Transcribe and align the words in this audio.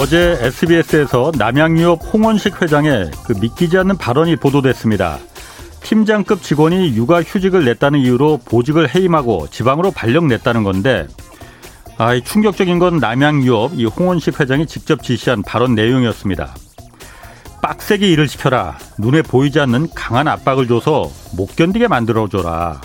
어제 0.00 0.38
SBS에서 0.40 1.30
남양유업 1.36 2.00
홍원식 2.10 2.62
회장의 2.62 3.10
그 3.22 3.34
믿기지 3.38 3.76
않는 3.76 3.98
발언이 3.98 4.36
보도됐습니다. 4.36 5.18
팀장급 5.82 6.42
직원이 6.42 6.96
육아 6.96 7.20
휴직을 7.20 7.66
냈다는 7.66 8.00
이유로 8.00 8.38
보직을 8.46 8.94
해임하고 8.94 9.48
지방으로 9.50 9.90
발령 9.90 10.26
냈다는 10.26 10.64
건데 10.64 11.06
아, 11.98 12.14
이 12.14 12.24
충격적인 12.24 12.78
건 12.78 12.96
남양유업 12.96 13.72
이 13.74 13.84
홍원식 13.84 14.40
회장이 14.40 14.66
직접 14.66 15.02
지시한 15.02 15.42
발언 15.42 15.74
내용이었습니다. 15.74 16.54
빡세게 17.60 18.08
일을 18.08 18.26
시켜라. 18.26 18.78
눈에 18.96 19.20
보이지 19.20 19.60
않는 19.60 19.88
강한 19.94 20.28
압박을 20.28 20.66
줘서 20.66 21.10
못 21.36 21.54
견디게 21.56 21.88
만들어줘라. 21.88 22.80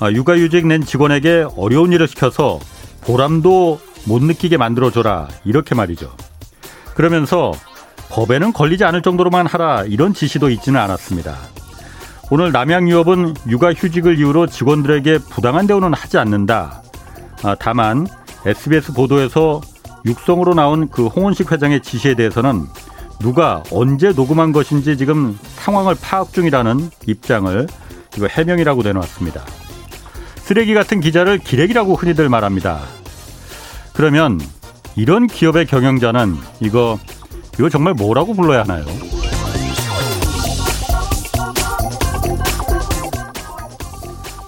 아, 0.00 0.12
육아휴직 0.12 0.66
낸 0.66 0.84
직원에게 0.84 1.46
어려운 1.56 1.92
일을 1.92 2.08
시켜서 2.08 2.60
보람도 3.00 3.80
못 4.04 4.22
느끼게 4.22 4.56
만들어줘라. 4.56 5.28
이렇게 5.44 5.74
말이죠. 5.74 6.12
그러면서 6.94 7.52
법에는 8.10 8.52
걸리지 8.52 8.84
않을 8.84 9.02
정도로만 9.02 9.46
하라. 9.46 9.84
이런 9.84 10.12
지시도 10.14 10.50
있지는 10.50 10.80
않았습니다. 10.80 11.36
오늘 12.30 12.52
남양유업은 12.52 13.34
육아휴직을 13.48 14.18
이유로 14.18 14.46
직원들에게 14.46 15.18
부당한 15.30 15.66
대우는 15.66 15.94
하지 15.94 16.18
않는다. 16.18 16.82
아, 17.42 17.56
다만 17.58 18.06
SBS 18.46 18.92
보도에서 18.92 19.60
육성으로 20.04 20.54
나온 20.54 20.88
그 20.88 21.06
홍원식 21.06 21.52
회장의 21.52 21.82
지시에 21.82 22.14
대해서는 22.14 22.66
누가 23.18 23.62
언제 23.70 24.12
녹음한 24.12 24.52
것인지 24.52 24.96
지금 24.96 25.38
상황을 25.56 25.94
파악 26.00 26.32
중이라는 26.32 26.90
입장을 27.06 27.66
이거 28.16 28.26
해명이라고 28.26 28.82
내놓았습니다. 28.82 29.44
쓰레기 30.36 30.74
같은 30.74 31.00
기자를 31.00 31.38
기레기라고 31.38 31.94
흔히들 31.94 32.28
말합니다. 32.28 32.80
그러면 34.00 34.40
이런 34.96 35.26
기업의 35.26 35.66
경영자는 35.66 36.34
이거 36.60 36.98
이거 37.58 37.68
정말 37.68 37.92
뭐라고 37.92 38.32
불러야 38.32 38.60
하나요? 38.60 38.86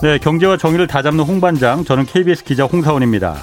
네, 0.01 0.17
경제와 0.17 0.57
정의를 0.57 0.87
다잡는 0.87 1.23
홍반장, 1.25 1.85
저는 1.85 2.07
KBS 2.07 2.45
기자 2.45 2.65
홍사원입니다. 2.65 3.37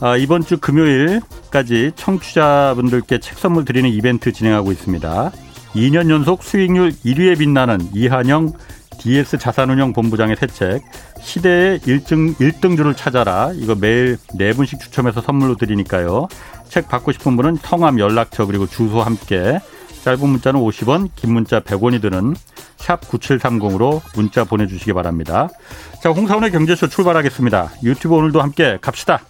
아, 0.00 0.16
이번 0.16 0.42
주 0.42 0.58
금요일까지 0.58 1.92
청취자분들께 1.94 3.20
책 3.20 3.38
선물 3.38 3.64
드리는 3.64 3.88
이벤트 3.88 4.32
진행하고 4.32 4.72
있습니다. 4.72 5.30
2년 5.76 6.10
연속 6.10 6.42
수익률 6.42 6.90
1위에 6.90 7.38
빛나는 7.38 7.78
이한영 7.94 8.52
DS 9.06 9.38
자산운용 9.38 9.92
본부장의 9.92 10.34
새 10.36 10.46
책 10.48 10.82
시대의 11.20 11.78
1등 11.80 12.36
1등주를 12.36 12.96
찾아라. 12.96 13.52
이거 13.54 13.76
매일 13.76 14.18
네 14.34 14.52
분씩 14.52 14.80
추첨해서 14.80 15.20
선물로 15.20 15.56
드리니까요. 15.56 16.26
책 16.68 16.88
받고 16.88 17.12
싶은 17.12 17.36
분은 17.36 17.58
성함, 17.62 18.00
연락처 18.00 18.46
그리고 18.46 18.66
주소 18.66 19.02
함께 19.02 19.60
짧은 20.02 20.28
문자는 20.28 20.60
50원, 20.60 21.10
긴 21.14 21.32
문자 21.32 21.60
100원이 21.60 22.02
드는 22.02 22.34
샵 22.78 23.00
9730으로 23.02 24.02
문자 24.16 24.44
보내주시기 24.44 24.92
바랍니다. 24.92 25.48
자, 26.02 26.10
홍사원의 26.10 26.50
경제쇼 26.50 26.88
출발하겠습니다. 26.88 27.72
유튜브 27.84 28.16
오늘도 28.16 28.40
함께 28.40 28.78
갑시다. 28.80 29.20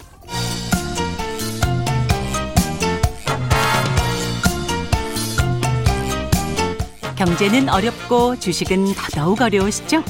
경제는 7.17 7.67
어렵고 7.69 8.35
주식은 8.35 8.93
더더욱 8.93 9.41
어려우시죠? 9.41 10.03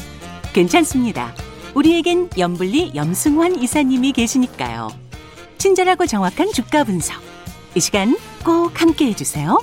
괜찮습니다. 0.52 1.34
우리에겐 1.74 2.30
염블리 2.38 2.92
염승환 2.96 3.62
이사님이 3.62 4.12
계시니까요. 4.12 4.90
친절하고 5.58 6.06
정확한 6.06 6.52
주가 6.52 6.84
분석. 6.84 7.22
이 7.76 7.80
시간 7.80 8.18
꼭 8.44 8.82
함께 8.82 9.06
해주세요. 9.08 9.58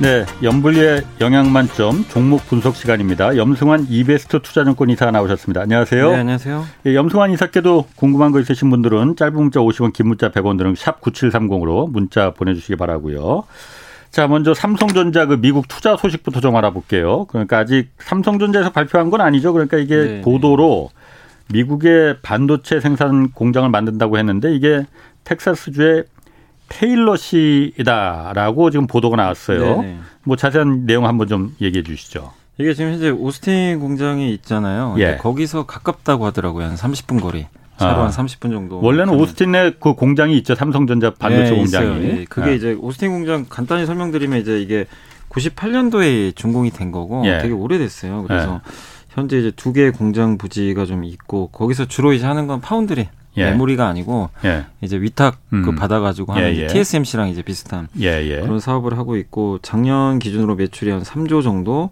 네, 0.00 0.26
염블리의 0.42 1.02
영양 1.20 1.52
만점 1.52 2.04
종목 2.08 2.44
분석 2.48 2.74
시간입니다. 2.74 3.36
염승환 3.36 3.86
이베스트 3.88 4.40
투자증권 4.42 4.90
이사 4.90 5.12
나오셨습니다. 5.12 5.60
안녕하세요. 5.60 6.10
네, 6.10 6.16
안녕하세요. 6.16 6.66
예, 6.86 6.94
염승환 6.96 7.30
이사께도 7.30 7.86
궁금한 7.94 8.32
거 8.32 8.40
있으신 8.40 8.68
분들은 8.68 9.14
짧은 9.14 9.32
문자 9.32 9.60
50원, 9.60 9.92
긴 9.92 10.08
문자 10.08 10.30
100원 10.32 10.58
드는 10.58 10.74
샵 10.74 11.00
9730으로 11.00 11.88
문자 11.88 12.32
보내주시기 12.32 12.74
바라고요. 12.74 13.44
자, 14.12 14.28
먼저 14.28 14.52
삼성전자 14.52 15.24
그 15.24 15.40
미국 15.40 15.66
투자 15.68 15.96
소식부터 15.96 16.40
좀 16.40 16.54
알아볼게요. 16.54 17.24
그러니까 17.24 17.58
아직 17.58 17.88
삼성전자에서 17.98 18.70
발표한 18.70 19.08
건 19.08 19.22
아니죠. 19.22 19.54
그러니까 19.54 19.78
이게 19.78 19.96
네, 19.96 20.04
네. 20.04 20.20
보도로 20.20 20.90
미국의 21.50 22.18
반도체 22.20 22.78
생산 22.78 23.30
공장을 23.30 23.68
만든다고 23.70 24.18
했는데 24.18 24.54
이게 24.54 24.84
텍사스주의 25.24 26.04
테일러 26.68 27.16
씨이다라고 27.16 28.70
지금 28.70 28.86
보도가 28.86 29.16
나왔어요. 29.16 29.58
네네. 29.60 29.82
네. 29.82 29.98
뭐 30.24 30.36
자세한 30.36 30.84
내용 30.84 31.06
한번 31.06 31.26
좀 31.26 31.56
얘기해 31.62 31.82
주시죠. 31.82 32.32
이게 32.58 32.74
지금 32.74 32.92
현재 32.92 33.08
오스틴 33.08 33.80
공장이 33.80 34.32
있잖아요. 34.34 34.94
예. 34.98 35.16
거기서 35.16 35.64
가깝다고 35.64 36.26
하더라고요. 36.26 36.66
한 36.66 36.74
30분 36.74 37.20
거리. 37.20 37.46
차로 37.82 38.02
아. 38.02 38.04
한 38.06 38.10
30분 38.10 38.50
정도. 38.50 38.80
원래는 38.80 39.14
오스틴에 39.14 39.74
그 39.80 39.94
공장이 39.94 40.36
있죠. 40.38 40.54
삼성전자 40.54 41.10
반도체 41.10 41.50
네, 41.50 41.56
공장이. 41.56 41.98
네. 42.00 42.24
그게 42.28 42.50
아. 42.50 42.52
이제 42.52 42.76
오스틴 42.80 43.10
공장 43.10 43.46
간단히 43.48 43.86
설명드리면 43.86 44.40
이제 44.40 44.60
이게 44.60 44.86
98년도에 45.30 46.36
준공이 46.36 46.70
된 46.70 46.92
거고 46.92 47.22
예. 47.26 47.38
되게 47.38 47.54
오래됐어요. 47.54 48.24
그래서 48.24 48.60
예. 48.64 48.72
현재 49.10 49.38
이제 49.38 49.50
두 49.54 49.72
개의 49.72 49.92
공장 49.92 50.38
부지가 50.38 50.84
좀 50.86 51.04
있고 51.04 51.48
거기서 51.48 51.86
주로 51.86 52.12
이제 52.12 52.26
하는 52.26 52.46
건 52.46 52.60
파운드리 52.60 53.08
예. 53.36 53.44
메모리가 53.50 53.86
아니고 53.86 54.30
예. 54.44 54.66
이제 54.80 55.00
위탁 55.00 55.38
그 55.50 55.56
음. 55.56 55.62
그 55.62 55.74
받아가지고 55.74 56.32
하는 56.32 56.54
예, 56.54 56.62
예. 56.62 56.66
TSMC랑 56.66 57.28
이제 57.28 57.42
비슷한 57.42 57.88
예, 58.00 58.22
예. 58.24 58.40
그런 58.40 58.60
사업을 58.60 58.98
하고 58.98 59.16
있고 59.16 59.58
작년 59.62 60.18
기준으로 60.18 60.54
매출이 60.56 60.90
한 60.90 61.02
3조 61.02 61.42
정도 61.42 61.90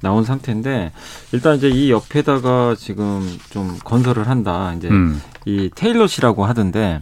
나온 0.00 0.24
상태인데 0.24 0.92
일단 1.32 1.56
이제 1.56 1.68
이 1.68 1.90
옆에다가 1.90 2.74
지금 2.78 3.38
좀 3.50 3.78
건설을 3.84 4.28
한다 4.28 4.74
이제 4.76 4.88
음. 4.88 5.20
이 5.44 5.70
테일러시라고 5.74 6.44
하던데 6.44 7.00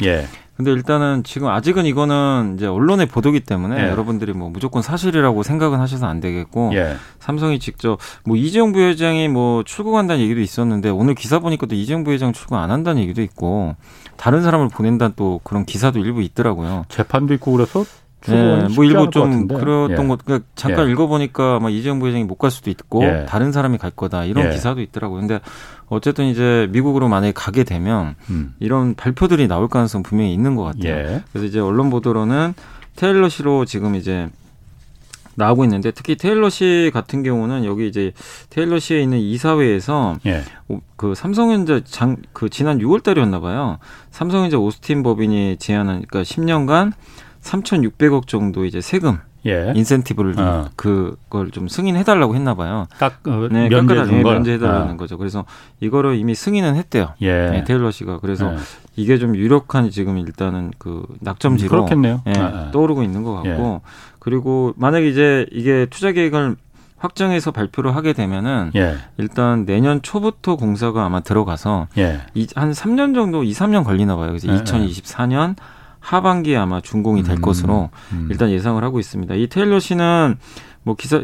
근데 0.56 0.72
일단은 0.72 1.22
지금 1.22 1.48
아직은 1.48 1.84
이거는 1.84 2.54
이제 2.56 2.66
언론의 2.66 3.06
보도기 3.06 3.40
때문에 3.40 3.84
예. 3.84 3.90
여러분들이 3.90 4.32
뭐 4.32 4.48
무조건 4.48 4.80
사실이라고 4.80 5.42
생각은 5.42 5.80
하셔서 5.80 6.06
안 6.06 6.20
되겠고 6.20 6.70
예. 6.74 6.96
삼성이 7.18 7.58
직접 7.58 7.98
뭐 8.24 8.36
이재용 8.36 8.72
부회장이 8.72 9.28
뭐 9.28 9.62
출국한다는 9.64 10.22
얘기도 10.22 10.40
있었는데 10.40 10.88
오늘 10.88 11.14
기사 11.14 11.38
보니까 11.40 11.66
또 11.66 11.74
이재용 11.74 12.04
부회장 12.04 12.32
출국 12.32 12.56
안 12.56 12.70
한다는 12.70 13.02
얘기도 13.02 13.20
있고 13.22 13.76
다른 14.16 14.42
사람을 14.42 14.68
보낸다는 14.68 15.12
또 15.16 15.40
그런 15.44 15.66
기사도 15.66 15.98
일부 15.98 16.22
있더라고요. 16.22 16.86
재판도 16.88 17.34
있고 17.34 17.52
그래서 17.52 17.84
네, 18.32 18.68
뭐 18.74 18.84
일부 18.84 19.10
좀 19.10 19.46
그랬던 19.48 19.90
예. 20.04 20.08
것, 20.08 20.24
그러니까 20.24 20.48
잠깐 20.54 20.88
예. 20.88 20.92
읽어보니까 20.92 21.56
아마 21.56 21.70
이재용 21.70 21.98
부회장이 21.98 22.24
못 22.24 22.36
갈 22.36 22.50
수도 22.50 22.70
있고 22.70 23.02
예. 23.04 23.24
다른 23.28 23.50
사람이 23.52 23.78
갈 23.78 23.90
거다 23.90 24.24
이런 24.24 24.46
예. 24.46 24.50
기사도 24.50 24.80
있더라고요. 24.82 25.20
근데 25.20 25.40
어쨌든 25.88 26.26
이제 26.26 26.68
미국으로 26.70 27.08
만약에 27.08 27.32
가게 27.32 27.64
되면 27.64 28.14
음. 28.28 28.54
이런 28.60 28.94
발표들이 28.94 29.48
나올 29.48 29.68
가능성 29.68 30.02
분명히 30.02 30.34
있는 30.34 30.54
것 30.56 30.64
같아요. 30.64 30.92
예. 30.94 31.22
그래서 31.32 31.46
이제 31.46 31.60
언론 31.60 31.88
보도로는 31.90 32.54
테일러 32.96 33.28
씨로 33.28 33.64
지금 33.64 33.94
이제 33.94 34.28
나오고 35.38 35.64
있는데 35.64 35.90
특히 35.90 36.16
테일러 36.16 36.48
씨 36.48 36.90
같은 36.94 37.22
경우는 37.22 37.66
여기 37.66 37.86
이제 37.88 38.12
테일러 38.48 38.78
씨에 38.78 39.02
있는 39.02 39.18
이사회에서 39.18 40.16
예. 40.24 40.42
그 40.96 41.14
삼성전자 41.14 41.80
장 41.84 42.16
그 42.32 42.48
지난 42.48 42.78
6월 42.78 43.02
달이었나 43.02 43.40
봐요. 43.40 43.78
삼성전자 44.10 44.58
오스틴 44.58 45.02
법인이 45.02 45.56
제안한 45.58 46.04
그러니까 46.08 46.22
10년간 46.22 46.92
3,600억 47.46 48.26
정도 48.26 48.64
이제 48.64 48.80
세금 48.80 49.18
예. 49.46 49.72
인센티브를 49.76 50.34
좀 50.34 50.44
어. 50.44 50.68
그걸 50.74 51.50
좀 51.52 51.68
승인해달라고 51.68 52.34
했나 52.34 52.54
봐요. 52.54 52.88
딱 52.98 53.20
어, 53.26 53.48
네, 53.50 53.68
면제해 53.68 54.22
면제해달라는 54.22 54.94
어. 54.94 54.96
거죠. 54.96 55.16
그래서 55.16 55.44
이거를 55.80 56.16
이미 56.16 56.34
승인은 56.34 56.74
했대요. 56.74 57.14
예. 57.22 57.50
네, 57.50 57.64
테일러 57.64 57.92
씨가 57.92 58.18
그래서 58.18 58.52
예. 58.52 58.58
이게 58.96 59.18
좀 59.18 59.36
유력한 59.36 59.90
지금 59.90 60.18
일단은 60.18 60.72
그 60.78 61.06
낙점지로 61.20 61.70
그렇겠네요. 61.70 62.22
예, 62.26 62.32
아, 62.38 62.44
아. 62.44 62.70
떠오르고 62.72 63.02
있는 63.04 63.22
것 63.22 63.34
같고 63.34 63.80
예. 63.84 63.90
그리고 64.18 64.74
만약에 64.76 65.08
이제 65.08 65.46
이게 65.52 65.86
투자 65.88 66.10
계획을 66.10 66.56
확정해서 66.98 67.50
발표를 67.52 67.94
하게 67.94 68.14
되면은 68.14 68.72
예. 68.74 68.96
일단 69.18 69.64
내년 69.64 70.02
초부터 70.02 70.56
공사가 70.56 71.04
아마 71.04 71.20
들어가서 71.20 71.86
예. 71.98 72.22
이, 72.34 72.48
한 72.56 72.72
3년 72.72 73.14
정도 73.14 73.44
2, 73.44 73.52
3년 73.52 73.84
걸리나 73.84 74.16
봐요. 74.16 74.28
그래서 74.28 74.48
2024년 74.48 75.54
하반기에 76.06 76.56
아마 76.56 76.80
준공이 76.80 77.24
될 77.24 77.36
음, 77.36 77.40
것으로 77.40 77.90
음. 78.12 78.28
일단 78.30 78.50
예상을 78.50 78.82
하고 78.84 79.00
있습니다. 79.00 79.34
이 79.34 79.48
테일러 79.48 79.80
씨는 79.80 80.36
뭐 80.84 80.94
기사 80.94 81.20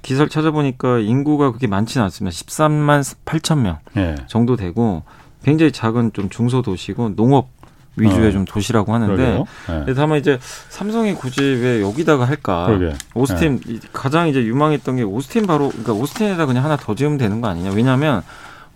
기사를 0.00 0.30
찾아보니까 0.30 1.00
인구가 1.00 1.50
그렇게 1.50 1.66
많지는 1.66 2.04
않습니다. 2.04 2.34
13만 2.34 3.16
8천 3.26 3.58
명 3.58 3.78
예. 3.98 4.16
정도 4.28 4.56
되고 4.56 5.02
굉장히 5.44 5.70
작은 5.70 6.14
좀 6.14 6.30
중소 6.30 6.62
도시고 6.62 7.14
농업 7.14 7.50
위주의 7.96 8.28
어. 8.28 8.30
좀 8.30 8.46
도시라고 8.46 8.94
하는데 8.94 9.44
네. 9.84 9.94
다만 9.94 10.18
이제 10.18 10.38
삼성이 10.70 11.14
굳이 11.14 11.42
왜 11.42 11.82
여기다가 11.82 12.24
할까? 12.24 12.64
그러게. 12.68 12.94
오스틴 13.12 13.60
네. 13.60 13.80
가장 13.92 14.28
이제 14.28 14.42
유망했던 14.42 14.96
게 14.96 15.02
오스틴 15.02 15.46
바로 15.46 15.68
그러니까 15.68 15.92
오스틴에다 15.92 16.46
그냥 16.46 16.64
하나 16.64 16.78
더 16.78 16.94
지으면 16.94 17.18
되는 17.18 17.42
거 17.42 17.48
아니냐? 17.48 17.72
왜냐하면 17.74 18.22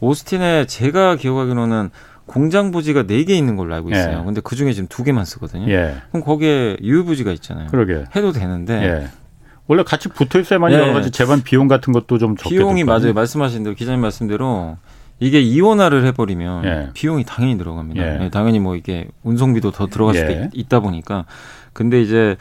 오스틴에 0.00 0.66
제가 0.66 1.16
기억하기로는 1.16 1.88
공장 2.26 2.70
부지가 2.72 3.04
4개 3.04 3.30
있는 3.30 3.56
걸로 3.56 3.74
알고 3.74 3.90
있어요. 3.90 4.18
예. 4.20 4.24
근데 4.24 4.40
그 4.42 4.56
중에 4.56 4.72
지금 4.72 4.88
2개만 4.88 5.24
쓰거든요. 5.24 5.70
예. 5.70 5.94
그럼 6.10 6.24
거기에 6.24 6.76
유휴부지가 6.82 7.32
있잖아요. 7.32 7.68
그러게. 7.68 8.04
해도 8.14 8.32
되는데 8.32 8.82
예. 8.82 9.08
원래 9.68 9.82
같이 9.82 10.08
붙어 10.08 10.38
있어야만 10.40 10.72
예. 10.72 10.76
여러 10.76 10.92
가지 10.92 11.10
재반 11.10 11.42
비용 11.42 11.68
같은 11.68 11.92
것도 11.92 12.18
좀 12.18 12.36
적게 12.36 12.56
비용이 12.56 12.84
맞아요. 12.84 13.12
말씀하신 13.12 13.64
대로 13.64 13.74
기자님 13.74 14.00
말씀대로 14.00 14.76
이게 15.18 15.40
이원화를 15.40 16.04
해버리면 16.06 16.64
예. 16.64 16.90
비용이 16.94 17.24
당연히 17.24 17.56
들어갑니다. 17.58 18.02
예. 18.02 18.18
네, 18.18 18.30
당연히 18.30 18.58
뭐 18.58 18.76
이게 18.76 19.08
운송비도 19.22 19.70
더 19.70 19.86
들어갈 19.86 20.14
수도 20.14 20.32
예. 20.32 20.50
있, 20.52 20.68
다 20.68 20.80
보니까 20.80 21.24
근데 21.72 22.02
이제 22.02 22.36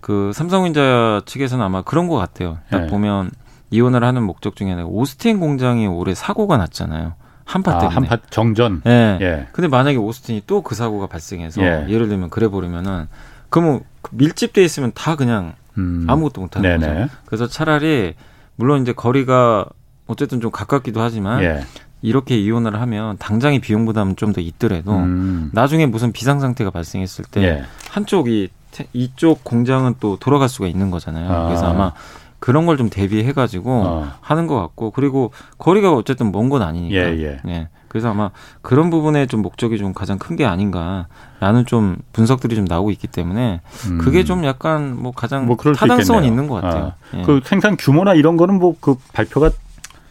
그 0.00 0.32
삼성전자 0.34 1.22
측에서는 1.26 1.64
아마 1.64 1.82
그런 1.82 2.08
것 2.08 2.16
같아요. 2.16 2.58
딱 2.70 2.84
예. 2.84 2.86
보면 2.86 3.30
이원화를 3.70 4.06
하는 4.06 4.22
목적 4.22 4.56
중에 4.56 4.70
하나가 4.70 4.88
오스틴 4.88 5.40
공장이 5.40 5.86
올해 5.86 6.14
사고가 6.14 6.56
났잖아요. 6.56 7.14
한파 7.48 7.76
아, 7.76 7.78
때문에. 7.78 7.94
한파 8.08 8.18
정전. 8.28 8.82
예. 8.86 9.18
예. 9.20 9.46
근데 9.52 9.68
만약에 9.68 9.96
오스틴이 9.96 10.42
또 10.46 10.60
그 10.62 10.74
사고가 10.74 11.06
발생해서 11.06 11.62
예. 11.62 11.86
를 11.88 12.08
들면 12.08 12.28
그래 12.28 12.48
버리면은 12.48 13.08
그러면 13.48 13.80
밀집돼 14.10 14.62
있으면 14.62 14.92
다 14.94 15.16
그냥 15.16 15.54
음. 15.78 16.04
아무것도 16.08 16.40
못 16.42 16.56
하는 16.56 16.78
거죠. 16.78 17.08
그래서 17.24 17.46
차라리 17.46 18.14
물론 18.56 18.82
이제 18.82 18.92
거리가 18.92 19.64
어쨌든 20.06 20.40
좀 20.40 20.50
가깝기도 20.50 21.00
하지만 21.00 21.42
예. 21.42 21.60
이렇게 22.02 22.36
이혼을 22.38 22.80
하면 22.80 23.16
당장의 23.18 23.60
비용 23.60 23.86
부담은 23.86 24.16
좀 24.16 24.32
더 24.32 24.40
있더라도 24.42 24.94
음. 24.96 25.50
나중에 25.54 25.86
무슨 25.86 26.12
비상 26.12 26.40
상태가 26.40 26.70
발생했을 26.70 27.24
때 27.30 27.42
예. 27.42 27.64
한쪽이 27.90 28.50
이쪽 28.92 29.42
공장은 29.42 29.94
또 30.00 30.18
돌아갈 30.18 30.48
수가 30.50 30.68
있는 30.68 30.90
거잖아요. 30.90 31.32
아. 31.32 31.46
그래서 31.46 31.66
아마 31.66 31.92
그런 32.40 32.66
걸 32.66 32.76
좀 32.76 32.88
대비해 32.88 33.32
가지고 33.32 33.72
어. 33.84 34.08
하는 34.20 34.46
것 34.46 34.56
같고 34.60 34.90
그리고 34.92 35.32
거리가 35.58 35.92
어쨌든 35.92 36.30
먼 36.32 36.48
건 36.48 36.62
아니니까. 36.62 36.96
예, 36.96 37.18
예. 37.18 37.40
예. 37.48 37.68
그래서 37.88 38.10
아마 38.10 38.30
그런 38.60 38.90
부분에 38.90 39.26
좀 39.26 39.40
목적이 39.42 39.78
좀 39.78 39.92
가장 39.94 40.18
큰 40.18 40.36
게 40.36 40.44
아닌가라는 40.44 41.64
좀 41.66 41.96
분석들이 42.12 42.54
좀 42.54 42.64
나오고 42.66 42.90
있기 42.92 43.06
때문에 43.08 43.60
음. 43.90 43.98
그게 43.98 44.24
좀 44.24 44.44
약간 44.44 44.94
뭐 45.00 45.10
가장 45.12 45.46
뭐 45.46 45.56
타당성은 45.56 46.24
있는 46.24 46.46
것 46.48 46.60
같아요. 46.60 46.92
아. 47.12 47.16
예. 47.18 47.22
그 47.22 47.40
생산 47.44 47.76
규모나 47.76 48.14
이런 48.14 48.36
거는 48.36 48.58
뭐 48.58 48.74
그 48.80 48.96
발표가 49.12 49.50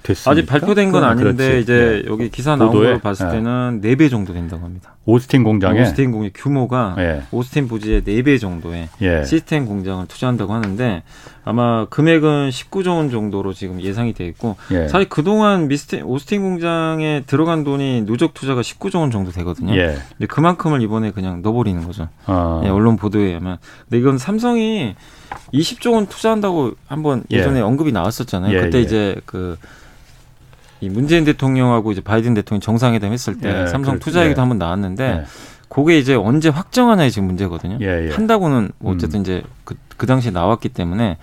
됐습니까? 0.07 0.31
아직 0.31 0.45
발표된 0.47 0.91
건 0.91 1.03
아닌데 1.03 1.33
그렇지. 1.33 1.61
이제 1.61 2.01
네. 2.05 2.11
여기 2.11 2.29
기사 2.29 2.55
나온 2.55 2.71
걸 2.71 2.99
봤을 2.99 3.27
네. 3.27 3.33
때는 3.33 3.79
네배 3.81 4.09
정도 4.09 4.33
된다고 4.33 4.63
합니다. 4.63 4.95
오스틴 5.05 5.43
공장에 5.43 5.81
오스틴 5.81 6.11
공장 6.11 6.31
규모가 6.33 6.95
네. 6.97 7.23
오스틴 7.31 7.67
부지의 7.67 8.03
네배 8.05 8.37
정도의 8.37 8.89
예. 9.01 9.23
시스템 9.23 9.65
공장을 9.65 10.05
투자한다고 10.07 10.53
하는데 10.53 11.03
아마 11.45 11.85
금액은 11.85 12.49
19조 12.49 12.89
원 12.89 13.09
정도로 13.09 13.53
지금 13.53 13.81
예상이 13.81 14.13
돼 14.13 14.25
있고 14.27 14.57
예. 14.71 14.87
사실 14.87 15.07
그동안 15.07 15.67
미스틴 15.67 16.03
오스틴 16.03 16.41
공장에 16.41 17.23
들어간 17.25 17.63
돈이 17.63 18.05
누적 18.05 18.33
투자가 18.33 18.61
19조 18.61 18.99
원 18.99 19.11
정도 19.11 19.31
되거든요. 19.31 19.75
예. 19.75 19.97
근데 20.09 20.25
그만큼을 20.27 20.81
이번에 20.81 21.11
그냥 21.11 21.41
넣어버리는 21.41 21.85
거죠. 21.85 22.09
아. 22.25 22.61
예, 22.65 22.69
언론 22.69 22.97
보도에 22.97 23.23
의하면. 23.23 23.57
근데 23.83 23.99
이건 23.99 24.17
삼성이 24.17 24.95
20조 25.53 25.93
원 25.93 26.07
투자한다고 26.07 26.73
한번 26.87 27.23
예. 27.31 27.37
예전에 27.37 27.61
언급이 27.61 27.91
나왔었잖아요. 27.91 28.53
예, 28.57 28.61
그때 28.61 28.81
이제 28.81 29.15
그 29.25 29.57
이 30.81 30.89
문재인 30.89 31.23
대통령하고 31.25 31.91
이제 31.91 32.01
바이든 32.01 32.33
대통령 32.33 32.61
정상회담 32.61 33.11
했을 33.11 33.39
때 33.39 33.63
예, 33.63 33.67
삼성 33.67 33.99
투자 33.99 34.23
얘기도 34.23 34.39
예. 34.39 34.41
한번 34.41 34.57
나왔는데 34.57 35.03
예. 35.03 35.25
그게 35.69 35.97
이제 35.97 36.15
언제 36.15 36.49
확정하냐의 36.49 37.11
지금 37.11 37.27
문제거든요. 37.27 37.77
예, 37.81 38.07
예. 38.07 38.11
한다고는 38.13 38.71
뭐 38.79 38.93
어쨌든 38.93 39.19
음. 39.19 39.21
이제 39.21 39.43
그, 39.63 39.75
그 39.97 40.05
당시에 40.07 40.31
나왔기 40.31 40.69
때문에 40.69 41.17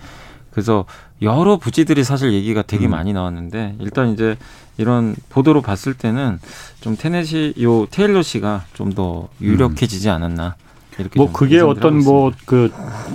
그래서 0.51 0.85
여러 1.21 1.57
부지들이 1.57 2.03
사실 2.03 2.33
얘기가 2.33 2.61
되게 2.61 2.87
음. 2.87 2.91
많이 2.91 3.13
나왔는데 3.13 3.75
일단 3.79 4.11
이제 4.13 4.37
이런 4.77 5.15
보도로 5.29 5.61
봤을 5.61 5.93
때는 5.93 6.39
좀 6.81 6.95
테넷이 6.97 7.53
요 7.61 7.85
테일러 7.87 8.21
씨가 8.21 8.65
좀 8.73 8.93
더 8.93 9.29
유력해지지 9.41 10.09
않았나 10.09 10.55
이렇게 10.99 11.19
뭐 11.19 11.31
그게 11.31 11.59
어떤 11.61 12.03
뭐 12.03 12.31
그 12.45 12.69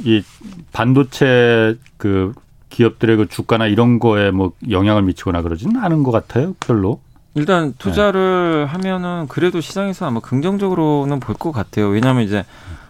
이 0.05 0.23
반도체 0.73 1.77
그 1.97 2.33
기업들의 2.71 3.17
그 3.17 3.29
주가나 3.29 3.67
이런 3.67 3.99
거에 3.99 4.31
뭐 4.31 4.53
영향을 4.71 5.03
미치거나 5.03 5.43
그러지는 5.43 5.77
않은 5.83 6.03
것 6.03 6.11
같아요. 6.11 6.55
별로. 6.61 7.01
일단 7.35 7.75
투자를 7.79 8.67
네. 8.67 8.73
하면은 8.73 9.27
그래도 9.29 9.61
시장에서 9.61 10.07
아마 10.07 10.21
긍정적으로는 10.21 11.21
볼 11.21 11.37
것 11.37 11.53
같아요. 11.53 11.89
왜냐하면 11.89 12.25
이제 12.25 12.45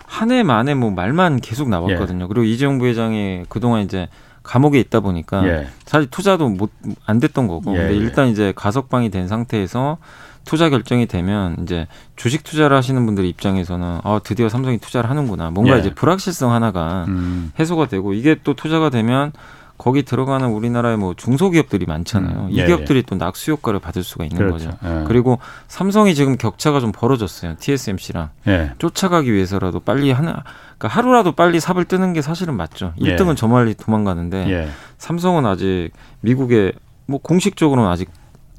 한 0.07 0.31
해 0.31 0.43
만에 0.43 0.75
뭐 0.75 0.91
말만 0.91 1.41
계속 1.41 1.69
나왔거든요. 1.69 2.25
예. 2.25 2.29
그리고 2.29 2.45
이재용 2.45 2.79
부회장이 2.79 3.45
그동안 3.49 3.83
이제 3.83 4.09
감옥에 4.43 4.81
있다 4.81 5.01
보니까 5.01 5.47
예. 5.47 5.69
사실 5.85 6.09
투자도 6.11 6.49
못 6.49 6.71
안 7.07 7.21
됐던 7.21 7.47
거고. 7.49 7.75
예. 7.75 7.79
근데 7.79 7.93
예. 7.95 7.97
일단 7.97 8.29
이제 8.29 8.53
가석방이 8.57 9.11
된 9.11 9.29
상태에서 9.29 9.99
투자 10.47 10.71
결정이 10.71 11.07
되면 11.07 11.57
이제 11.63 11.87
주식 12.17 12.43
투자를 12.43 12.75
하시는 12.77 13.05
분들 13.05 13.25
입장에서는 13.27 14.01
아 14.03 14.21
드디어 14.25 14.49
삼성이 14.49 14.79
투자를 14.79 15.11
하는구나. 15.11 15.51
뭔가 15.51 15.77
예. 15.77 15.81
이제 15.81 15.95
불확실성 15.95 16.51
하나가 16.51 17.05
음. 17.09 17.53
해소가 17.59 17.87
되고 17.89 18.15
이게 18.15 18.37
또 18.43 18.55
투자가 18.55 18.89
되면 18.91 19.33
거기 19.81 20.03
들어가는 20.03 20.47
우리나라의 20.47 20.99
뭐 20.99 21.15
중소기업들이 21.15 21.87
많잖아요. 21.87 22.49
음. 22.49 22.51
이 22.51 22.59
예, 22.59 22.67
기업들이 22.67 22.99
예. 22.99 23.03
또 23.03 23.15
낙수 23.17 23.53
효과를 23.53 23.81
받을 23.81 24.05
수가 24.05 24.25
있는 24.25 24.37
그렇죠. 24.37 24.69
거죠. 24.73 24.79
예. 24.85 25.05
그리고 25.09 25.39
삼성이 25.69 26.15
지금 26.15 26.37
격차가 26.37 26.81
좀 26.81 26.93
벌어졌어요. 26.93 27.55
TSMC랑 27.59 28.29
예. 28.49 28.73
쫓아가기 28.77 29.33
위해서라도 29.33 29.81
빨리 29.81 30.11
하나, 30.11 30.45
그러니까 30.77 30.89
하루라도 30.89 31.33
빨리 31.33 31.61
삽을 31.61 31.87
뜨는 31.87 32.13
게 32.13 32.21
사실은 32.21 32.59
맞죠. 32.59 32.93
1등은 32.99 33.31
예. 33.31 33.35
저 33.37 33.49
멀리 33.49 33.73
도망가는데 33.73 34.51
예. 34.51 34.69
삼성은 34.99 35.47
아직 35.47 35.93
미국에 36.21 36.73
뭐 37.07 37.19
공식적으로는 37.19 37.89
아직 37.89 38.11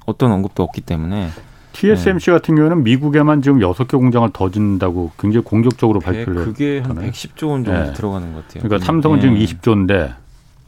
어떤 0.07 0.31
언급도 0.31 0.63
없기 0.63 0.81
때문에 0.81 1.29
TSMC 1.73 2.25
네. 2.25 2.31
같은 2.31 2.55
경우는 2.55 2.83
미국에만 2.83 3.43
지금 3.43 3.61
여섯 3.61 3.87
개 3.87 3.95
공장을 3.95 4.27
더 4.33 4.49
짓는다고 4.49 5.11
굉장히 5.19 5.43
공격적으로 5.43 5.99
발표를 5.99 6.45
그게 6.45 6.79
한 6.79 6.95
110조 6.95 7.49
원 7.49 7.63
정도 7.63 7.79
네. 7.79 7.93
들어가는 7.93 8.33
것 8.33 8.47
같아요. 8.47 8.63
그러니까 8.63 8.83
삼성은 8.83 9.19
네. 9.19 9.21
지금 9.21 9.37
20조인데 9.37 10.20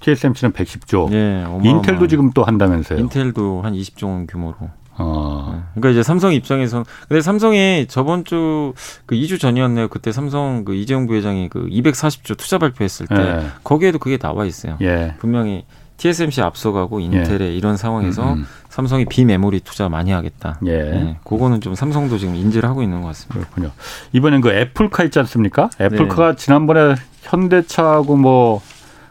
TSMC는 0.04 0.54
110조. 0.54 1.10
네, 1.10 1.46
인텔도 1.64 2.08
지금 2.08 2.32
또 2.34 2.44
한다면서요. 2.44 3.00
인텔도 3.00 3.62
한 3.64 3.74
20조 3.74 4.08
원 4.08 4.28
규모로. 4.28 4.56
어. 4.96 5.64
그러니까 5.74 5.90
이제 5.90 6.04
삼성 6.04 6.34
입장에서 6.34 6.84
근데 7.08 7.22
삼성이 7.22 7.88
저번 7.90 8.24
주 8.26 8.74
그 9.06 9.16
2주 9.16 9.40
전이었네요. 9.40 9.88
그때 9.88 10.12
삼성 10.12 10.64
그 10.66 10.76
이재용 10.76 11.08
부회장이 11.08 11.50
그 11.50 11.68
240조 11.68 12.38
투자 12.38 12.58
발표했을 12.58 13.08
때 13.08 13.16
예. 13.16 13.46
거기에도 13.64 14.00
그게 14.00 14.18
나와 14.18 14.46
있어요. 14.46 14.78
예. 14.82 15.16
분명히 15.20 15.66
TSMC 15.98 16.42
앞서가고 16.42 17.00
인텔의 17.00 17.42
예. 17.50 17.56
이런 17.56 17.78
상황에서 17.78 18.34
음, 18.34 18.40
음. 18.40 18.46
삼성이 18.70 19.06
비메모리 19.06 19.62
투자 19.62 19.90
많이 19.90 20.12
하겠다. 20.12 20.60
예. 20.66 20.78
네. 20.78 21.18
그거는 21.24 21.62
좀 21.62 21.76
삼성도 21.76 22.18
지금 22.18 22.36
인지를 22.36 22.68
하고 22.68 22.82
있는 22.82 23.02
것 23.02 23.08
같습니다. 23.10 23.40
그렇군요. 23.40 23.72
이번엔 24.12 24.42
그 24.42 24.50
애플카 24.52 25.04
있지 25.06 25.20
않습니까? 25.20 25.70
애플카가 25.80 26.32
네. 26.32 26.36
지난번에 26.36 26.96
현대차하고 27.22 28.18
뭐 28.18 28.62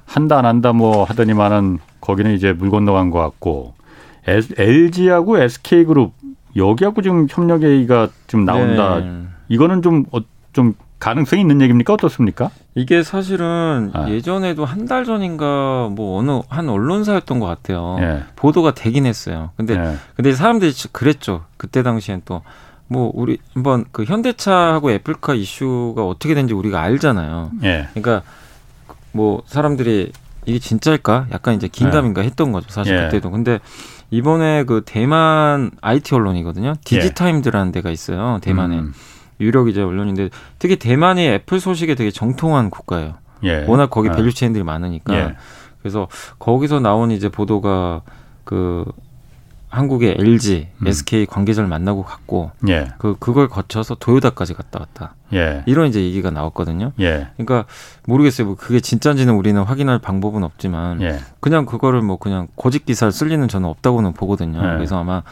한다 0.04 0.38
안 0.38 0.47
한다 0.47 0.73
뭐 0.73 1.04
하더니만은 1.04 1.78
거기는 2.00 2.32
이제 2.35 2.52
물 2.52 2.71
건너간 2.71 3.11
것 3.11 3.18
같고 3.21 3.75
LG하고 4.59 5.38
SK그룹 5.38 6.12
여기하고 6.56 7.02
지금 7.02 7.26
협력 7.28 7.62
회의가 7.62 8.09
지금 8.26 8.44
나온다. 8.44 9.00
네. 9.00 9.23
이거는 9.49 9.82
좀 9.82 10.04
어, 10.12 10.18
좀 10.52 10.75
가능성이 10.99 11.40
있는 11.42 11.61
얘기입니까? 11.62 11.94
어떻습니까? 11.94 12.50
이게 12.75 13.02
사실은 13.02 13.90
아. 13.92 14.09
예전에도 14.09 14.64
한 14.64 14.87
달 14.87 15.04
전인가 15.04 15.88
뭐 15.90 16.18
어느 16.18 16.40
한 16.49 16.68
언론사였던 16.68 17.40
것 17.40 17.47
같아요. 17.47 17.97
예. 18.00 18.23
보도가 18.37 18.75
되긴 18.75 19.06
했어요. 19.06 19.50
근데 19.56 19.75
예. 19.75 19.97
근데 20.14 20.32
사람들이 20.32 20.73
그랬죠. 20.92 21.44
그때 21.56 21.82
당시엔 21.82 22.23
또 22.25 22.42
뭐 22.88 23.11
우리 23.14 23.38
한번 23.54 23.87
그 23.90 24.04
현대차하고 24.04 24.90
애플카 24.90 25.32
이슈가 25.32 26.04
어떻게 26.06 26.35
된지 26.35 26.52
우리가 26.52 26.82
알잖아요. 26.82 27.50
예. 27.64 27.88
그러니까 27.94 28.23
뭐 29.12 29.42
사람들이 29.47 30.12
이게 30.45 30.59
진짜일까? 30.59 31.28
약간 31.33 31.54
이제 31.54 31.69
긴가민가 31.69 32.23
네. 32.23 32.26
했던 32.26 32.52
거죠. 32.52 32.66
사실 32.71 32.97
예. 32.97 33.02
그때도. 33.02 33.31
근데 33.31 33.61
이번에 34.11 34.64
그 34.64 34.83
대만 34.85 35.71
IT 35.81 36.14
언론이거든요. 36.14 36.75
디지타임즈라는 36.85 37.73
데가 37.73 37.90
있어요. 37.90 38.38
대만에. 38.42 38.78
음. 38.78 38.92
유력 39.40 39.69
이제 39.69 39.83
언론인데 39.83 40.31
특히 40.59 40.76
대만이 40.76 41.26
애플 41.26 41.59
소식에 41.61 41.95
되게 41.95 42.11
정통한 42.11 42.71
국가예요. 42.71 43.14
예. 43.45 43.64
워낙 43.66 43.90
거기 43.90 44.09
아. 44.09 44.12
value 44.12 44.32
chain들이 44.32 44.64
많으니까. 44.64 45.14
예. 45.14 45.37
그래서 45.81 46.09
거기서 46.38 46.81
나온 46.81 47.11
이제 47.11 47.28
보도가 47.28 48.02
그 48.45 48.85
한국의 49.73 50.17
LG, 50.19 50.69
음. 50.83 50.87
SK 50.87 51.25
관계자를 51.25 51.67
만나고 51.67 52.02
갔고 52.02 52.50
예. 52.69 52.88
그 52.99 53.17
그걸 53.19 53.49
거쳐서 53.49 53.95
도요다까지 53.95 54.52
갔다 54.52 54.81
왔다. 54.81 55.14
예. 55.33 55.62
이런 55.64 55.88
이제 55.88 56.02
얘기가 56.02 56.31
나왔거든요. 56.31 56.93
예. 57.00 57.29
그러니까 57.38 57.64
모르겠어요. 58.07 58.49
뭐 58.49 58.57
그게 58.57 58.81
진짜인지는 58.81 59.33
우리는 59.33 59.61
확인할 59.62 59.99
방법은 59.99 60.45
없지만 60.45 61.00
예. 61.00 61.21
그냥 61.41 61.64
그거를 61.64 62.02
뭐 62.02 62.19
그냥 62.19 62.49
거짓 62.54 62.85
기사를 62.85 63.11
쓸 63.12 63.29
리는 63.29 63.49
저는 63.49 63.67
없다고는 63.67 64.12
보거든요. 64.12 64.59
예. 64.59 64.75
그래서 64.75 64.99
아마 64.99 65.23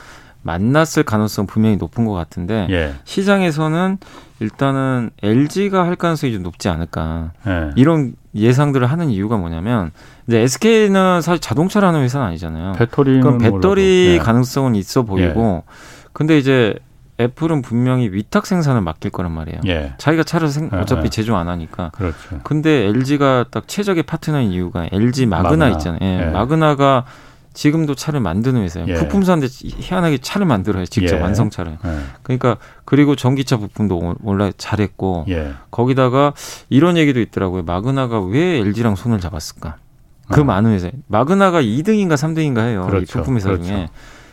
만났을 0.41 1.03
가능성 1.03 1.47
분명히 1.47 1.77
높은 1.77 2.07
것 2.07 2.15
같은데 2.15 2.67
예. 2.71 2.95
시장에서는 3.05 3.99
일단은 4.41 5.11
LG가 5.23 5.85
할 5.85 5.97
가능성이 5.97 6.33
좀 6.33 6.43
높지 6.43 6.71
않을까 6.71 7.33
이런 7.77 8.15
예상들을 8.35 8.87
하는 8.87 9.11
이유가 9.11 9.37
뭐냐면 9.37 9.91
이제 10.31 10.39
SK는 10.43 11.23
사실 11.23 11.41
자동차라는 11.41 12.03
회사는 12.03 12.25
아니잖아요. 12.29 12.75
배터리 12.75 13.21
그럼 13.21 13.39
배터리 13.39 13.59
몰라도. 13.59 13.73
네. 13.81 14.19
가능성은 14.19 14.77
있어 14.77 15.03
보이고 15.03 15.65
예. 15.67 15.73
근데 16.13 16.39
이제 16.39 16.77
애플은 17.19 17.63
분명히 17.63 18.09
위탁 18.09 18.47
생산을 18.47 18.81
맡길 18.81 19.11
거란 19.11 19.33
말이에요. 19.33 19.61
예. 19.67 19.93
자기가 19.99 20.23
차를 20.23 20.47
생, 20.49 20.71
예, 20.73 20.77
어차피 20.77 21.07
예. 21.07 21.09
제조 21.11 21.35
안 21.37 21.49
하니까. 21.49 21.91
그렇죠. 21.91 22.39
근데 22.45 22.87
LG가 22.87 23.47
딱 23.51 23.67
최적의 23.67 24.05
파트너인 24.05 24.53
이유가 24.53 24.89
LG 24.93 25.27
마그나, 25.27 25.49
마그나. 25.67 25.69
있잖아요. 25.71 25.99
예. 26.01 26.27
예. 26.29 26.31
마그나가 26.31 27.05
지금도 27.53 27.97
차를 27.97 28.21
만드는 28.21 28.63
회사예요. 28.63 28.89
예. 28.89 28.95
부품사인데 28.95 29.49
희한하게 29.51 30.19
차를 30.19 30.47
만들어요. 30.47 30.87
직접 30.87 31.17
예. 31.17 31.21
완성차를. 31.21 31.73
예. 31.73 31.99
그러니까 32.23 32.57
그리고 32.85 33.17
전기차 33.17 33.57
부품도 33.57 34.15
원래 34.23 34.53
잘했고 34.57 35.25
예. 35.29 35.55
거기다가 35.73 36.35
이런 36.69 36.97
얘기도 36.97 37.19
있더라고요. 37.21 37.65
마그나가 37.65 38.21
왜 38.21 38.59
LG랑 38.59 38.95
손을 38.95 39.19
잡았을까? 39.19 39.75
그 40.31 40.41
어. 40.41 40.45
많은 40.45 40.73
회사. 40.73 40.91
마그나가 41.09 41.61
2등인가 41.63 42.15
3등인가 42.15 42.61
해요. 42.61 42.87
그렇죠. 42.89 43.03
이 43.03 43.07
부품 43.07 43.37
회사 43.37 43.49
그렇죠. 43.49 43.65
중에. 43.65 43.89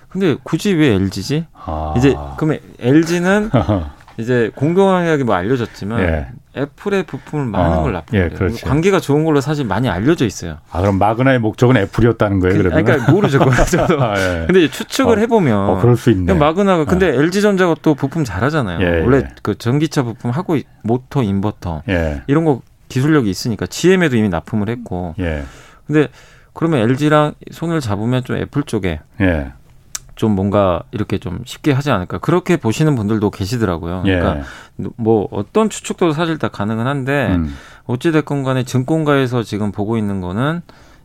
근데 0.09 0.35
굳이 0.43 0.73
왜 0.73 0.93
LG지? 0.93 1.45
아. 1.53 1.93
이제 1.97 2.15
그러면 2.37 2.59
LG는 2.79 3.49
이제 4.17 4.51
공공하게 4.55 5.23
뭐 5.23 5.35
알려졌지만 5.35 5.99
예. 6.01 6.27
애플의 6.57 7.03
부품을 7.03 7.45
많은 7.45 7.77
아, 7.77 7.81
걸 7.83 7.93
납품해요. 7.93 8.29
예, 8.31 8.47
관계가 8.63 8.99
좋은 8.99 9.23
걸로 9.25 9.41
사실 9.41 9.63
많이 9.63 9.89
알려져 9.89 10.25
있어요. 10.25 10.57
아 10.71 10.81
그럼 10.81 10.97
마그나의 10.97 11.37
목적은 11.37 11.77
애플이었다는 11.77 12.39
거예요? 12.39 12.57
그, 12.57 12.63
그러니까 12.63 13.11
모르죠. 13.11 13.37
저도. 13.69 14.01
아, 14.01 14.15
예. 14.17 14.45
근데 14.47 14.67
추측을 14.69 15.17
어, 15.17 15.21
해보면 15.21 15.69
어, 15.69 15.77
그럴 15.79 15.95
수 15.97 16.09
있네. 16.09 16.33
마그나가 16.33 16.85
근데 16.85 17.07
예. 17.07 17.15
LG 17.15 17.41
전자가 17.41 17.75
또 17.83 17.93
부품 17.93 18.23
잘하잖아요. 18.23 18.79
예, 18.81 19.01
원래 19.01 19.17
예. 19.17 19.27
그 19.43 19.55
전기차 19.55 20.01
부품 20.01 20.31
하고 20.31 20.57
모터, 20.83 21.21
인버터 21.21 21.83
이런 22.25 22.43
거 22.43 22.61
기술력이 22.89 23.29
있으니까 23.29 23.67
GM에도 23.67 24.15
이미 24.15 24.29
납품을 24.29 24.69
했고. 24.69 25.13
근데 25.87 26.09
그러면 26.53 26.81
LG랑 26.81 27.33
손을 27.51 27.79
잡으면 27.81 28.23
좀 28.23 28.37
애플 28.37 28.63
쪽에 28.63 28.99
좀 30.15 30.31
뭔가 30.31 30.83
이렇게 30.91 31.19
좀 31.19 31.39
쉽게 31.45 31.71
하지 31.71 31.91
않을까 31.91 32.17
그렇게 32.17 32.57
보시는 32.57 32.95
분들도 32.95 33.29
계시더라고요. 33.29 34.03
예. 34.07 34.19
그러니까 34.19 34.45
뭐 34.97 35.27
어떤 35.31 35.69
추측도 35.69 36.11
사실 36.11 36.37
다 36.37 36.49
가능은 36.49 36.87
한데 36.87 37.27
음. 37.35 37.55
어찌 37.85 38.11
됐건 38.11 38.43
간에 38.43 38.63
증권가에서 38.63 39.43
지금 39.43 39.71
보고 39.71 39.97
있는 39.97 40.19
거는 40.19 40.61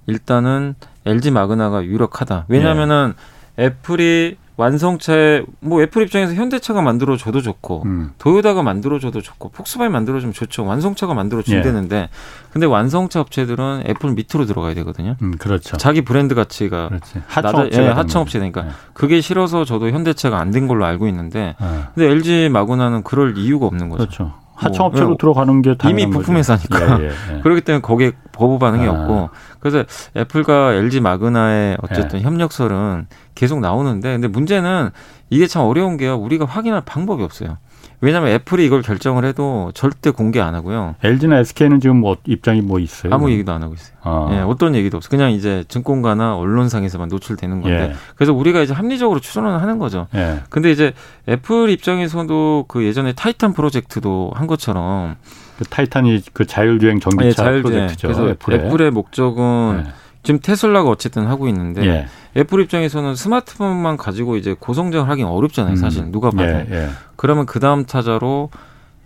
일단은 0.06 0.74
LG 1.04 1.30
마그나가 1.30 1.84
유력하다. 1.84 2.46
왜냐하면은 2.48 3.14
예. 3.58 3.66
애플이 3.66 4.36
완성차에 4.56 5.42
뭐 5.60 5.82
애플 5.82 6.02
입장에서 6.02 6.34
현대차가 6.34 6.82
만들어 6.82 7.16
줘도 7.16 7.40
좋고 7.40 7.82
음. 7.86 8.12
도요다가 8.18 8.62
만들어 8.62 8.98
줘도 8.98 9.20
좋고 9.20 9.48
폭스바겐이 9.50 9.88
만들어 9.88 10.20
주면 10.20 10.32
좋죠. 10.32 10.64
완성차가 10.64 11.14
만들어 11.14 11.42
준다는데 11.42 11.96
예. 11.96 12.08
근데 12.52 12.66
완성차 12.66 13.20
업체들은 13.20 13.84
애플 13.88 14.12
밑으로 14.12 14.44
들어가야 14.44 14.74
되거든요. 14.74 15.16
음, 15.22 15.32
그렇죠. 15.38 15.76
자기 15.78 16.02
브랜드 16.02 16.34
가치가 16.34 16.90
하청업체 17.26 17.82
예, 17.82 17.88
하청업체 17.88 18.38
되니까 18.38 18.62
네. 18.62 18.68
그게 18.92 19.20
싫어서 19.20 19.64
저도 19.64 19.90
현대차가 19.90 20.38
안 20.38 20.52
된 20.52 20.68
걸로 20.68 20.84
알고 20.84 21.06
있는데 21.08 21.54
네. 21.58 21.66
근데 21.94 22.10
LG 22.10 22.50
마구나는 22.52 23.04
그럴 23.04 23.38
이유가 23.38 23.64
없는 23.66 23.88
거죠. 23.88 24.04
그렇죠. 24.04 24.34
하청업체로 24.54 25.08
뭐, 25.08 25.16
들어가는 25.16 25.62
게 25.62 25.74
이미 25.88 26.06
부품 26.08 26.36
회사니까 26.36 27.00
예, 27.00 27.04
예, 27.04 27.10
예. 27.36 27.40
그렇기 27.42 27.62
때문에 27.62 27.80
거기에 27.80 28.12
거부 28.36 28.58
반응이 28.58 28.86
아. 28.86 28.90
없고 28.92 29.30
그래서 29.62 29.84
애플과 30.16 30.74
LG 30.74 31.00
마그나의 31.00 31.78
어쨌든 31.82 32.18
예. 32.18 32.24
협력설은 32.24 33.06
계속 33.36 33.60
나오는데 33.60 34.12
근데 34.12 34.26
문제는 34.26 34.90
이게 35.30 35.46
참 35.46 35.62
어려운 35.62 35.96
게요 35.96 36.16
우리가 36.16 36.44
확인할 36.44 36.82
방법이 36.84 37.22
없어요. 37.22 37.58
왜냐하면 38.00 38.32
애플이 38.32 38.66
이걸 38.66 38.82
결정을 38.82 39.24
해도 39.24 39.70
절대 39.74 40.10
공개 40.10 40.40
안 40.40 40.56
하고요. 40.56 40.96
LG나 41.04 41.38
SK는 41.38 41.78
지금 41.78 41.98
뭐 41.98 42.16
입장이 42.26 42.60
뭐 42.60 42.80
있어요? 42.80 43.14
아무 43.14 43.30
얘기도 43.30 43.52
안 43.52 43.62
하고 43.62 43.74
있어요. 43.74 43.96
아. 44.02 44.28
예, 44.32 44.38
어떤 44.40 44.74
얘기도 44.74 44.96
없어. 44.96 45.08
그냥 45.08 45.30
이제 45.30 45.64
증권가나 45.68 46.36
언론상에서만 46.36 47.08
노출되는 47.08 47.62
건데. 47.62 47.90
예. 47.90 47.94
그래서 48.16 48.32
우리가 48.32 48.60
이제 48.62 48.74
합리적으로 48.74 49.20
추론을 49.20 49.62
하는 49.62 49.78
거죠. 49.78 50.08
예. 50.16 50.40
근데 50.50 50.72
이제 50.72 50.92
애플 51.28 51.70
입장에서도 51.70 52.64
그 52.66 52.84
예전에 52.84 53.12
타이탄 53.12 53.52
프로젝트도 53.52 54.32
한 54.34 54.48
것처럼 54.48 55.14
그 55.62 55.68
타이탄이 55.68 56.22
그 56.32 56.46
자율주행 56.46 57.00
전기차 57.00 57.26
예, 57.26 57.32
자율주행. 57.32 57.62
프로젝트죠. 57.86 58.08
그래서 58.08 58.28
애플의, 58.30 58.58
애플의 58.60 58.90
목적은 58.90 59.84
예. 59.86 59.92
지금 60.22 60.40
테슬라가 60.40 60.88
어쨌든 60.88 61.26
하고 61.26 61.48
있는데 61.48 61.84
예. 61.86 62.06
애플 62.36 62.60
입장에서는 62.62 63.14
스마트폰만 63.14 63.96
가지고 63.96 64.36
이제 64.36 64.54
고성장을 64.58 65.08
하긴 65.08 65.26
어렵잖아요. 65.26 65.76
사실 65.76 66.02
음. 66.04 66.12
누가 66.12 66.30
봐도. 66.30 66.44
예, 66.48 66.66
예. 66.70 66.88
그러면 67.16 67.46
그 67.46 67.60
다음 67.60 67.84
타자로 67.84 68.50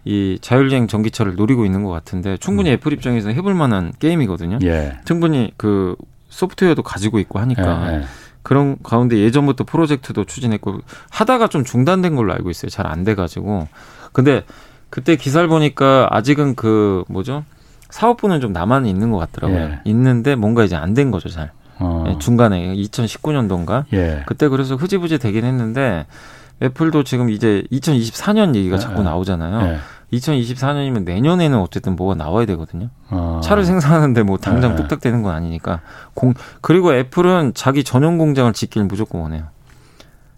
이 0.05 0.39
자율주행 0.41 0.87
전기차를 0.87 1.35
노리고 1.35 1.65
있는 1.65 1.83
것 1.83 1.91
같은데 1.91 2.37
충분히 2.37 2.71
음. 2.71 2.75
애플 2.75 2.93
입장에서 2.93 3.31
해볼 3.31 3.55
만한 3.55 3.93
게임이거든요. 3.99 4.59
예. 4.63 4.99
충분히 5.05 5.53
그 5.57 5.97
소프트웨어도 6.29 6.83
가지고 6.83 7.19
있고 7.19 7.39
하니까 7.41 7.93
예, 7.93 7.97
예. 7.97 8.03
그런 8.43 8.77
가운데 8.85 9.19
예전부터 9.19 9.65
프로젝트도 9.65 10.23
추진했고 10.25 10.81
하다가 11.11 11.49
좀 11.49 11.65
중단된 11.65 12.15
걸로 12.15 12.33
알고 12.33 12.51
있어요. 12.51 12.69
잘 12.71 12.87
안 12.87 13.03
돼가지고. 13.03 13.67
근데 14.13 14.45
그때 14.91 15.17
기사를 15.17 15.47
보니까 15.49 16.09
아직은 16.11 16.55
그 16.55 17.05
뭐죠? 17.09 17.45
사업부는 17.91 18.41
좀 18.41 18.53
남아 18.53 18.81
있는 18.81 19.11
것 19.11 19.19
같더라고요. 19.19 19.61
예. 19.61 19.81
있는데 19.85 20.35
뭔가 20.35 20.65
이제 20.65 20.77
안 20.77 20.95
된 20.95 21.11
거죠, 21.11 21.29
잘. 21.29 21.51
어. 21.79 22.05
예, 22.09 22.19
중간에 22.19 22.75
2019년도인가 22.75 23.85
예. 23.93 24.23
그때 24.27 24.49
그래서 24.49 24.77
흐지부지 24.77 25.19
되긴 25.19 25.45
했는데 25.45 26.07
애플도 26.63 27.05
지금 27.05 27.29
이제 27.31 27.65
2024년 27.71 28.55
얘기가 28.55 28.79
자꾸 28.79 29.01
예. 29.01 29.05
나오잖아요. 29.05 29.79
2024년이면 30.13 31.09
예. 31.09 31.13
내년에는 31.15 31.59
어쨌든 31.59 31.97
뭐가 31.97 32.15
나와야 32.15 32.47
되거든요. 32.47 32.89
어. 33.11 33.41
차를 33.45 33.65
생산하는데 33.65 34.23
뭐 34.23 34.39
당장 34.39 34.73
예. 34.73 34.77
뚝딱 34.77 35.01
되는 35.01 35.23
건 35.23 35.35
아니니까. 35.35 35.81
공 36.15 36.33
그리고 36.63 36.95
애플은 36.95 37.53
자기 37.55 37.85
전용 37.85 38.17
공장을 38.19 38.53
짓길 38.53 38.85
무조건 38.85 39.21
원해요. 39.23 39.45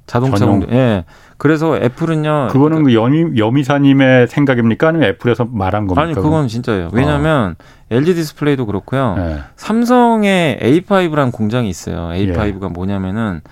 자동차 0.08 0.38
전용. 0.38 0.60
공장. 0.60 0.76
예. 0.76 1.04
그래서 1.36 1.76
애플은요. 1.76 2.48
그거는 2.50 2.82
그 2.82 2.94
여미, 2.94 3.38
여미사님의 3.38 4.26
생각입니까? 4.26 4.88
아니면 4.88 5.08
애플에서 5.10 5.44
말한 5.48 5.86
겁니까? 5.86 6.02
아니, 6.02 6.14
그건 6.14 6.48
진짜예요. 6.48 6.88
왜냐하면 6.92 7.54
어. 7.60 7.64
LG 7.90 8.14
디스플레이도 8.14 8.66
그렇고요. 8.66 9.14
네. 9.16 9.38
삼성의 9.54 10.58
A5라는 10.60 11.30
공장이 11.30 11.68
있어요. 11.68 12.08
A5가 12.12 12.64
예. 12.64 12.68
뭐냐면은 12.68 13.42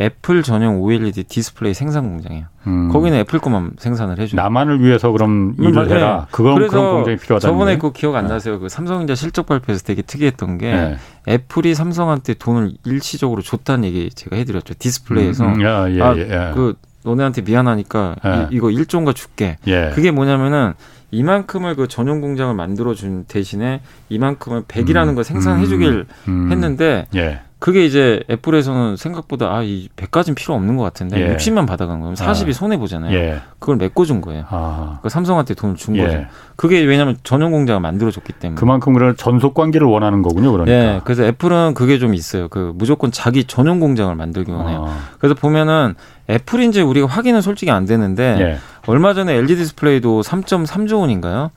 애플 0.00 0.42
전용 0.42 0.80
OLED 0.80 1.24
디스플레이 1.24 1.74
생산 1.74 2.08
공장이에요. 2.08 2.46
음. 2.66 2.88
거기는 2.88 3.18
애플 3.18 3.38
것만 3.38 3.72
생산을 3.78 4.18
해줘요. 4.18 4.40
나만을 4.40 4.82
위해서 4.82 5.10
그럼 5.10 5.54
음, 5.58 5.64
일을 5.64 5.88
네. 5.88 5.96
해라. 5.96 6.26
그건 6.30 6.54
그런 6.68 6.94
공장이 6.94 7.16
필요하다. 7.18 7.46
저번에 7.46 7.76
그 7.76 7.92
기억 7.92 8.14
안 8.16 8.26
네. 8.26 8.34
나세요? 8.34 8.58
그 8.58 8.70
삼성전자 8.70 9.14
실적 9.14 9.44
발표에서 9.46 9.84
되게 9.84 10.00
특이했던 10.00 10.56
게 10.58 10.72
네. 10.72 10.96
애플이 11.28 11.74
삼성한테 11.74 12.34
돈을 12.34 12.72
일시적으로 12.84 13.42
줬다는 13.42 13.84
얘기 13.84 14.08
제가 14.10 14.36
해드렸죠. 14.36 14.74
디스플레이에서 14.78 15.44
음, 15.44 15.54
음, 15.56 15.62
야, 15.64 15.90
예, 15.90 16.00
아, 16.00 16.16
예. 16.16 16.52
그 16.54 16.74
너네한테 17.04 17.42
미안하니까 17.42 18.16
예. 18.24 18.48
이, 18.50 18.58
거 18.58 18.70
일종가 18.70 19.12
줄게. 19.12 19.58
예. 19.66 19.90
그게 19.94 20.10
뭐냐면은 20.10 20.72
이만큼을 21.10 21.76
그 21.76 21.88
전용 21.88 22.20
공장을 22.20 22.54
만들어 22.54 22.94
준 22.94 23.24
대신에 23.24 23.80
이만큼을 24.08 24.62
100이라는 24.62 25.08
음, 25.08 25.14
걸 25.16 25.24
생산해 25.24 25.66
주길 25.66 25.88
음, 25.90 26.06
음, 26.28 26.32
음, 26.46 26.52
했는데 26.52 27.06
예. 27.16 27.40
그게 27.60 27.84
이제 27.84 28.22
애플에서는 28.28 28.96
생각보다 28.96 29.54
아, 29.54 29.62
이 29.62 29.88
100까지는 29.94 30.34
필요 30.34 30.54
없는 30.54 30.76
것 30.76 30.82
같은데 30.82 31.20
예. 31.20 31.36
60만 31.36 31.66
받아간 31.66 32.00
거예요. 32.00 32.14
40이 32.14 32.48
아. 32.48 32.52
손해 32.52 32.78
보잖아요. 32.78 33.14
예. 33.14 33.40
그걸 33.58 33.76
메꿔준 33.76 34.20
거예요. 34.22 34.44
아. 34.48 34.98
그 35.02 35.08
삼성한테 35.10 35.54
돈을 35.54 35.76
준 35.76 35.94
예. 35.96 36.04
거죠. 36.04 36.24
그게 36.56 36.80
왜냐하면 36.80 37.16
전용 37.22 37.52
공장을 37.52 37.78
만들어줬기 37.80 38.32
때문에. 38.32 38.58
그만큼 38.58 38.94
그런 38.94 39.14
전속 39.16 39.54
관계를 39.54 39.86
원하는 39.86 40.22
거군요. 40.22 40.50
그러니까. 40.52 40.74
예. 40.74 41.00
그래서 41.04 41.22
애플은 41.24 41.74
그게 41.74 41.98
좀 41.98 42.14
있어요. 42.14 42.48
그 42.48 42.72
무조건 42.74 43.12
자기 43.12 43.44
전용 43.44 43.78
공장을 43.78 44.14
만들기 44.14 44.50
원해요. 44.50 44.86
아. 44.88 44.98
그래서 45.18 45.34
보면은 45.34 45.94
애플인지 46.28 46.80
우리가 46.80 47.06
확인은 47.06 47.42
솔직히 47.42 47.70
안 47.70 47.84
되는데 47.84 48.36
예. 48.40 48.58
얼마 48.86 49.14
전에 49.14 49.34
LG 49.34 49.56
디스플레이도 49.56 50.22
3.3조 50.22 51.00
원인가요? 51.00 51.50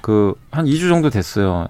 그 0.00 0.34
한 0.50 0.64
2주 0.64 0.88
정도 0.88 1.10
됐어요. 1.10 1.68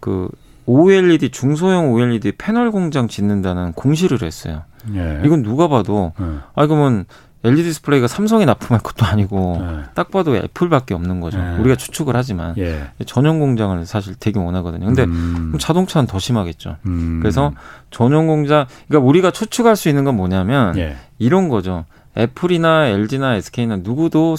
그 0.00 0.28
OLED 0.66 1.30
중소형 1.30 1.92
OLED 1.92 2.32
패널 2.38 2.70
공장 2.70 3.08
짓는다는 3.08 3.72
공시를 3.72 4.22
했어요. 4.22 4.62
예. 4.94 5.20
이건 5.24 5.42
누가 5.42 5.68
봐도 5.68 6.12
예. 6.20 6.24
아 6.54 6.66
그러면 6.66 7.04
LED 7.44 7.64
디스플레이가 7.64 8.06
삼성에 8.06 8.44
납품할 8.44 8.82
것도 8.82 9.04
아니고 9.04 9.58
예. 9.60 9.82
딱 9.94 10.10
봐도 10.10 10.36
애플밖에 10.36 10.94
없는 10.94 11.20
거죠. 11.20 11.38
예. 11.38 11.58
우리가 11.58 11.74
추측을 11.76 12.14
하지만 12.14 12.54
예. 12.58 12.90
전용 13.06 13.40
공장을 13.40 13.84
사실 13.86 14.14
되게 14.14 14.38
원하거든요. 14.38 14.86
근데 14.86 15.04
음. 15.04 15.54
자동차는 15.58 16.06
더 16.06 16.18
심하겠죠. 16.18 16.76
음. 16.86 17.18
그래서 17.20 17.52
전용 17.90 18.28
공장 18.28 18.66
그러니까 18.86 19.08
우리가 19.08 19.30
추측할 19.32 19.74
수 19.74 19.88
있는 19.88 20.04
건 20.04 20.16
뭐냐면 20.16 20.76
예. 20.78 20.96
이런 21.18 21.48
거죠. 21.48 21.84
애플이나 22.16 22.86
LG나 22.86 23.36
SK나 23.36 23.78
누구도 23.78 24.36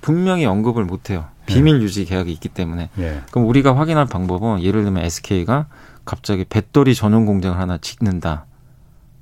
분명히 0.00 0.46
언급을 0.46 0.84
못 0.84 1.10
해요. 1.10 1.26
비밀 1.46 1.80
예. 1.80 1.82
유지 1.82 2.04
계약이 2.04 2.32
있기 2.32 2.48
때문에. 2.48 2.90
예. 2.98 3.20
그럼 3.30 3.48
우리가 3.48 3.76
확인할 3.76 4.06
방법은 4.06 4.62
예를 4.62 4.84
들면 4.84 5.04
SK가 5.04 5.66
갑자기 6.04 6.44
배터리 6.48 6.94
전용 6.94 7.26
공장을 7.26 7.58
하나 7.58 7.78
짓는다. 7.78 8.46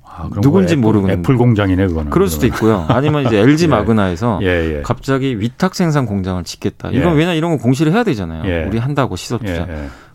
아, 0.03 0.29
누군지 0.41 0.75
모르고 0.75 1.09
애플 1.09 1.37
공장이네 1.37 1.87
그거는. 1.87 2.11
그럴 2.11 2.27
수도 2.27 2.45
있고요. 2.47 2.85
아니면 2.89 3.25
이제 3.25 3.37
LG 3.37 3.65
예. 3.65 3.67
마그나에서 3.67 4.39
예, 4.41 4.77
예. 4.77 4.81
갑자기 4.81 5.39
위탁 5.39 5.73
생산 5.73 6.05
공장을 6.05 6.43
짓겠다. 6.43 6.89
이건 6.91 7.13
예. 7.13 7.19
왜냐 7.19 7.33
이런 7.33 7.51
거 7.57 7.63
공시를 7.63 7.93
해야 7.93 8.03
되잖아요. 8.03 8.43
예. 8.45 8.65
우리 8.65 8.77
한다고 8.77 9.15
시설주자. 9.15 9.67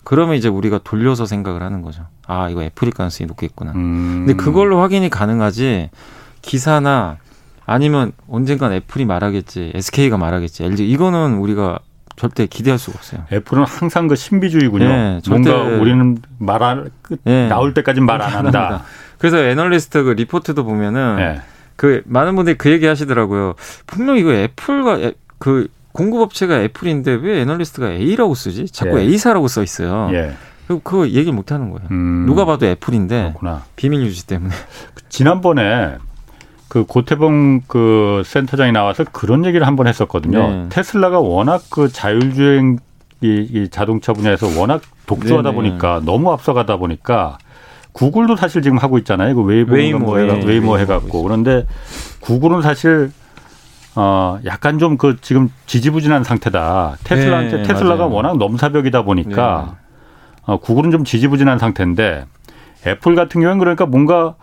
그러면 0.04 0.36
이제 0.36 0.48
우리가 0.48 0.80
돌려서 0.84 1.26
생각을 1.26 1.62
하는 1.62 1.82
거죠. 1.82 2.04
아 2.26 2.48
이거 2.48 2.62
애플일 2.62 2.92
가능성이 2.92 3.26
높겠구나. 3.26 3.72
음. 3.72 4.24
근데 4.26 4.34
그걸로 4.34 4.80
확인이 4.80 5.08
가능하지 5.08 5.90
기사나 6.42 7.16
아니면 7.64 8.12
언젠간 8.28 8.72
애플이 8.72 9.04
말하겠지, 9.04 9.72
SK가 9.74 10.16
말하겠지, 10.16 10.62
LG 10.62 10.88
이거는 10.88 11.38
우리가 11.38 11.80
절대 12.16 12.46
기대할 12.46 12.78
수가 12.78 12.96
없어요. 12.98 13.24
애플은 13.32 13.64
항상 13.64 14.08
그 14.08 14.16
신비주의군요. 14.16 14.88
네, 14.88 15.20
뭔가 15.28 15.62
우리는 15.62 16.18
말할 16.38 16.90
네, 17.24 17.48
나올 17.48 17.74
때까지 17.74 18.00
말 18.00 18.22
안 18.22 18.32
한다. 18.46 18.82
그래서 19.18 19.38
애널리스트 19.38 20.02
그 20.02 20.10
리포트도 20.10 20.64
보면은 20.64 21.16
네. 21.16 21.40
그 21.76 22.02
많은 22.06 22.34
분들이 22.36 22.56
그 22.56 22.70
얘기 22.70 22.86
하시더라고요. 22.86 23.54
분명 23.86 24.16
이거 24.16 24.32
애플과 24.32 24.98
애, 25.00 25.12
그 25.38 25.68
공급업체가 25.92 26.62
애플인데 26.62 27.12
왜 27.22 27.40
애널리스트가 27.42 27.90
A라고 27.92 28.34
쓰지? 28.34 28.66
자꾸 28.68 28.98
예. 28.98 29.04
A사라고 29.04 29.48
써 29.48 29.62
있어요. 29.62 30.08
예. 30.12 30.32
그, 30.68 30.80
그 30.82 31.08
얘기를 31.10 31.32
못 31.32 31.52
하는 31.52 31.70
거예요. 31.70 31.86
음. 31.90 32.24
누가 32.26 32.44
봐도 32.44 32.66
애플인데 32.66 33.28
그렇구나. 33.28 33.62
비밀 33.76 34.00
유지 34.02 34.26
때문에. 34.26 34.54
지난번에 35.08 35.96
그 36.68 36.84
고태봉 36.84 37.62
그 37.68 38.22
센터장이 38.24 38.72
나와서 38.72 39.04
그런 39.12 39.44
얘기를 39.44 39.66
한번 39.66 39.86
했었거든요. 39.86 40.38
네. 40.50 40.66
테슬라가 40.68 41.20
워낙 41.20 41.62
그 41.70 41.88
자율주행 41.88 42.78
이, 43.22 43.48
이 43.50 43.68
자동차 43.70 44.12
분야에서 44.12 44.58
워낙 44.58 44.82
독주하다 45.06 45.50
네네. 45.50 45.54
보니까 45.54 46.00
너무 46.04 46.32
앞서가다 46.32 46.76
보니까 46.76 47.38
구글도 47.92 48.36
사실 48.36 48.60
지금 48.62 48.76
하고 48.78 48.98
있잖아요. 48.98 49.34
그 49.34 49.42
웨이모, 49.42 49.98
뭐 49.98 50.18
해가, 50.18 50.34
웨이모, 50.34 50.46
웨이모 50.48 50.78
해갖고 50.80 51.22
그런데 51.22 51.66
구글은 52.20 52.60
사실 52.62 53.10
어 53.94 54.38
약간 54.44 54.78
좀 54.78 54.98
그 54.98 55.16
지금 55.22 55.50
지지부진한 55.66 56.24
상태다. 56.24 56.96
테슬라한테 57.04 57.56
네, 57.58 57.62
테슬라가 57.62 58.04
맞아요. 58.04 58.14
워낙 58.14 58.36
넘사벽이다 58.36 59.02
보니까 59.02 59.76
네. 59.78 59.86
어, 60.42 60.56
구글은 60.58 60.90
좀 60.90 61.04
지지부진한 61.04 61.58
상태인데 61.58 62.26
애플 62.86 63.14
같은 63.14 63.40
경우는 63.40 63.58
그러니까 63.58 63.86
뭔가 63.86 64.34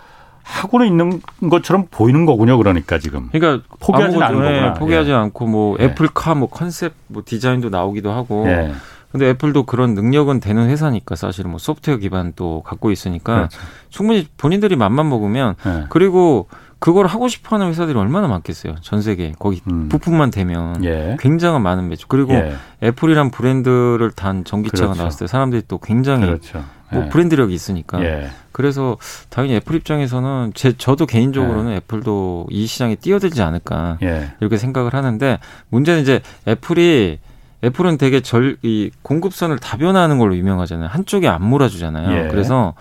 하고는 0.44 0.88
있는 0.88 1.22
것처럼 1.50 1.88
보이는 1.90 2.26
거군요. 2.26 2.58
그러니까 2.58 3.00
지금. 3.00 3.30
그러니까 3.32 3.66
포기하지 3.80 4.18
않은 4.18 4.38
거구나. 4.38 4.74
포기하지 4.74 5.10
예. 5.10 5.16
않고 5.16 5.48
뭐 5.48 5.78
예. 5.80 5.86
애플카 5.86 6.36
뭐 6.36 6.50
컨셉 6.50 6.94
뭐 7.08 7.24
디자인도 7.26 7.70
나오기도 7.70 8.12
하고. 8.12 8.46
예. 8.48 8.72
근데 9.12 9.30
애플도 9.30 9.68
그런 9.68 9.94
능력은 9.94 10.40
되는 10.40 10.68
회사니까 10.70 11.16
사실은 11.16 11.52
뭐 11.52 11.60
소프트웨어 11.60 11.98
기반 11.98 12.34
또 12.36 12.64
갖고 12.64 12.90
있으니까 12.90 13.36
그렇죠. 13.36 13.60
충분히 13.90 14.28
본인들이 14.38 14.76
맘만 14.76 15.08
먹으면 15.08 15.56
예. 15.68 15.86
그리고 15.90 16.48
그걸 16.84 17.08
하고 17.08 17.30
싶어하는 17.30 17.70
회사들이 17.70 17.98
얼마나 17.98 18.28
많겠어요. 18.28 18.76
전 18.82 19.02
세계 19.02 19.32
거기 19.40 19.62
음. 19.72 19.88
부품만 19.88 20.32
되면 20.32 20.84
예. 20.84 21.16
굉장한 21.18 21.62
많은 21.62 21.88
매출. 21.88 22.10
그리고 22.10 22.34
예. 22.34 22.56
애플이란 22.84 23.32
브랜드를 23.32 24.12
단 24.12 24.44
전기차가 24.44 24.88
그렇죠. 24.88 24.98
나왔을 25.00 25.20
때 25.26 25.28
사람들이 25.28 25.62
또 25.70 25.78
굉장히 25.78 26.26
그렇죠. 26.26 26.62
뭐 26.92 27.06
예. 27.06 27.10
브랜드력이 27.10 27.54
있으니까. 27.54 28.04
예. 28.04 28.32
그래서 28.52 28.98
당연히 29.30 29.56
애플 29.56 29.78
입장에서는 29.78 30.52
제 30.56 30.78
저도 30.78 31.06
개인적으로는 31.06 31.72
예. 31.72 31.76
애플도 31.78 32.48
이 32.50 32.66
시장에 32.66 32.96
뛰어들지 32.96 33.42
않을까 33.42 33.98
예. 34.04 34.34
이렇게 34.42 34.58
생각을 34.58 34.94
하는데 34.94 35.40
문제는 35.70 36.02
이제 36.02 36.20
애플이 36.50 37.20
애플은 37.64 37.98
되게 37.98 38.20
절 38.20 38.58
이 38.62 38.92
공급선을 39.04 39.58
다변화하는 39.60 40.18
걸로 40.18 40.36
유명하잖아요. 40.36 40.90
한쪽에 40.90 41.30
안 41.30 41.46
몰아주잖아요. 41.46 42.30
그래서 42.30 42.74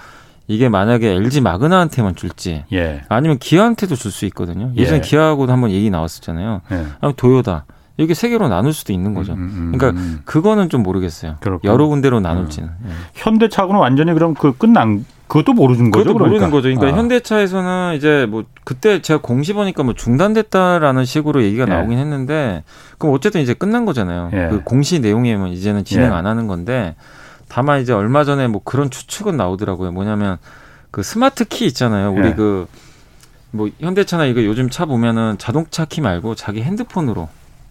이게 0.48 0.68
만약에 0.68 1.08
LG 1.08 1.40
마그나한테만 1.40 2.16
줄지 2.16 2.64
예. 2.72 3.02
아니면 3.08 3.38
기아한테도 3.38 3.94
줄 3.96 4.10
수 4.10 4.26
있거든요. 4.26 4.72
예전에 4.76 4.98
예. 4.98 5.00
기아하고도 5.00 5.52
한번 5.52 5.70
얘기 5.70 5.88
나왔었잖아요. 5.90 6.60
예. 6.72 6.86
아니 7.00 7.14
도요다. 7.14 7.64
이렇게 7.96 8.14
세 8.14 8.28
개로 8.28 8.48
나눌 8.48 8.72
수도 8.72 8.92
있는 8.92 9.14
거죠. 9.14 9.34
음, 9.34 9.38
음, 9.38 9.42
음 9.42 9.78
그러니까 9.78 10.00
음. 10.00 10.20
그거는 10.24 10.68
좀 10.68 10.82
모르겠어요. 10.82 11.36
그렇구나. 11.40 11.72
여러 11.72 11.86
군데로 11.86 12.20
나눌지는. 12.20 12.68
음. 12.68 12.86
예. 12.88 12.92
현대차하고는 13.14 13.80
완전히 13.80 14.12
그럼 14.14 14.34
그 14.34 14.56
끝난 14.56 15.04
그것도 15.28 15.54
모르는 15.54 15.90
거죠. 15.90 16.04
그것도 16.04 16.18
그러니까. 16.18 16.28
모르는 16.28 16.50
거죠. 16.50 16.62
그러니까 16.68 16.88
아. 16.88 16.98
현대차에서는 16.98 17.94
이제 17.96 18.26
뭐 18.28 18.44
그때 18.64 19.00
제가 19.00 19.20
공시 19.22 19.52
보니까 19.54 19.82
뭐 19.82 19.94
중단됐다라는 19.94 21.04
식으로 21.04 21.42
얘기가 21.42 21.64
예. 21.68 21.72
나오긴 21.72 21.98
했는데 21.98 22.64
그럼 22.98 23.14
어쨌든 23.14 23.40
이제 23.40 23.54
끝난 23.54 23.86
거잖아요. 23.86 24.30
예. 24.32 24.48
그 24.50 24.62
공시 24.62 25.00
내용이면 25.00 25.48
이제는 25.48 25.84
진행 25.84 26.10
예. 26.10 26.14
안 26.14 26.26
하는 26.26 26.46
건데 26.46 26.96
다만 27.52 27.82
이제 27.82 27.92
얼마 27.92 28.24
전에 28.24 28.48
뭐 28.48 28.62
그런 28.64 28.88
추측은 28.88 29.36
나오더라고요. 29.36 29.92
뭐냐면 29.92 30.38
그 30.90 31.02
스마트 31.02 31.44
키 31.44 31.66
있잖아요. 31.66 32.10
우리 32.12 32.28
예. 32.28 32.34
그뭐 32.34 33.68
현대차나 33.78 34.24
이거 34.24 34.42
요즘 34.44 34.70
차 34.70 34.86
보면은 34.86 35.36
자동차 35.36 35.84
키 35.84 36.00
말고 36.00 36.34
자기 36.34 36.62
핸드폰으로 36.62 37.28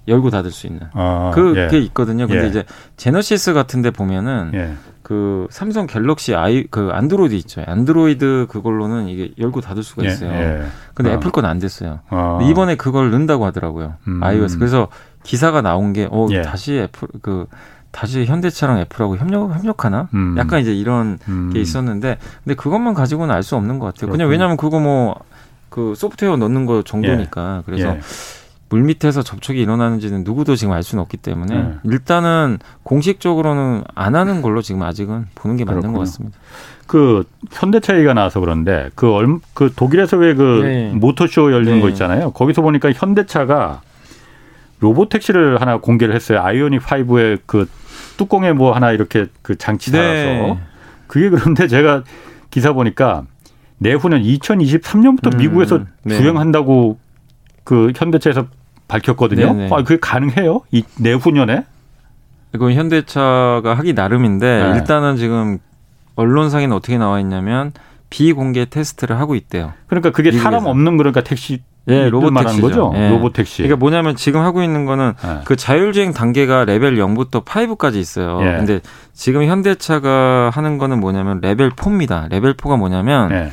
열고 0.08 0.30
닫을 0.30 0.52
수 0.52 0.68
있는 0.68 0.82
아, 0.94 1.32
그게 1.34 1.68
예. 1.74 1.80
있거든요. 1.86 2.28
근데 2.28 2.44
예. 2.44 2.48
이제 2.48 2.64
제너시스 2.98 3.54
같은데 3.54 3.90
보면은 3.90 4.52
예. 4.54 4.74
그 5.02 5.48
삼성 5.50 5.88
갤럭시 5.88 6.36
아이 6.36 6.64
그 6.70 6.90
안드로이드 6.92 7.34
있죠. 7.36 7.64
안드로이드 7.66 8.48
그걸로는 8.50 9.08
이게 9.08 9.32
열고 9.40 9.62
닫을 9.62 9.82
수가 9.82 10.04
예. 10.04 10.10
있어요. 10.10 10.32
예. 10.32 10.64
근데 10.94 11.10
아. 11.10 11.16
애플 11.16 11.32
건 11.32 11.44
안 11.46 11.58
됐어요. 11.58 12.02
아. 12.10 12.40
이번에 12.44 12.76
그걸 12.76 13.10
넣는다고 13.10 13.46
하더라고요. 13.48 13.96
음. 14.08 14.24
iOS. 14.24 14.60
그래서 14.60 14.90
기사가 15.24 15.64
나온 15.64 15.92
게 15.94 16.08
어, 16.12 16.28
다시 16.46 16.76
애플 16.78 17.08
그 17.24 17.48
다시 17.92 18.26
현대차랑 18.26 18.80
애플하고 18.80 19.18
협력 19.18 19.54
협력하나? 19.54 20.08
음. 20.14 20.36
약간 20.38 20.60
이제 20.62 20.74
이런 20.74 21.20
음. 21.28 21.52
게 21.54 21.60
있었는데 21.60 22.18
근데 22.44 22.56
그것만 22.56 22.94
가지고는 22.94 23.34
알 23.34 23.44
수 23.44 23.56
없는 23.56 23.80
것 23.80 23.88
같아요. 23.88 24.08
그렇군요. 24.08 24.18
그냥 24.18 24.30
왜냐하면 24.32 24.58
그거 24.58 24.80
뭐 24.80 25.16
그 25.72 25.96
소프트웨어 25.96 26.36
넣는 26.36 26.66
거 26.68 26.84
정도니까 26.84 27.60
예. 27.60 27.64
그래서 27.66 27.96
예. 27.96 28.00
물 28.70 28.84
밑에서 28.84 29.24
접촉이 29.24 29.60
일어나는지는 29.60 30.24
누구도 30.26 30.56
지금 30.56 30.74
알 30.74 30.84
수는 30.84 31.02
없기 31.02 31.18
때문에 31.18 31.56
네. 31.56 31.74
일단은 31.86 32.60
공식적으로는 32.84 33.84
안 33.96 34.16
하는 34.16 34.42
걸로 34.42 34.62
지금 34.62 34.84
아직은 34.84 35.28
보는 35.34 35.58
게 35.58 35.64
맞는 35.66 35.82
그렇군요. 35.82 35.98
것 35.98 36.06
같습니다. 36.06 36.38
그 36.88 37.24
현대차 37.52 37.96
얘기가 37.96 38.14
나와서 38.14 38.42
그런데 38.42 38.90
그, 38.96 39.12
얼, 39.14 39.40
그 39.54 39.72
독일에서 39.74 40.18
왜그 40.18 40.62
네. 40.64 40.92
모터쇼 40.94 41.54
열리는 41.54 41.76
네. 41.76 41.82
거 41.82 41.88
있잖아요. 41.90 42.32
거기서 42.32 42.62
보니까 42.62 42.92
현대차가 42.92 43.82
로봇 44.82 45.08
택시를 45.08 45.62
하나 45.62 45.78
공개를 45.78 46.14
했어요. 46.14 46.42
아이오닉 46.42 46.82
5의 46.82 47.40
그 47.46 47.68
뚜껑에 48.18 48.54
뭐 48.54 48.74
하나 48.74 48.92
이렇게 48.92 49.28
그 49.42 49.58
장치 49.58 49.92
달아서 49.92 50.12
네. 50.14 50.60
그게 51.08 51.30
그런데 51.30 51.68
제가 51.68 52.04
기사 52.50 52.74
보니까 52.74 53.26
내후년 53.78 54.22
2023년부터 54.22 55.34
음, 55.34 55.38
미국에서 55.38 55.80
네. 56.04 56.18
주행한다고 56.18 57.00
그 57.64 57.92
현대차에서 57.96 58.48
밝혔거든요. 58.88 59.54
네네. 59.54 59.70
아, 59.74 59.78
그게 59.84 59.98
가능해요? 60.00 60.62
이 60.72 60.84
내후년에? 61.00 61.66
이건 62.54 62.74
현대차가 62.74 63.76
하기 63.78 63.94
나름인데 63.94 64.64
네. 64.64 64.78
일단은 64.78 65.16
지금 65.16 65.58
언론상에는 66.16 66.76
어떻게 66.76 66.98
나와 66.98 67.20
있냐면 67.20 67.72
비공개 68.12 68.66
테스트를 68.66 69.20
하고 69.20 69.34
있대요. 69.34 69.74
그러니까 69.88 70.12
그게 70.12 70.30
미국에서. 70.30 70.44
사람 70.44 70.68
없는 70.68 70.98
그러니까 70.98 71.22
택시 71.22 71.64
예, 71.88 72.10
로봇 72.10 72.32
택시죠. 72.36 72.62
거죠. 72.62 72.94
예. 72.96 73.10
로봇 73.10 73.34
택시. 73.34 73.64
그러니까 73.64 73.78
뭐냐면 73.78 74.16
지금 74.16 74.42
하고 74.42 74.62
있는 74.62 74.86
거는 74.86 75.14
예. 75.24 75.42
그 75.46 75.56
자율주행 75.56 76.14
단계가 76.14 76.64
레벨 76.66 76.96
0부터 76.98 77.44
5까지 77.44 77.96
있어요. 77.96 78.40
예. 78.42 78.58
근데 78.58 78.82
지금 79.14 79.46
현대차가 79.46 80.52
하는 80.54 80.78
거는 80.78 81.00
뭐냐면 81.00 81.42
레벨 81.42 81.72
4입니다. 81.72 82.30
레벨 82.30 82.54
4가 82.54 82.78
뭐냐면 82.78 83.32
예. 83.32 83.52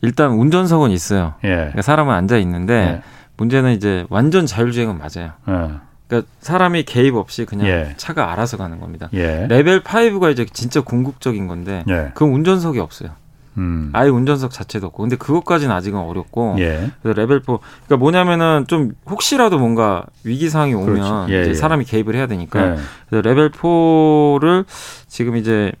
일단 0.00 0.30
운전석은 0.30 0.90
있어요. 0.90 1.34
예. 1.44 1.48
그러니까 1.48 1.82
사람은 1.82 2.14
앉아 2.14 2.38
있는데 2.38 2.74
예. 2.74 3.02
문제는 3.36 3.74
이제 3.74 4.06
완전 4.08 4.46
자율주행은 4.46 4.96
맞아요. 4.96 5.32
예. 5.48 5.70
그러니까 6.08 6.30
사람이 6.40 6.84
개입 6.84 7.14
없이 7.16 7.44
그냥 7.44 7.66
예. 7.66 7.94
차가 7.98 8.32
알아서 8.32 8.56
가는 8.56 8.80
겁니다. 8.80 9.10
예. 9.12 9.46
레벨 9.50 9.82
5가 9.82 10.32
이제 10.32 10.46
진짜 10.50 10.80
궁극적인 10.80 11.46
건데 11.46 11.84
예. 11.88 12.12
그 12.14 12.24
운전석이 12.24 12.78
없어요. 12.78 13.10
음. 13.56 13.90
아예 13.92 14.08
운전석 14.08 14.50
자체도 14.50 14.88
없고. 14.88 15.02
근데 15.02 15.16
그것까지는 15.16 15.74
아직은 15.74 15.98
어렵고. 15.98 16.56
예. 16.58 16.90
그래서 17.02 17.20
레벨 17.20 17.40
4. 17.40 17.58
그러니까 17.86 17.96
뭐냐면은 17.96 18.64
좀 18.66 18.92
혹시라도 19.08 19.58
뭔가 19.58 20.04
위기 20.24 20.48
상황이 20.48 20.74
오면 20.74 21.30
예, 21.30 21.42
이제 21.42 21.50
예. 21.50 21.54
사람이 21.54 21.84
개입을 21.84 22.14
해야 22.14 22.26
되니까. 22.26 22.72
예. 22.72 22.76
그래서 23.08 23.28
레벨 23.28 23.50
4를 23.50 24.64
지금 25.08 25.36
이제 25.36 25.72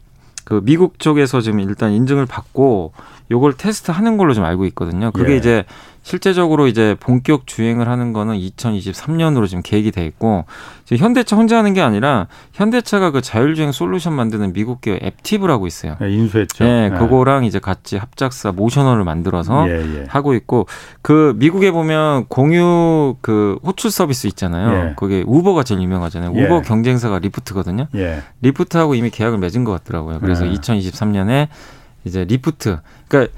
그 0.44 0.60
미국 0.64 0.98
쪽에서 0.98 1.40
지금 1.40 1.60
일단 1.60 1.92
인증을 1.92 2.26
받고 2.26 2.92
요걸 3.30 3.54
테스트하는 3.54 4.16
걸로 4.16 4.32
좀 4.32 4.44
알고 4.44 4.64
있거든요. 4.66 5.10
그게 5.10 5.32
예. 5.32 5.36
이제 5.36 5.64
실제적으로 6.06 6.68
이제 6.68 6.94
본격 7.00 7.48
주행을 7.48 7.88
하는 7.88 8.12
거는 8.12 8.38
2023년으로 8.38 9.48
지금 9.48 9.60
계획이 9.60 9.90
돼 9.90 10.06
있고 10.06 10.44
지금 10.84 11.04
현대차 11.04 11.34
혼자 11.34 11.58
하는 11.58 11.74
게 11.74 11.80
아니라 11.80 12.28
현대차가 12.52 13.10
그 13.10 13.20
자율주행 13.20 13.72
솔루션 13.72 14.12
만드는 14.12 14.52
미국 14.52 14.80
기업 14.80 15.02
앱티브라고 15.02 15.66
있어요. 15.66 15.96
네, 16.00 16.12
인수했죠. 16.12 16.62
네, 16.62 16.90
네, 16.90 16.96
그거랑 16.96 17.44
이제 17.44 17.58
같이 17.58 17.96
합작사 17.96 18.52
모셔널을 18.52 19.02
만들어서 19.02 19.68
예, 19.68 19.72
예. 19.72 20.04
하고 20.06 20.34
있고 20.34 20.68
그 21.02 21.34
미국에 21.38 21.72
보면 21.72 22.26
공유 22.26 23.16
그 23.20 23.58
호출 23.64 23.90
서비스 23.90 24.28
있잖아요. 24.28 24.90
예. 24.90 24.94
그게 24.94 25.24
우버가 25.26 25.64
제일 25.64 25.82
유명하잖아요. 25.82 26.30
우버 26.30 26.58
예. 26.58 26.62
경쟁사가 26.62 27.18
리프트거든요. 27.18 27.88
예. 27.96 28.22
리프트하고 28.42 28.94
이미 28.94 29.10
계약을 29.10 29.38
맺은 29.38 29.64
것 29.64 29.72
같더라고요. 29.72 30.20
그래서 30.20 30.44
2023년에 30.44 31.48
이제 32.04 32.24
Lyft 32.24 32.78
그러니까 33.08 33.32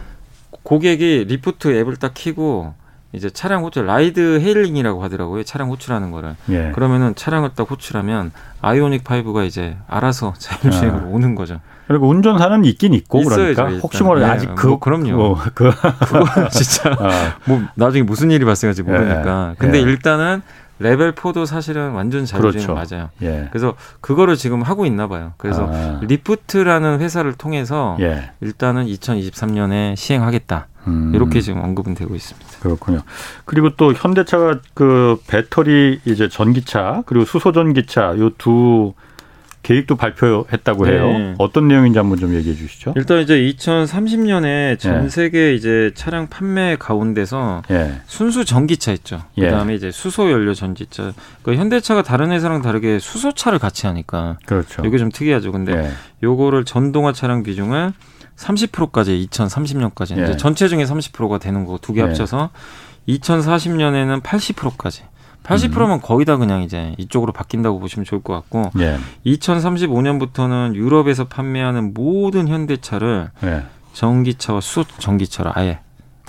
고객이 0.68 1.24
Lyft 1.28 1.74
앱을 1.80 1.96
딱 1.96 2.12
키고 2.12 2.74
이제 3.14 3.30
차량 3.30 3.64
호출 3.64 3.86
ride 3.86 4.38
hailing이라고 4.40 5.02
하더라고요. 5.02 5.42
차량 5.44 5.70
호출하는 5.70 6.10
거를. 6.10 6.36
예. 6.50 6.72
그러면은 6.74 7.14
차량을 7.14 7.52
딱 7.56 7.70
호출하면 7.70 8.32
아이오닉 8.60 9.02
5가 9.02 9.46
이제 9.46 9.78
알아서 9.88 10.34
자율주행으로 10.38 11.06
아. 11.06 11.08
오는 11.08 11.34
거죠. 11.34 11.62
그리고 11.86 12.06
운전사는 12.10 12.66
있긴 12.66 12.92
있고 12.92 13.20
있어야죠, 13.20 13.36
그러니까 13.36 13.62
일단. 13.68 13.80
혹시 13.80 14.02
모르 14.02 14.20
네, 14.20 14.26
아직 14.26 14.54
그 14.56 14.66
뭐, 14.66 14.78
그럼요. 14.78 15.16
뭐, 15.16 15.38
그 15.54 15.70
그거 15.70 16.48
진짜 16.50 16.94
아. 17.00 17.38
뭐 17.46 17.62
나중에 17.74 18.02
무슨 18.02 18.30
일이 18.30 18.44
발생할지 18.44 18.82
모르니까. 18.82 19.52
예. 19.52 19.54
근데 19.56 19.78
예. 19.78 19.82
일단은 19.82 20.42
레벨 20.78 21.12
4도 21.14 21.46
사실은 21.46 21.90
완전 21.92 22.24
자율주행 22.24 22.66
그렇죠. 22.66 22.94
맞아요. 22.96 23.10
예. 23.22 23.48
그래서 23.50 23.74
그거를 24.00 24.36
지금 24.36 24.62
하고 24.62 24.86
있나 24.86 25.08
봐요. 25.08 25.32
그래서 25.36 25.68
아. 25.70 26.00
Lyft라는 26.02 27.00
회사를 27.00 27.34
통해서 27.34 27.96
예. 28.00 28.30
일단은 28.40 28.86
2023년에 28.86 29.96
시행하겠다. 29.96 30.68
음. 30.86 31.12
이렇게 31.14 31.40
지금 31.40 31.62
언급은 31.62 31.94
되고 31.94 32.14
있습니다. 32.14 32.50
그렇군요. 32.60 33.00
그리고 33.44 33.70
또 33.76 33.92
현대차가 33.92 34.60
그 34.74 35.20
배터리 35.26 36.00
이제 36.04 36.28
전기차 36.28 37.02
그리고 37.06 37.24
수소 37.24 37.52
전기차 37.52 38.16
요 38.18 38.30
두 38.38 38.94
계획도 39.68 39.96
발표했다고 39.96 40.86
해요. 40.86 41.06
네. 41.12 41.34
어떤 41.36 41.68
내용인지 41.68 41.98
한번 41.98 42.18
좀 42.18 42.34
얘기해 42.34 42.56
주시죠. 42.56 42.94
일단 42.96 43.20
이제 43.20 43.34
2030년에 43.34 44.78
전 44.78 45.02
네. 45.02 45.08
세계 45.10 45.54
이제 45.54 45.90
차량 45.94 46.26
판매 46.28 46.76
가운데서 46.76 47.64
네. 47.68 48.00
순수 48.06 48.46
전기차 48.46 48.92
있죠. 48.92 49.24
예. 49.36 49.42
그다음에 49.44 49.74
이제 49.74 49.90
수소 49.90 50.30
연료 50.30 50.54
전기차. 50.54 51.12
그 51.42 51.54
현대차가 51.54 52.02
다른 52.02 52.30
회사랑 52.32 52.62
다르게 52.62 52.98
수소차를 52.98 53.58
같이 53.58 53.86
하니까 53.86 54.38
그렇죠. 54.46 54.82
이게 54.86 54.96
좀 54.96 55.10
특이하죠. 55.10 55.52
근데 55.52 55.72
예. 55.74 55.90
요거를 56.22 56.64
전동화 56.64 57.12
차량 57.12 57.42
비중을 57.42 57.92
30%까지 58.36 59.28
2030년까지 59.30 60.12
이제 60.12 60.38
전체 60.38 60.68
중에 60.68 60.84
30%가 60.84 61.36
되는 61.38 61.66
거 61.66 61.76
두 61.76 61.92
개 61.92 62.00
합쳐서 62.00 62.48
2040년에는 63.06 64.22
80%까지 64.22 65.02
80%면 65.48 65.90
음. 65.92 66.00
거의 66.02 66.26
다 66.26 66.36
그냥 66.36 66.62
이제 66.62 66.94
이쪽으로 66.98 67.32
바뀐다고 67.32 67.80
보시면 67.80 68.04
좋을 68.04 68.22
것 68.22 68.34
같고 68.34 68.70
예. 68.80 68.98
2035년부터는 69.26 70.74
유럽에서 70.74 71.24
판매하는 71.24 71.94
모든 71.94 72.48
현대차를 72.48 73.30
예. 73.44 73.62
전기차와 73.94 74.60
수소 74.60 74.84
전기차로 74.98 75.52
아예 75.54 75.80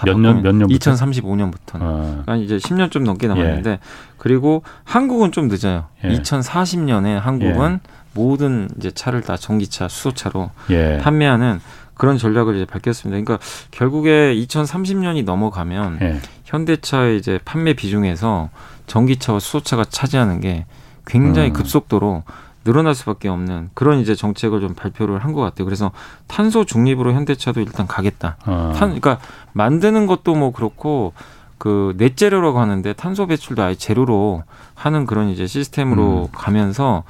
몇 0.06 0.18
년, 0.18 0.42
몇 0.42 0.56
년부터? 0.56 0.92
2035년부터는. 0.92 1.82
아. 1.82 2.22
그러니까 2.26 2.36
이제 2.38 2.56
10년 2.56 2.90
좀 2.90 3.04
넘게 3.04 3.28
남았는데, 3.28 3.70
예. 3.70 3.80
그리고 4.18 4.64
한국은 4.86 5.34
좀 5.34 5.50
늦어요. 5.50 5.88
예. 6.06 6.10
2040년에 6.10 7.20
한국은 7.20 7.80
예. 7.84 7.90
모든 8.14 8.70
이제 8.78 8.92
차를 8.92 9.22
다 9.22 9.36
전기차, 9.36 9.90
수소차로 9.90 10.52
예. 10.70 11.00
판매하는 11.02 11.60
그런 11.96 12.18
전략을 12.18 12.56
이제 12.56 12.66
밝혔습니다. 12.66 13.22
그러니까 13.22 13.46
결국에 13.72 14.34
2030년이 14.36 15.26
넘어가면 15.26 16.00
예. 16.02 16.20
현대차의 16.46 17.18
이제 17.18 17.40
판매 17.44 17.74
비중에서 17.74 18.50
전기차와 18.94 19.40
수소차가 19.40 19.86
차지하는 19.86 20.42
게 20.42 20.66
굉장히 21.06 21.50
음. 21.50 21.54
급속도로 21.54 22.24
늘어날 22.66 22.94
수밖에 22.94 23.30
없는 23.30 23.70
그런 23.74 24.00
이제 24.00 24.16
정책을 24.16 24.60
좀 24.60 24.74
발표를 24.74 25.24
한 25.24 25.34
것 25.34 25.42
같아요. 25.42 25.64
그래서 25.66 25.92
탄소 26.28 26.66
중립으로 26.66 27.14
현대차도 27.14 27.62
일단 27.62 27.88
가겠다. 27.88 28.36
어. 28.46 28.74
탄, 28.76 28.90
그러니까 29.00 29.20
만드는 29.54 30.08
것도 30.08 30.36
뭐 30.36 30.52
그렇고 30.52 31.14
그 31.58 31.94
넷제로라고 31.98 32.60
하는데 32.60 32.92
탄소 32.94 33.28
배출도 33.28 33.64
아예 33.64 33.76
제로로 33.76 34.44
하는 34.76 35.06
그런 35.06 35.30
이제 35.30 35.48
시스템으로 35.48 36.24
음. 36.24 36.28
가면서 36.34 37.04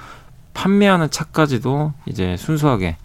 판매하는 0.54 1.10
차까지도 1.10 1.94
이제 2.06 2.36
순수하게 2.38 2.98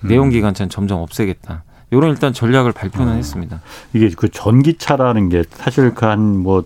음. 0.00 0.08
내연기관차는 0.08 0.70
점점 0.70 1.00
없애겠다. 1.00 1.62
이런 1.90 2.10
일단 2.10 2.32
전략을 2.32 2.72
발표는 2.72 3.12
어. 3.12 3.16
했습니다. 3.16 3.60
이게 3.92 4.10
그 4.16 4.30
전기차라는 4.30 5.28
게 5.28 5.44
사실 5.50 5.94
그 5.94 6.06
한 6.06 6.18
뭐 6.42 6.64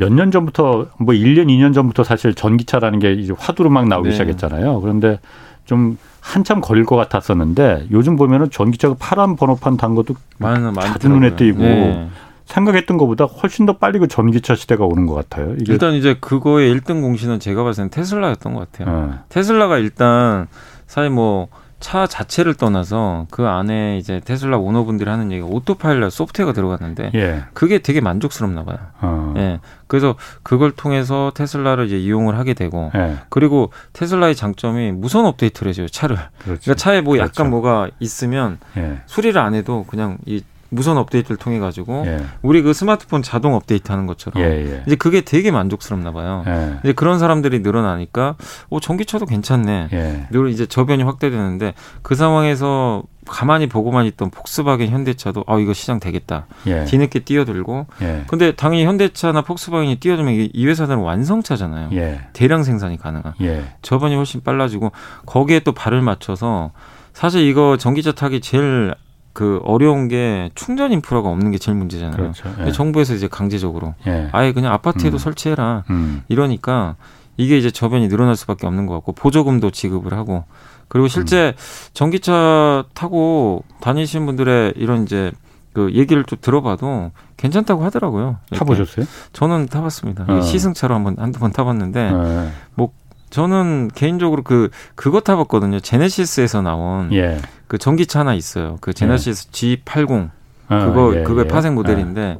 몇 0.00 0.10
년 0.10 0.30
전부터 0.30 0.86
뭐 0.98 1.14
1년, 1.14 1.46
2년 1.46 1.74
전부터 1.74 2.04
사실 2.04 2.34
전기차라는 2.34 2.98
게 2.98 3.12
이제 3.12 3.34
화두로 3.38 3.68
막 3.68 3.86
나오기 3.86 4.08
네. 4.08 4.12
시작했잖아요. 4.12 4.80
그런데 4.80 5.20
좀 5.66 5.98
한참 6.20 6.60
걸릴 6.60 6.84
것 6.84 6.96
같았었는데 6.96 7.88
요즘 7.92 8.16
보면은 8.16 8.50
전기차가 8.50 8.96
파란 8.98 9.36
번호판 9.36 9.76
단 9.76 9.94
것도 9.94 10.14
많은 10.38 10.72
자주 10.74 11.08
눈에 11.10 11.36
띄고 11.36 11.58
네. 11.58 12.08
생각했던 12.46 12.96
것보다 12.96 13.26
훨씬 13.26 13.66
더 13.66 13.76
빨리 13.76 13.98
그 13.98 14.08
전기차 14.08 14.54
시대가 14.56 14.84
오는 14.86 15.06
것 15.06 15.14
같아요. 15.14 15.54
일단 15.68 15.92
이제 15.92 16.16
그거의 16.18 16.74
1등 16.74 17.02
공신은 17.02 17.38
제가 17.38 17.62
봤을 17.62 17.82
때는 17.82 17.90
테슬라였던 17.90 18.54
것 18.54 18.72
같아요. 18.72 19.06
네. 19.06 19.12
테슬라가 19.28 19.78
일단 19.78 20.48
사실 20.86 21.10
뭐 21.10 21.48
차 21.80 22.06
자체를 22.06 22.54
떠나서 22.54 23.26
그 23.30 23.46
안에 23.46 23.96
이제 23.98 24.20
테슬라 24.24 24.58
오너분들이 24.58 25.08
하는 25.08 25.32
얘기가 25.32 25.48
오토파일럿 25.48 26.12
소프트웨어가 26.12 26.52
들어갔는데 26.52 27.10
예. 27.14 27.44
그게 27.54 27.78
되게 27.78 28.00
만족스럽나 28.00 28.64
봐요. 28.64 28.78
어. 29.00 29.34
예. 29.38 29.60
그래서 29.86 30.14
그걸 30.42 30.70
통해서 30.70 31.32
테슬라를 31.34 31.86
이제 31.86 31.98
이용을 31.98 32.38
하게 32.38 32.54
되고 32.54 32.92
예. 32.94 33.16
그리고 33.30 33.72
테슬라의 33.94 34.36
장점이 34.36 34.92
무선 34.92 35.24
업데이트를 35.24 35.70
해줘요 35.70 35.88
차를. 35.88 36.16
그렇죠. 36.38 36.60
그러니까 36.62 36.74
차에 36.74 37.00
뭐 37.00 37.16
약간 37.16 37.30
그렇죠. 37.32 37.50
뭐가 37.50 37.88
있으면 37.98 38.58
예. 38.76 38.98
수리를 39.06 39.40
안 39.40 39.54
해도 39.54 39.84
그냥 39.88 40.18
이 40.26 40.42
무선 40.70 40.96
업데이트를 40.96 41.36
통해 41.36 41.58
가지고 41.58 42.04
예. 42.06 42.20
우리 42.42 42.62
그 42.62 42.72
스마트폰 42.72 43.22
자동 43.22 43.54
업데이트하는 43.54 44.06
것처럼 44.06 44.42
예, 44.42 44.48
예. 44.48 44.82
이제 44.86 44.96
그게 44.96 45.20
되게 45.20 45.50
만족스럽나 45.50 46.12
봐요. 46.12 46.44
예. 46.46 46.78
이제 46.82 46.92
그런 46.92 47.18
사람들이 47.18 47.58
늘어나니까 47.60 48.36
오 48.70 48.80
전기차도 48.80 49.26
괜찮네. 49.26 49.88
예. 49.92 50.28
이제 50.50 50.66
저변이 50.66 51.02
확대되는데 51.02 51.74
그 52.02 52.14
상황에서 52.14 53.02
가만히 53.26 53.66
보고만 53.66 54.06
있던 54.06 54.30
폭스바겐 54.30 54.88
현대차도 54.90 55.44
아 55.46 55.58
이거 55.58 55.72
시장 55.72 56.00
되겠다. 56.00 56.46
예. 56.66 56.84
뒤늦게 56.84 57.20
뛰어들고. 57.20 57.86
근데 58.28 58.52
당연히 58.52 58.84
현대차나 58.86 59.42
폭스바겐이 59.42 59.96
뛰어들면 59.96 60.50
이 60.52 60.66
회사들은 60.66 61.00
완성차잖아요. 61.00 61.90
대량 62.32 62.62
생산이 62.62 62.96
가능한. 62.96 63.34
저변이 63.82 64.14
훨씬 64.14 64.40
빨라지고 64.42 64.92
거기에 65.26 65.60
또 65.60 65.72
발을 65.72 66.00
맞춰서 66.00 66.70
사실 67.12 67.42
이거 67.42 67.76
전기차 67.76 68.12
타기 68.12 68.40
제일 68.40 68.94
그 69.32 69.60
어려운 69.64 70.08
게 70.08 70.50
충전 70.54 70.92
인프라가 70.92 71.28
없는 71.28 71.50
게 71.52 71.58
제일 71.58 71.78
문제잖아요. 71.78 72.16
그렇죠. 72.16 72.48
예. 72.66 72.72
정부에서 72.72 73.14
이제 73.14 73.28
강제적으로 73.28 73.94
예. 74.06 74.28
아예 74.32 74.52
그냥 74.52 74.72
아파트에도 74.72 75.16
음. 75.16 75.18
설치해라 75.18 75.84
음. 75.90 76.22
이러니까 76.28 76.96
이게 77.36 77.56
이제 77.56 77.70
저변이 77.70 78.08
늘어날 78.08 78.36
수밖에 78.36 78.66
없는 78.66 78.86
것 78.86 78.94
같고 78.94 79.12
보조금도 79.12 79.70
지급을 79.70 80.14
하고 80.14 80.44
그리고 80.88 81.06
실제 81.06 81.54
음. 81.56 81.90
전기차 81.94 82.84
타고 82.94 83.62
다니시는 83.80 84.26
분들의 84.26 84.74
이런 84.76 85.04
이제 85.04 85.30
그 85.72 85.92
얘기를 85.94 86.24
좀 86.24 86.38
들어봐도 86.40 87.12
괜찮다고 87.36 87.84
하더라고요. 87.84 88.38
이렇게. 88.50 88.58
타보셨어요? 88.58 89.06
저는 89.32 89.66
타봤습니다. 89.66 90.26
어. 90.28 90.40
시승차로 90.40 90.94
한번 90.94 91.16
한두 91.18 91.38
번 91.38 91.52
타봤는데 91.52 92.10
네. 92.10 92.50
뭐 92.74 92.90
저는 93.30 93.88
개인적으로 93.94 94.42
그 94.42 94.70
그거 94.94 95.20
타봤거든요. 95.20 95.80
제네시스에서 95.80 96.62
나온 96.62 97.12
예. 97.12 97.38
그 97.68 97.78
전기차 97.78 98.20
하나 98.20 98.34
있어요. 98.34 98.76
그 98.80 98.92
제네시스 98.92 99.48
예. 99.48 99.76
G80 99.84 100.30
아, 100.68 100.86
그거 100.86 101.16
예, 101.16 101.22
그거 101.22 101.42
예. 101.42 101.48
파생 101.48 101.74
모델인데 101.74 102.38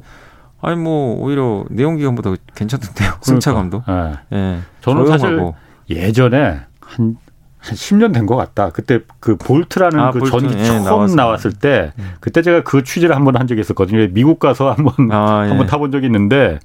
아니 0.61 0.77
뭐 0.77 1.17
오히려 1.21 1.65
내연기관보다 1.71 2.33
괜찮던데요. 2.55 3.13
승차감도. 3.23 3.83
그러니까. 3.83 4.21
예. 4.33 4.37
예. 4.37 4.59
저는 4.83 5.07
조용하고. 5.07 5.55
사실 5.89 5.99
예전에 6.03 6.61
한한 6.81 7.17
10년 7.63 8.13
된 8.15 8.27
것 8.27 8.37
같다. 8.37 8.71
그때 8.71 9.01
그 9.21 9.37
Volt라는 9.37 9.99
아, 10.01 10.11
그 10.11 10.19
볼트. 10.21 10.31
전기 10.41 10.59
예, 10.59 10.65
처음 10.65 10.85
나왔어요. 10.85 11.17
나왔을 11.17 11.53
때 11.53 11.93
예. 11.99 12.03
그때 12.21 12.43
제가 12.43 12.63
그 12.63 12.83
취재를 12.83 13.15
한 13.15 13.25
번 13.25 13.37
한 13.37 13.47
적이 13.47 13.61
있었거든요. 13.61 14.09
미국 14.13 14.39
가서 14.41 14.73
한번 14.73 15.11
아, 15.13 15.43
한번 15.49 15.67
타본 15.67 15.93
적이 15.93 16.07
있는데 16.07 16.59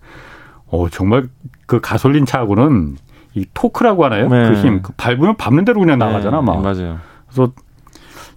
어 0.67 0.89
정말 0.89 1.27
그 1.67 1.79
가솔린 1.79 2.25
차하고는 2.25 2.97
이 3.36 3.45
토크라고 3.54 4.06
하나요? 4.06 4.30
네. 4.30 4.50
그 4.50 4.56
힘. 4.56 4.82
그 4.82 4.93
밟으면 4.93 5.36
밟는 5.36 5.65
대로 5.65 5.82
그냥 5.82 6.00
네. 6.00 6.06
나가잖아, 6.06 6.41
막. 6.41 6.62
맞아요. 6.62 7.00
그래서 7.28 7.52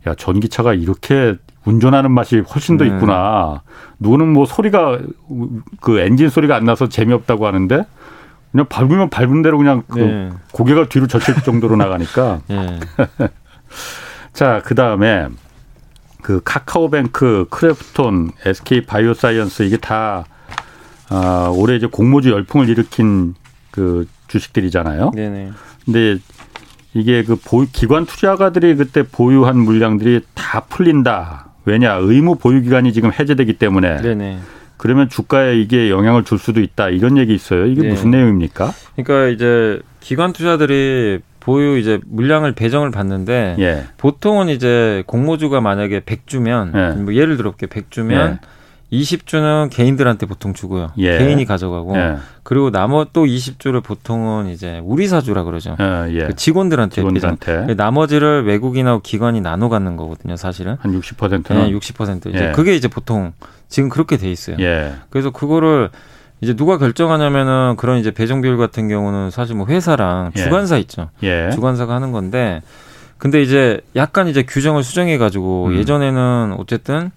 야, 0.07 0.15
전기차가 0.15 0.75
이렇게 0.75 1.37
운전하는 1.65 2.11
맛이 2.11 2.41
훨씬 2.41 2.77
더 2.77 2.85
네. 2.85 2.91
있구나. 2.91 3.63
누구는 3.99 4.33
뭐 4.33 4.45
소리가 4.45 4.99
그 5.81 6.01
엔진 6.01 6.29
소리가 6.29 6.57
안 6.57 6.65
나서 6.65 6.89
재미없다고 6.89 7.47
하는데 7.47 7.85
그냥 8.51 8.67
밟으면 8.69 9.11
밟은 9.11 9.43
대로 9.43 9.59
그냥 9.59 9.83
그 9.89 9.99
네. 9.99 10.31
고개가 10.53 10.89
뒤로 10.89 11.07
젖힐 11.07 11.43
정도로 11.43 11.77
나가니까. 11.77 12.41
네. 12.49 12.81
자, 14.33 14.63
그 14.65 14.75
다음에 14.75 15.29
그 16.23 16.41
카카오뱅크, 16.45 17.47
크래프톤, 17.51 18.33
SK 18.45 18.87
바이오사이언스 18.87 19.63
이게 19.63 19.77
다 19.77 20.25
아, 21.11 21.53
올해 21.55 21.77
이제 21.77 21.87
공모주 21.87 22.31
열풍을 22.31 22.69
일으킨 22.69 23.35
그 23.71 24.07
주식들이잖아요. 24.29 25.13
네네. 25.15 25.51
근데 25.85 26.19
이게 26.95 27.25
그 27.25 27.37
기관 27.73 28.07
투자가들이 28.07 28.77
그때 28.77 29.03
보유한 29.03 29.59
물량들이 29.59 30.21
다 30.35 30.61
풀린다. 30.61 31.47
왜냐 31.65 31.95
의무 31.95 32.37
보유 32.37 32.63
기간이 32.63 32.93
지금 32.93 33.13
해제되기 33.13 33.55
때문에. 33.55 34.01
네네. 34.01 34.39
그러면 34.77 35.09
주가에 35.09 35.59
이게 35.59 35.91
영향을 35.91 36.25
줄 36.25 36.39
수도 36.39 36.61
있다. 36.61 36.89
이런 36.89 37.19
얘기 37.19 37.35
있어요. 37.35 37.67
이게 37.67 37.83
네. 37.83 37.89
무슨 37.91 38.11
내용입니까? 38.11 38.73
그러니까 38.95 39.29
이제 39.29 39.81
기관 40.01 40.33
투자들이 40.33 41.19
보유 41.41 41.79
이제 41.79 41.99
물량을 42.07 42.53
배정을 42.53 42.91
받는데 42.91 43.57
예. 43.59 43.85
보통은 43.97 44.49
이제 44.49 45.03
공모주가 45.07 45.61
만약에 45.61 46.01
100주면 46.01 46.77
예. 46.77 47.01
뭐 47.01 47.15
예를 47.15 47.37
들어 47.37 47.51
볼게 47.51 47.67
100주면 47.67 48.13
예. 48.13 48.39
20주는 48.93 49.69
개인들한테 49.71 50.27
보통 50.27 50.55
주고요. 50.55 50.93
예. 50.99 51.19
개인이 51.19 51.45
가져가고 51.45 51.97
예. 51.97 52.17
그리고 52.43 52.71
나머지 52.71 53.11
또 53.13 53.27
20주를 53.27 53.83
보통은 53.83 54.49
이제 54.49 54.81
우리 54.83 55.07
사주라 55.07 55.45
그러죠. 55.45 55.77
어, 55.79 56.07
예. 56.11 56.27
그 56.27 56.35
직원들한테, 56.35 56.95
직원들한테. 56.95 57.67
그 57.67 57.73
나머지를 57.73 58.47
외국인하고 58.47 59.01
기관이 59.01 59.41
나눠 59.43 59.69
갖는 59.69 59.97
거거든요, 59.97 60.37
사실은. 60.37 60.77
한 60.81 60.99
60%는 60.99 61.71
네, 61.71 61.71
60% 61.71 62.31
이제 62.31 62.49
예. 62.49 62.53
그게 62.53 62.75
이제 62.75 62.89
보통 62.89 63.33
지금 63.69 63.91
그렇게 63.91 64.17
돼 64.17 64.31
있어요. 64.31 64.57
예. 64.61 64.95
그래서 65.11 65.31
그거를 65.31 65.91
이제 66.41 66.55
누가 66.55 66.79
결정하냐면은 66.79 67.77
그런 67.77 67.99
이제 67.99 68.11
배정 68.11 68.41
비율 68.41 68.57
같은 68.57 68.89
경우는 68.89 69.31
사실 69.31 69.55
뭐 69.55 69.67
회사랑 69.67 70.31
예. 70.37 70.43
주관사 70.43 70.79
있죠. 70.79 71.11
주관사가 71.53 71.95
하는 71.95 72.13
건데 72.13 72.63
근데 73.19 73.43
이제 73.43 73.81
약간 73.97 74.29
이제 74.29 74.45
규정을 74.45 74.85
수정해 74.85 75.19
가지고 75.19 75.67
음. 75.67 75.77
예전에는 75.77 76.55
어쨌든 76.59 77.11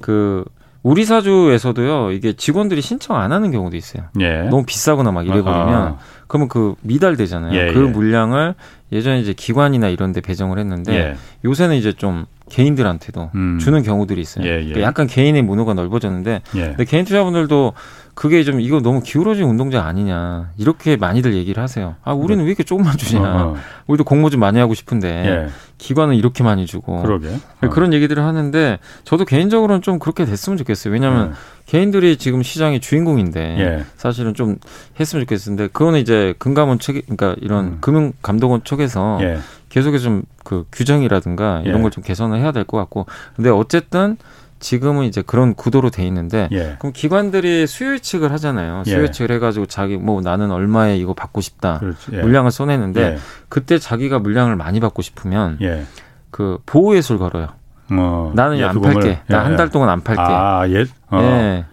그 0.00 0.44
우리 0.82 1.04
사주에서도요 1.04 2.12
이게 2.12 2.34
직원들이 2.34 2.80
신청 2.80 3.16
안 3.16 3.32
하는 3.32 3.50
경우도 3.50 3.76
있어요. 3.76 4.04
예. 4.20 4.42
너무 4.42 4.64
비싸거나 4.64 5.10
막 5.12 5.26
이래버리면 5.26 5.74
아하. 5.74 5.98
그러면 6.26 6.48
그 6.48 6.74
미달되잖아요. 6.82 7.54
예, 7.58 7.72
그 7.72 7.86
예. 7.86 7.90
물량을 7.90 8.54
예전에 8.92 9.20
이제 9.20 9.32
기관이나 9.32 9.88
이런 9.88 10.12
데 10.12 10.20
배정을 10.20 10.58
했는데 10.58 10.94
예. 10.94 11.16
요새는 11.44 11.76
이제 11.76 11.92
좀 11.92 12.26
개인들한테도 12.50 13.30
음. 13.34 13.58
주는 13.60 13.82
경우들이 13.82 14.20
있어요. 14.20 14.46
예, 14.46 14.50
예. 14.50 14.58
그러니까 14.60 14.80
약간 14.82 15.06
개인의 15.06 15.42
문호가 15.42 15.74
넓어졌는데 15.74 16.42
근데 16.52 16.84
개인 16.84 17.04
투자분들도 17.04 17.72
그게 18.18 18.42
좀 18.42 18.60
이거 18.60 18.80
너무 18.80 19.00
기울어진 19.00 19.44
운동장 19.44 19.86
아니냐 19.86 20.50
이렇게 20.56 20.96
많이들 20.96 21.34
얘기를 21.34 21.62
하세요. 21.62 21.94
아 22.02 22.12
우리는 22.12 22.42
왜 22.42 22.48
이렇게 22.48 22.64
조금만 22.64 22.96
주냐? 22.96 23.22
어, 23.22 23.48
어. 23.50 23.56
우리도 23.86 24.02
공모 24.02 24.28
좀 24.28 24.40
많이 24.40 24.58
하고 24.58 24.74
싶은데 24.74 25.08
예. 25.08 25.48
기관은 25.78 26.16
이렇게 26.16 26.42
많이 26.42 26.66
주고 26.66 27.00
그러게. 27.00 27.28
어. 27.62 27.68
그런 27.68 27.92
얘기들을 27.92 28.20
하는데 28.20 28.80
저도 29.04 29.24
개인적으로는 29.24 29.82
좀 29.82 30.00
그렇게 30.00 30.24
됐으면 30.24 30.56
좋겠어요. 30.56 30.92
왜냐하면 30.92 31.28
예. 31.28 31.32
개인들이 31.66 32.16
지금 32.16 32.42
시장의 32.42 32.80
주인공인데 32.80 33.40
예. 33.60 33.84
사실은 33.96 34.34
좀 34.34 34.56
했으면 34.98 35.24
좋겠는데 35.24 35.68
그거는 35.68 36.00
이제 36.00 36.34
금감원 36.40 36.80
측 36.80 37.00
그러니까 37.06 37.36
이런 37.40 37.64
음. 37.66 37.78
금융감독원 37.80 38.64
쪽에서 38.64 39.20
예. 39.22 39.38
계속해서 39.68 40.02
좀 40.02 40.22
그 40.48 40.64
규정이라든가 40.72 41.60
이런 41.66 41.80
예. 41.80 41.82
걸좀 41.82 42.02
개선을 42.02 42.38
해야 42.38 42.52
될 42.52 42.64
것 42.64 42.78
같고 42.78 43.04
근데 43.36 43.50
어쨌든 43.50 44.16
지금은 44.60 45.04
이제 45.04 45.22
그런 45.22 45.54
구도로 45.54 45.90
돼 45.90 46.06
있는데 46.06 46.48
예. 46.52 46.76
그럼 46.78 46.92
기관들이 46.92 47.66
수요 47.66 47.94
예측을 47.94 48.32
하잖아요. 48.32 48.84
수요 48.84 49.04
예 49.04 49.10
측을 49.10 49.34
해가지고 49.36 49.66
자기 49.66 49.96
뭐 49.96 50.20
나는 50.20 50.50
얼마에 50.50 50.96
이거 50.96 51.14
받고 51.14 51.40
싶다 51.40 51.80
예. 52.12 52.20
물량을 52.20 52.50
써내는데 52.50 53.00
예. 53.00 53.18
그때 53.48 53.78
자기가 53.78 54.18
물량을 54.18 54.56
많이 54.56 54.80
받고 54.80 55.02
싶으면 55.02 55.58
예. 55.62 55.84
그 56.30 56.58
보호 56.66 56.96
예술 56.96 57.18
걸어요. 57.18 57.48
어, 57.90 58.32
나는 58.34 58.62
안 58.62 58.80
팔게. 58.80 59.20
나 59.28 59.44
한달 59.44 59.66
예. 59.66 59.70
동안 59.70 59.88
안 59.88 60.02
팔게. 60.02 60.20
아, 60.20 60.68
예. 60.68 60.84
어. 61.10 61.20
예. 61.22 61.64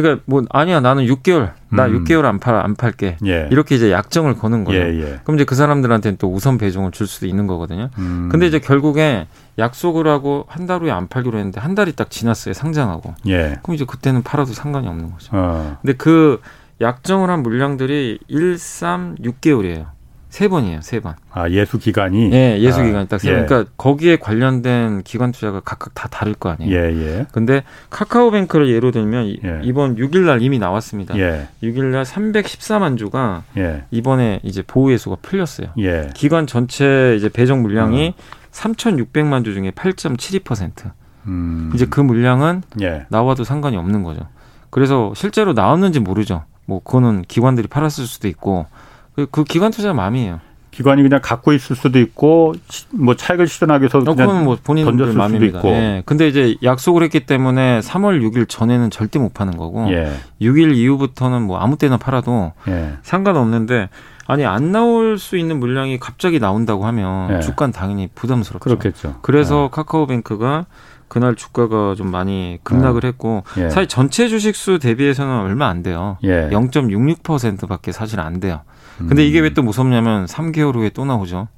그러니까 0.00 0.22
뭐 0.26 0.42
아니야 0.50 0.80
나는 0.80 1.04
6개월 1.06 1.52
나 1.70 1.86
음. 1.86 2.04
6개월 2.04 2.24
안 2.24 2.38
팔 2.38 2.54
안 2.56 2.74
팔게 2.74 3.16
예. 3.26 3.48
이렇게 3.50 3.74
이제 3.74 3.90
약정을 3.92 4.34
거는 4.36 4.64
거예요. 4.64 4.82
예, 4.82 5.00
예. 5.00 5.20
그럼 5.24 5.36
이제 5.36 5.44
그 5.44 5.54
사람들한테는 5.54 6.18
또 6.18 6.32
우선 6.32 6.58
배송을 6.58 6.90
줄 6.92 7.06
수도 7.06 7.26
있는 7.26 7.46
거거든요. 7.46 7.90
음. 7.98 8.28
근데 8.30 8.46
이제 8.46 8.58
결국에 8.58 9.26
약속을 9.58 10.06
하고 10.08 10.44
한 10.48 10.66
달 10.66 10.80
후에 10.82 10.90
안 10.90 11.08
팔기로 11.08 11.36
했는데 11.38 11.60
한 11.60 11.74
달이 11.74 11.92
딱 11.92 12.10
지났어요 12.10 12.54
상장하고. 12.54 13.14
예. 13.28 13.58
그럼 13.62 13.74
이제 13.74 13.84
그때는 13.84 14.22
팔아도 14.22 14.52
상관이 14.52 14.86
없는 14.88 15.12
거죠. 15.12 15.30
어. 15.32 15.78
근데 15.82 15.92
그 15.94 16.40
약정을 16.80 17.30
한 17.30 17.42
물량들이 17.42 18.18
1, 18.28 18.58
3, 18.58 19.16
6개월이에요. 19.22 19.86
세 20.34 20.48
번이에요, 20.48 20.80
세 20.82 20.98
번. 20.98 21.14
아, 21.30 21.48
예수 21.48 21.78
기간이? 21.78 22.30
네, 22.30 22.58
예수 22.58 22.80
아, 22.80 22.82
기간이 22.82 23.06
딱세 23.06 23.30
번. 23.30 23.42
예. 23.42 23.46
그러니까 23.46 23.70
거기에 23.76 24.16
관련된 24.16 25.04
기관 25.04 25.30
투자가 25.30 25.60
각각 25.60 25.94
다 25.94 26.08
다를 26.08 26.34
거 26.34 26.48
아니에요. 26.48 26.74
예, 26.74 26.92
예. 26.92 27.26
근데 27.30 27.62
카카오뱅크를 27.90 28.68
예로 28.68 28.90
들면 28.90 29.28
예. 29.44 29.60
이번 29.62 29.94
6일 29.94 30.26
날 30.26 30.42
이미 30.42 30.58
나왔습니다. 30.58 31.16
예. 31.18 31.46
6일 31.62 31.84
날 31.84 32.02
314만 32.02 32.98
주가 32.98 33.44
예. 33.56 33.84
이번에 33.92 34.40
이제 34.42 34.64
보호 34.66 34.90
예수가 34.90 35.18
풀렸어요. 35.22 35.68
예. 35.78 36.10
기관 36.14 36.48
전체 36.48 37.14
이제 37.16 37.28
배정 37.28 37.62
물량이 37.62 38.14
어. 38.18 38.22
3,600만 38.50 39.44
주 39.44 39.54
중에 39.54 39.70
8.72%. 39.70 40.90
음. 41.28 41.70
이제 41.76 41.86
그 41.86 42.00
물량은 42.00 42.62
예. 42.82 43.06
나와도 43.08 43.44
상관이 43.44 43.76
없는 43.76 44.02
거죠. 44.02 44.26
그래서 44.70 45.12
실제로 45.14 45.52
나왔는지 45.52 46.00
모르죠. 46.00 46.42
뭐 46.66 46.82
그거는 46.82 47.22
기관들이 47.28 47.68
팔았을 47.68 48.04
수도 48.06 48.26
있고 48.26 48.66
그, 49.14 49.26
그 49.30 49.44
기관 49.44 49.70
투자 49.70 49.92
마음이에요. 49.92 50.40
기관이 50.70 51.02
그냥 51.02 51.20
갖고 51.22 51.52
있을 51.52 51.76
수도 51.76 52.00
있고 52.00 52.54
뭐 52.90 53.14
차익을 53.14 53.46
실현하기 53.46 53.82
위해서 53.82 53.98
어, 53.98 54.02
그건 54.02 54.44
뭐 54.44 54.58
본인 54.62 54.84
던졌을. 54.84 55.12
수도 55.12 55.44
있고. 55.44 55.68
예. 55.68 56.02
근데 56.04 56.26
이제 56.26 56.56
약속을 56.64 57.04
했기 57.04 57.20
때문에 57.20 57.78
3월 57.78 58.20
6일 58.20 58.48
전에는 58.48 58.90
절대 58.90 59.20
못 59.20 59.32
파는 59.32 59.56
거고 59.56 59.86
예. 59.92 60.12
6일 60.42 60.74
이후부터는 60.74 61.42
뭐 61.42 61.58
아무 61.60 61.78
때나 61.78 61.96
팔아도 61.96 62.52
예. 62.66 62.94
상관없는데 63.02 63.88
아니 64.26 64.44
안 64.44 64.72
나올 64.72 65.16
수 65.18 65.36
있는 65.36 65.60
물량이 65.60 66.00
갑자기 66.00 66.40
나온다고 66.40 66.86
하면 66.86 67.36
예. 67.36 67.40
주가는 67.40 67.72
당연히 67.72 68.08
부담스럽죠. 68.12 68.64
그렇겠죠. 68.64 69.18
그래서 69.22 69.66
예. 69.66 69.68
카카오뱅크가 69.70 70.66
그날 71.06 71.36
주가가 71.36 71.94
좀 71.94 72.10
많이 72.10 72.58
급락을 72.64 73.04
어. 73.04 73.06
했고 73.06 73.44
예. 73.58 73.70
사실 73.70 73.86
전체 73.86 74.26
주식수 74.26 74.80
대비해서는 74.80 75.38
얼마 75.42 75.68
안 75.68 75.84
돼요. 75.84 76.18
예. 76.24 76.48
0.66%밖에 76.50 77.92
사실 77.92 78.18
안 78.18 78.40
돼요. 78.40 78.62
근데 78.98 79.26
이게 79.26 79.40
왜 79.40 79.50
또 79.54 79.62
무섭냐면 79.62 80.26
3개월 80.26 80.74
후에 80.74 80.90
또 80.90 81.04
나오죠. 81.04 81.48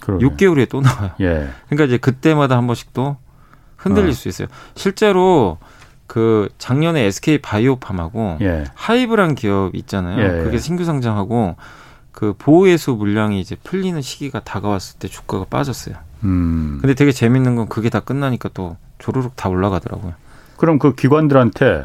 그러네. 0.00 0.24
6개월 0.24 0.56
후에 0.56 0.66
또 0.66 0.80
나와요. 0.80 1.10
예. 1.20 1.48
그러니까 1.68 1.84
이제 1.84 1.98
그때마다 1.98 2.56
한 2.56 2.66
번씩 2.66 2.92
또 2.92 3.16
흔들릴 3.76 4.10
어. 4.10 4.12
수 4.12 4.28
있어요. 4.28 4.48
실제로 4.74 5.58
그 6.06 6.48
작년에 6.58 7.02
SK 7.04 7.38
바이오팜하고 7.42 8.38
예. 8.40 8.64
하이브란 8.74 9.34
기업 9.34 9.74
있잖아요. 9.74 10.18
예. 10.22 10.44
그게 10.44 10.58
신규 10.58 10.84
상장하고 10.84 11.56
그 12.12 12.34
보호예수 12.38 12.92
물량이 12.92 13.40
이제 13.40 13.56
풀리는 13.62 14.00
시기가 14.00 14.40
다가왔을 14.40 14.98
때 14.98 15.08
주가가 15.08 15.44
빠졌어요. 15.44 15.96
음. 16.24 16.78
근데 16.80 16.94
되게 16.94 17.12
재밌는 17.12 17.54
건 17.56 17.68
그게 17.68 17.90
다 17.90 18.00
끝나니까 18.00 18.50
또 18.54 18.76
조르륵 18.98 19.36
다 19.36 19.48
올라가더라고요. 19.48 20.14
그럼 20.56 20.78
그 20.78 20.94
기관들한테 20.94 21.84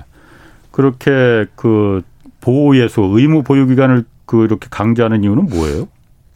그렇게 0.72 1.46
그 1.56 2.02
보호예수 2.42 3.02
의무 3.02 3.44
보유 3.44 3.68
기간을 3.68 4.06
그 4.26 4.44
이렇게 4.44 4.68
강조하는 4.70 5.24
이유는 5.24 5.48
뭐예요? 5.48 5.88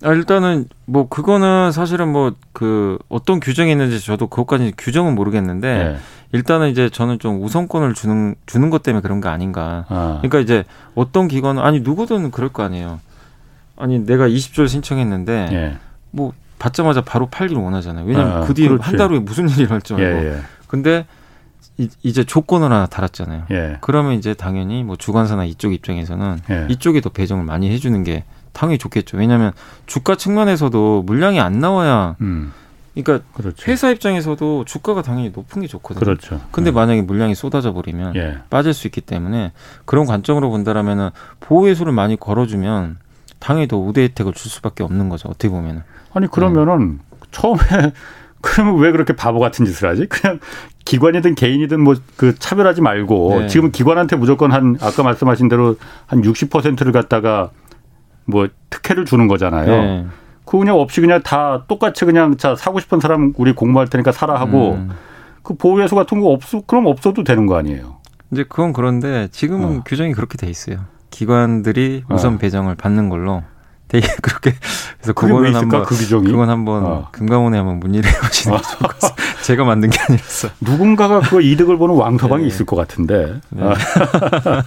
아, 0.04 0.14
일단은 0.14 0.66
뭐 0.86 1.08
그거는 1.10 1.72
사실은 1.72 2.10
뭐 2.10 2.34
그 2.58 2.98
어떤 3.08 3.40
규정이 3.40 3.70
있는지 3.72 4.04
저도 4.04 4.26
그것까지 4.26 4.74
규정은 4.80 5.14
모르겠는데 5.14 5.78
네. 5.78 5.98
일단은 6.32 6.72
이제 6.72 6.90
저는 6.90 7.20
좀 7.20 7.44
우선권을 7.44 7.94
주는 7.94 8.34
주는 8.48 8.72
것 8.72 8.82
때문에 8.82 9.04
그런 9.04 9.22
거 9.22 9.30
아닌가. 9.30 9.86
아. 9.90 10.18
그러니까 10.24 10.40
이제 10.40 10.64
어떤 10.96 11.28
기관은 11.28 11.62
아니 11.62 11.82
누구든 11.82 12.32
그럴 12.32 12.50
거 12.50 12.64
아니에요. 12.64 13.00
아니 13.76 14.00
내가 14.00 14.28
20조를 14.28 14.68
신청했는데 14.70 15.50
네. 15.52 15.78
뭐 16.10 16.34
받자마자 16.58 17.02
바로 17.02 17.28
팔기를 17.28 17.62
원하잖아요. 17.62 18.08
왜냐하면 18.08 18.38
아, 18.42 18.48
그 18.48 18.56
뒤에 18.56 18.70
한달 18.82 19.12
후에 19.12 19.20
무슨 19.20 19.48
일이 19.48 19.62
일어날지 19.62 19.94
알고. 19.94 20.04
예, 20.04 20.32
예. 20.32 20.40
근데 20.66 21.06
이, 21.78 22.14
제 22.14 22.24
조건을 22.24 22.72
하나 22.72 22.88
달았잖아요. 22.88 23.44
예. 23.52 23.78
그러면 23.82 24.14
이제 24.14 24.34
당연히 24.34 24.84
뭐 24.84 24.96
주관사나 24.96 25.46
이쪽 25.46 25.74
입장에서는 25.74 26.40
예. 26.50 26.68
이쪽이 26.70 27.02
더 27.02 27.10
배정을 27.10 27.44
많이 27.44 27.70
해주는 27.72 28.04
게 28.04 28.24
당연히 28.52 28.80
좋겠죠. 28.80 29.18
왜냐하면 29.18 29.52
주가 29.86 30.16
측면에서도 30.16 31.04
물량이 31.04 31.40
안 31.40 31.60
나와야 31.60 32.16
음. 32.22 32.52
그러니까 32.96 33.28
그렇죠. 33.34 33.72
회사 33.72 33.92
입장에서도 33.92 34.66
주가가 34.66 35.04
당연히 35.04 35.30
높은 35.30 35.62
게 35.62 35.68
좋거든요. 35.68 36.00
그렇죠. 36.00 36.42
근데 36.52 36.72
네. 36.72 36.76
만약에 36.76 37.04
물량이 37.04 37.36
쏟아져 37.36 37.74
버리면 37.74 38.16
예. 38.16 38.40
빠질 38.50 38.74
수 38.74 38.88
있기 38.88 39.02
때문에 39.02 39.52
그런 39.86 40.08
관점으로 40.08 40.50
본다라면은 40.50 41.12
보호 41.40 41.70
예수를 41.70 41.94
많이 41.94 42.16
걸어주면 42.16 42.98
당연히 43.38 43.68
더 43.68 43.78
우대 43.78 44.02
혜택을 44.02 44.34
줄 44.34 44.50
수밖에 44.50 44.84
없는 44.84 45.10
거죠. 45.10 45.30
어떻게 45.30 45.50
보면은. 45.50 45.84
아니 46.14 46.26
그러면은 46.28 47.00
네. 47.12 47.18
처음에 47.30 47.94
그러면 48.42 48.78
왜 48.78 48.92
그렇게 48.92 49.16
바보 49.16 49.40
같은 49.40 49.66
짓을 49.66 49.90
하지? 49.90 50.06
그냥 50.08 50.40
기관이든 50.86 51.36
개인이든 51.36 51.82
뭐 51.82 51.96
그 52.16 52.36
차별하지 52.38 52.82
말고 52.82 53.42
네. 53.42 53.48
지금 53.48 53.72
기관한테 53.72 54.16
무조건 54.16 54.52
한 54.52 54.78
아까 54.82 55.04
말씀하신 55.04 55.48
대로 55.50 55.76
한 56.06 56.22
60%를 56.22 56.92
갖다가 56.92 57.52
뭐 58.26 58.48
특혜를 58.70 59.06
주는 59.06 59.28
거잖아요. 59.28 59.68
네. 59.68 60.06
그 60.46 60.58
그냥 60.58 60.80
없이 60.80 61.02
그냥 61.02 61.22
다 61.22 61.66
똑같이 61.68 62.06
그냥 62.06 62.38
자 62.38 62.56
사고 62.56 62.80
싶은 62.80 63.00
사람 63.00 63.34
우리 63.38 63.54
공부할 63.54 63.88
테니까 63.90 64.12
사라 64.12 64.40
하고 64.40 64.74
음. 64.74 64.90
그 65.44 65.56
보호예수 65.56 65.96
같은 65.96 66.20
거 66.20 66.28
없어 66.28 66.62
그럼 66.66 66.88
없어도 66.88 67.24
되는 67.24 67.46
거 67.46 67.56
아니에요. 67.58 67.98
이제 68.32 68.44
그건 68.48 68.74
그런데 68.74 69.28
지금은 69.32 69.80
어. 69.80 69.84
규정이 69.86 70.14
그렇게 70.14 70.38
돼 70.38 70.48
있어요. 70.50 70.80
기관들이 71.10 72.04
우선 72.10 72.36
어. 72.36 72.38
배정을 72.38 72.76
받는 72.76 73.10
걸로 73.10 73.44
되게 73.88 74.08
그렇게 74.22 74.54
그래서 74.98 75.14
그거는 75.14 75.56
한번 75.56 75.84
그 75.84 75.96
규정이? 75.96 76.26
그건 76.26 76.50
한번 76.50 76.86
어. 76.86 77.08
금감원에 77.12 77.58
한번 77.58 77.80
문의를 77.80 78.10
해보시는 78.10 78.58
게 78.58 78.64
좋을 78.64 78.78
것 78.80 79.00
같아요. 79.00 79.16
제가 79.44 79.64
만든 79.64 79.90
게 79.90 80.00
아니라서 80.00 80.50
누군가가 80.62 81.22
그 81.22 81.42
이득을 81.42 81.78
보는 81.78 81.96
왕서방이 81.96 82.44
네. 82.44 82.48
있을 82.48 82.66
것 82.66 82.76
같은데. 82.76 83.40
네. 83.50 83.64
아. 83.64 83.74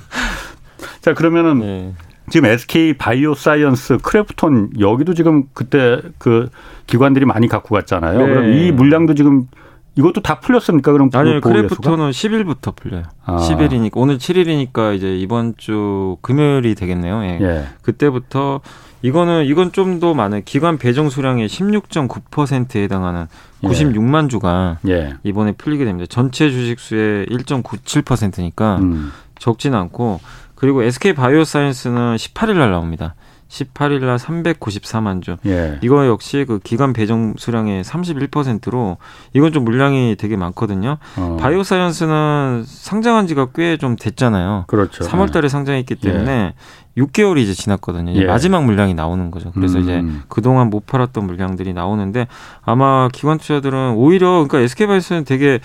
자 1.03 1.15
그러면은 1.15 1.61
네. 1.61 1.95
지금 2.31 2.49
SK 2.49 2.95
바이오사이언스 2.95 3.99
크래프톤 3.99 4.71
여기도 4.79 5.15
지금 5.15 5.45
그때 5.53 6.01
그 6.19 6.49
기관들이 6.87 7.25
많이 7.27 7.49
갖고 7.49 7.75
갔잖아요. 7.75 8.19
그럼 8.19 8.53
이 8.53 8.67
네. 8.67 8.73
물량도 8.73 9.15
지금 9.15 9.49
이것도 9.97 10.23
다 10.23 10.39
풀렸습니까? 10.41 10.93
그럼 10.93 11.11
아니요, 11.13 11.41
크래프톤은 11.41 12.11
10일부터 12.11 12.75
풀려요. 12.77 13.03
아. 13.25 13.37
10일이니까 13.37 13.91
오늘 13.95 14.19
7일이니까 14.19 14.95
이제 14.95 15.17
이번 15.17 15.55
주 15.57 16.17
금요일이 16.23 16.75
되겠네요. 16.75 17.23
예. 17.25 17.39
예. 17.43 17.65
그때부터 17.83 18.61
이거는 19.03 19.45
이건 19.47 19.73
좀 19.73 20.01
더 20.01 20.15
많은 20.15 20.43
기관 20.45 20.79
배정 20.79 21.11
수량의 21.11 21.49
16.9%에 21.49 22.83
해당하는 22.83 23.27
96만 23.63 24.25
예. 24.25 24.29
주가 24.29 24.79
예. 24.89 25.15
이번에 25.25 25.53
풀리게 25.53 25.85
됩니다. 25.85 26.07
전체 26.09 26.51
주식 26.51 26.79
수의 26.81 27.27
1.97%니까 27.27 28.79
음. 28.79 29.13
적진 29.39 29.75
않고 29.75 30.21
그리고 30.55 30.83
SK 30.83 31.15
바이오사이언스는 31.15 32.17
18일 32.17 32.59
날 32.59 32.71
나옵니다. 32.71 33.15
18일 33.51 34.05
날 34.05 34.17
394만 34.17 35.23
주. 35.23 35.37
예. 35.45 35.79
이거 35.83 36.07
역시 36.07 36.45
그 36.47 36.61
기관 36.63 36.93
배정 36.93 37.35
수량의 37.37 37.83
31%로 37.83 38.97
이건 39.35 39.53
좀 39.53 39.65
물량이 39.65 40.17
되게 40.19 40.37
많거든요. 40.37 40.99
어. 41.17 41.37
바이오사이언스는 41.41 42.65
상장한 42.67 43.27
지가 43.27 43.49
꽤 43.55 43.77
좀 43.81 43.97
됐잖아요. 43.97 44.65
그렇죠. 44.69 45.05
3월 45.05 45.33
달에 45.33 45.49
상장했기 45.49 45.97
때문에 45.97 46.55
예. 46.97 47.01
6개월이 47.03 47.39
이제 47.39 47.55
지났거든요. 47.55 48.13
이제 48.13 48.23
예. 48.23 48.27
마지막 48.27 48.65
물량이 48.65 48.95
나오는 48.95 49.31
거죠. 49.31 49.51
그래서 49.53 49.79
음. 49.79 49.83
이제 49.83 50.03
그동안 50.29 50.71
못 50.71 50.87
팔았던 50.87 51.27
물량들이 51.27 51.73
나오는데 51.73 52.27
아마 52.63 53.09
기관 53.13 53.39
투자들은 53.39 53.95
오히려 53.97 54.31
그러니까 54.47 54.61
SK바이오스는 54.61 55.25
되게 55.25 55.61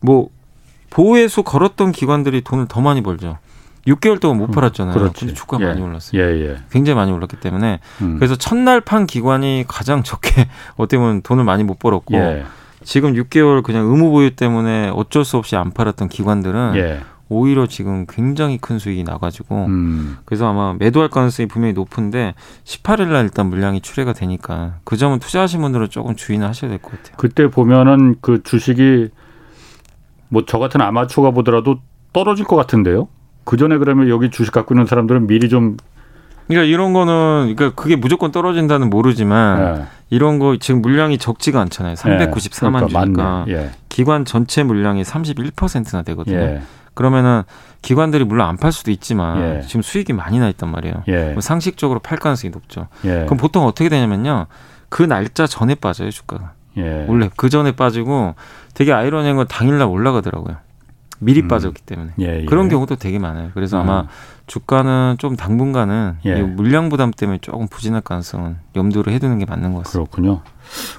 뭐 0.00 0.28
보호해수 0.90 1.42
걸었던 1.44 1.92
기관들이 1.92 2.40
돈을 2.42 2.66
더 2.68 2.80
많이 2.80 3.02
벌죠. 3.02 3.38
6개월 3.86 4.20
동안 4.20 4.38
못 4.38 4.50
음, 4.50 4.50
팔았잖아요. 4.52 4.94
그렇지. 4.94 5.20
근데 5.20 5.34
주가 5.34 5.58
예. 5.60 5.66
많이 5.66 5.80
올랐어요. 5.82 6.20
예, 6.20 6.26
예. 6.50 6.56
굉장히 6.70 6.96
많이 6.96 7.12
올랐기 7.12 7.36
때문에 7.36 7.80
음. 8.02 8.16
그래서 8.18 8.36
첫날 8.36 8.80
판 8.80 9.06
기관이 9.06 9.64
가장 9.66 10.02
적게 10.02 10.48
어떻게 10.76 10.98
보면 10.98 11.22
돈을 11.22 11.44
많이 11.44 11.64
못 11.64 11.78
벌었고 11.78 12.14
예. 12.14 12.44
지금 12.84 13.14
6개월 13.14 13.62
그냥 13.62 13.86
의무 13.86 14.10
보유 14.10 14.34
때문에 14.36 14.90
어쩔 14.94 15.24
수 15.24 15.36
없이 15.36 15.56
안 15.56 15.70
팔았던 15.72 16.08
기관들은 16.08 16.72
예. 16.76 17.00
오히려 17.32 17.66
지금 17.68 18.06
굉장히 18.08 18.58
큰 18.58 18.78
수익이 18.80 19.04
나가지고 19.04 19.66
음. 19.66 20.16
그래서 20.24 20.48
아마 20.50 20.74
매도할 20.76 21.08
가능성이 21.10 21.46
분명히 21.46 21.72
높은데 21.74 22.34
18일 22.64 23.06
날 23.08 23.24
일단 23.24 23.46
물량이 23.46 23.82
출회가 23.82 24.14
되니까 24.14 24.78
그 24.82 24.96
점은 24.96 25.20
투자하신 25.20 25.60
분들은 25.60 25.90
조금 25.90 26.16
주의는 26.16 26.46
하셔야 26.48 26.68
될 26.70 26.80
것 26.80 26.90
같아요. 26.90 27.14
그때 27.18 27.48
보면은 27.48 28.16
그 28.20 28.42
주식이 28.42 29.10
뭐 30.28 30.42
저 30.46 30.58
같은 30.58 30.80
아마추어가 30.80 31.30
보더라도 31.30 31.76
떨어질 32.12 32.44
것 32.46 32.56
같은데요. 32.56 33.06
그 33.50 33.56
전에 33.56 33.78
그러면 33.78 34.08
여기 34.08 34.30
주식 34.30 34.52
갖고 34.52 34.74
있는 34.74 34.86
사람들은 34.86 35.26
미리 35.26 35.48
좀 35.48 35.76
그러니까 36.46 36.68
이런 36.72 36.92
거는 36.92 37.56
그러니까 37.56 37.74
그게 37.74 37.96
무조건 37.96 38.30
떨어진다는 38.30 38.90
모르지만 38.90 39.74
네. 39.74 39.84
이런 40.08 40.38
거 40.38 40.56
지금 40.56 40.82
물량이 40.82 41.18
적지가 41.18 41.60
않잖아요. 41.62 41.94
394만 41.94 42.86
네. 42.86 42.86
그러니까 42.86 42.86
주니까 42.88 43.44
예. 43.48 43.70
기관 43.88 44.24
전체 44.24 44.62
물량이 44.62 45.02
31%나 45.02 46.02
되거든요. 46.02 46.36
예. 46.36 46.62
그러면은 46.94 47.42
기관들이 47.82 48.22
물론 48.22 48.46
안 48.46 48.56
팔 48.56 48.70
수도 48.70 48.92
있지만 48.92 49.40
예. 49.40 49.62
지금 49.66 49.82
수익이 49.82 50.12
많이 50.12 50.38
나 50.38 50.48
있단 50.48 50.70
말이에요. 50.70 51.02
예. 51.08 51.34
상식적으로 51.40 51.98
팔 51.98 52.18
가능성이 52.18 52.52
높죠. 52.52 52.86
예. 53.04 53.24
그럼 53.24 53.36
보통 53.36 53.66
어떻게 53.66 53.88
되냐면요. 53.88 54.46
그 54.90 55.02
날짜 55.02 55.48
전에 55.48 55.74
빠져요 55.74 56.10
주가가. 56.10 56.52
예. 56.76 57.04
원래 57.08 57.28
그 57.34 57.48
전에 57.48 57.72
빠지고 57.72 58.36
되게 58.74 58.92
아이러니한 58.92 59.34
건 59.34 59.48
당일날 59.48 59.88
올라가더라고요. 59.88 60.56
미리 61.20 61.42
음. 61.42 61.48
빠졌기 61.48 61.82
때문에 61.82 62.12
예, 62.20 62.40
예. 62.40 62.44
그런 62.46 62.68
경우도 62.68 62.96
되게 62.96 63.18
많아요. 63.18 63.50
그래서 63.54 63.76
음. 63.76 63.82
아마 63.82 64.06
주가는 64.46 65.16
좀 65.18 65.36
당분간은 65.36 66.16
예. 66.24 66.42
물량 66.42 66.88
부담 66.88 67.10
때문에 67.12 67.38
조금 67.42 67.68
부진할 67.68 68.00
가능성은 68.00 68.56
염두를 68.74 69.12
해두는 69.12 69.38
게 69.38 69.44
맞는 69.44 69.72
것 69.74 69.84
같습니다. 69.84 70.10
그렇군요. 70.10 70.40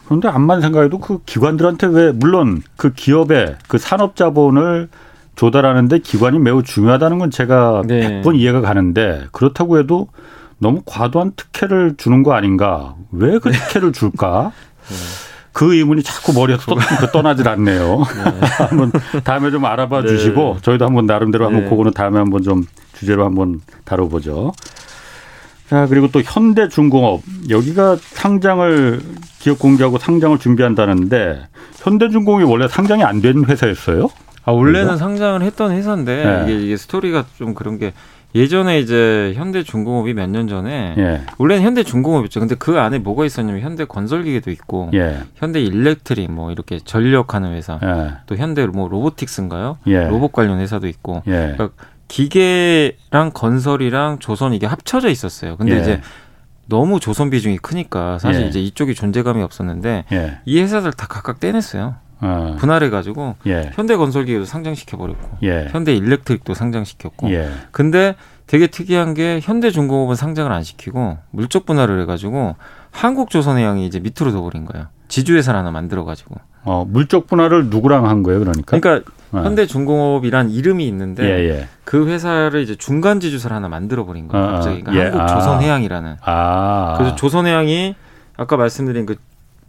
그런데 0.06 0.28
암만 0.30 0.62
생각해도 0.62 1.00
그 1.00 1.20
기관들한테 1.26 1.88
왜 1.88 2.12
물론 2.12 2.62
그 2.78 2.94
기업의 2.94 3.58
그 3.68 3.78
산업 3.78 4.16
자본을 4.16 4.90
조달하는데 5.36 6.00
기관이 6.00 6.40
매우 6.40 6.62
중요하다는 6.62 7.18
건 7.20 7.32
제가 7.32 7.82
네. 7.88 8.22
100번 8.22 8.36
이해가 8.36 8.62
가는데 8.62 9.26
그렇다고 9.32 9.80
해도 9.80 10.08
너무 10.60 10.82
과도한 10.86 11.32
특혜를 11.36 11.96
주는 11.98 12.22
거 12.22 12.34
아닌가? 12.34 12.96
왜 13.12 13.40
그 13.40 13.50
특혜를 13.52 13.92
줄까? 13.94 14.52
네. 14.88 14.96
그 15.54 15.76
의문이 15.76 16.02
자꾸 16.04 16.34
머리에서 16.34 16.76
떠나질 17.12 17.48
않네요. 17.48 17.98
네. 18.16 18.48
한번 18.70 18.92
다음에 19.24 19.52
좀 19.52 19.66
알아봐 19.66 20.02
네. 20.02 20.08
주시고 20.08 20.58
저희도 20.62 20.86
한번 20.86 21.06
나름대로 21.06 21.46
한번 21.46 21.64
네. 21.64 21.70
그거는 21.70 21.92
다음에 21.94 22.18
한번 22.20 22.42
좀 22.42 22.64
주제로 22.94 23.26
한번 23.26 23.62
다뤄보죠. 23.84 24.54
자 25.70 25.88
그리고 25.88 26.10
또 26.12 26.22
현대중공업 26.24 27.22
여기가 27.50 27.98
상장을 28.02 29.02
기업 29.40 29.58
공개하고 29.60 29.98
상장을 30.00 30.38
준비한다는데 30.38 31.48
현대중공업이 31.78 32.44
원래 32.44 32.68
상장이 32.68 33.04
안 33.04 33.22
된 33.22 33.46
회사였어요? 33.46 34.10
아 34.44 34.52
원래는 34.52 34.88
그리고? 34.88 34.98
상장을 34.98 35.42
했던 35.44 35.72
회사인데 35.72 36.24
네. 36.26 36.44
이게, 36.54 36.66
이게 36.66 36.78
스토리가 36.78 37.26
좀 37.38 37.54
그런 37.54 37.78
게 37.78 37.94
예전에 38.34 38.80
이제 38.80 39.34
현대중공업이 39.36 40.14
몇 40.14 40.28
년 40.30 40.48
전에 40.48 40.96
예. 40.98 41.22
원래는 41.38 41.64
현대중공업이었죠. 41.64 42.40
근데 42.40 42.56
그 42.56 42.80
안에 42.80 43.00
뭐가 43.00 43.26
있었냐면 43.26 43.62
현대건설기계도 43.62 44.52
있고 44.52 44.90
예. 44.94 45.18
현대일렉트릭 45.36 46.32
뭐 46.32 46.52
이렇게 46.52 46.80
전력하는 46.80 47.52
회사 47.54 47.80
예. 47.84 48.14
또 48.28 48.36
현대 48.38 48.66
뭐 48.66 48.88
로보틱스인가요? 48.88 49.78
예. 49.88 50.08
로봇 50.08 50.32
관련 50.32 50.60
회사도 50.60 50.88
있고 50.88 51.24
예. 51.28 51.54
그러니까 51.58 51.70
기계랑 52.08 53.32
건설이랑 53.34 54.20
조선 54.20 54.54
이게 54.54 54.66
합쳐져 54.66 55.10
있었어요. 55.10 55.58
근데 55.58 55.76
예. 55.78 55.82
이제 55.82 56.02
너무 56.68 57.00
조선 57.02 57.30
비중이 57.30 57.58
크니까 57.58 58.18
사실 58.20 58.48
이제 58.48 58.62
이쪽이 58.62 58.94
존재감이 58.96 59.42
없었는데 59.44 60.06
이 60.46 60.62
회사들 60.62 60.94
다 60.94 61.06
각각 61.10 61.40
떼냈어요. 61.42 61.96
어. 62.22 62.56
분할해가지고 62.60 63.36
예. 63.48 63.72
현대건설기계도 63.74 64.46
상장시켜 64.46 64.98
버렸고 64.98 65.38
예. 65.44 65.68
현대일렉트릭도 65.72 66.54
상장시켰고 66.54 67.32
예. 67.32 67.50
근데 67.72 68.16
되게 68.48 68.68
특이한 68.68 69.14
게 69.14 69.40
현대중공업은 69.42 70.16
상장을 70.16 70.52
안 70.52 70.64
시키고 70.64 71.18
물적 71.32 71.66
분할을 71.66 72.02
해가지고 72.02 72.56
한국조선해양이 72.92 73.86
이제 73.86 74.00
밑으로 74.00 74.32
둬버린 74.32 74.66
거예요. 74.66 74.88
지주회사를 75.08 75.60
하나 75.60 75.72
만들어가지고. 75.72 76.36
어 76.64 76.86
물적 76.88 77.28
분할을 77.28 77.68
누구랑 77.68 78.08
한 78.08 78.22
거예요, 78.24 78.40
그러니까? 78.40 78.80
그러니까 78.80 79.12
어. 79.32 79.44
현대중공업이란 79.44 80.52
이름이 80.52 80.88
있는데 80.88 81.24
예, 81.24 81.50
예. 81.50 81.68
그 81.86 82.08
회사를 82.08 82.62
이제 82.62 82.76
중간 82.76 83.20
지주사를 83.20 83.56
하나 83.56 83.68
만들어 83.68 84.06
버린 84.06 84.28
거예요. 84.28 84.46
어, 84.46 84.50
어. 84.50 84.52
갑자기 84.54 84.84
그러니까 84.84 85.06
예. 85.06 85.10
한국조선해양이라는. 85.10 86.18
아. 86.24 86.96
그래서 86.98 87.16
조선해양이 87.16 87.96
아까 88.38 88.58
말씀드린 88.58 89.06
그 89.06 89.16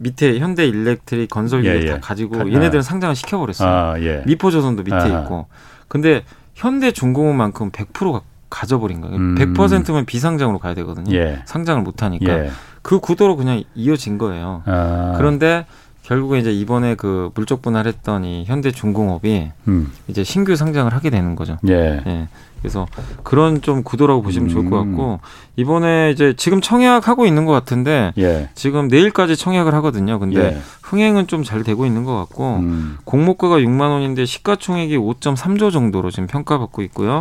밑에 0.03 0.37
현대 0.39 0.67
일렉트릭 0.67 1.29
건설기를 1.29 1.81
예, 1.81 1.85
예. 1.87 1.91
다 1.91 1.99
가지고 2.01 2.37
가, 2.37 2.47
얘네들은 2.47 2.83
상장을 2.83 3.15
시켜버렸어요. 3.15 3.69
아, 3.69 3.99
예. 4.01 4.23
미포조선도 4.25 4.83
밑에 4.83 4.95
아하. 4.95 5.21
있고. 5.21 5.47
근데 5.87 6.23
현대 6.53 6.91
중공업만큼 6.91 7.71
100% 7.71 8.21
가져버린 8.49 9.01
거예요. 9.01 9.15
음. 9.15 9.35
100%면 9.35 10.05
비상장으로 10.05 10.59
가야 10.59 10.73
되거든요. 10.75 11.15
예. 11.15 11.41
상장을 11.45 11.81
못 11.81 12.03
하니까 12.03 12.45
예. 12.45 12.51
그 12.83 12.99
구도로 12.99 13.35
그냥 13.37 13.63
이어진 13.73 14.17
거예요. 14.17 14.61
아. 14.65 15.13
그런데 15.17 15.65
결국에 16.03 16.37
이제 16.37 16.51
이번에 16.51 16.95
그 16.95 17.31
물적 17.33 17.61
분할했더니 17.61 18.43
현대 18.45 18.71
중공업이 18.71 19.51
음. 19.69 19.91
이제 20.07 20.23
신규 20.23 20.55
상장을 20.55 20.93
하게 20.93 21.09
되는 21.09 21.35
거죠. 21.35 21.57
예. 21.67 22.27
예. 22.63 22.69
그래서 22.69 22.87
그런 23.23 23.61
좀 23.61 23.83
구도라고 23.83 24.21
보시면 24.21 24.49
좋을 24.49 24.69
것 24.69 24.81
음. 24.81 24.91
같고 24.91 25.19
이번에 25.55 26.11
이제 26.11 26.33
지금 26.37 26.61
청약 26.61 27.07
하고 27.07 27.25
있는 27.25 27.45
것 27.45 27.51
같은데 27.51 28.13
예. 28.17 28.49
지금 28.55 28.87
내일까지 28.87 29.35
청약을 29.35 29.73
하거든요. 29.75 30.17
근데 30.19 30.39
예. 30.39 30.57
흥행은 30.81 31.27
좀 31.27 31.43
잘 31.43 31.63
되고 31.63 31.85
있는 31.85 32.05
것 32.05 32.15
같고 32.15 32.57
음. 32.59 32.97
공모가가 33.03 33.57
6만 33.57 33.81
원인데 33.91 34.25
시가총액이 34.25 34.97
5.3조 34.97 35.71
정도로 35.73 36.09
지금 36.09 36.25
평가받고 36.27 36.81
있고요. 36.83 37.19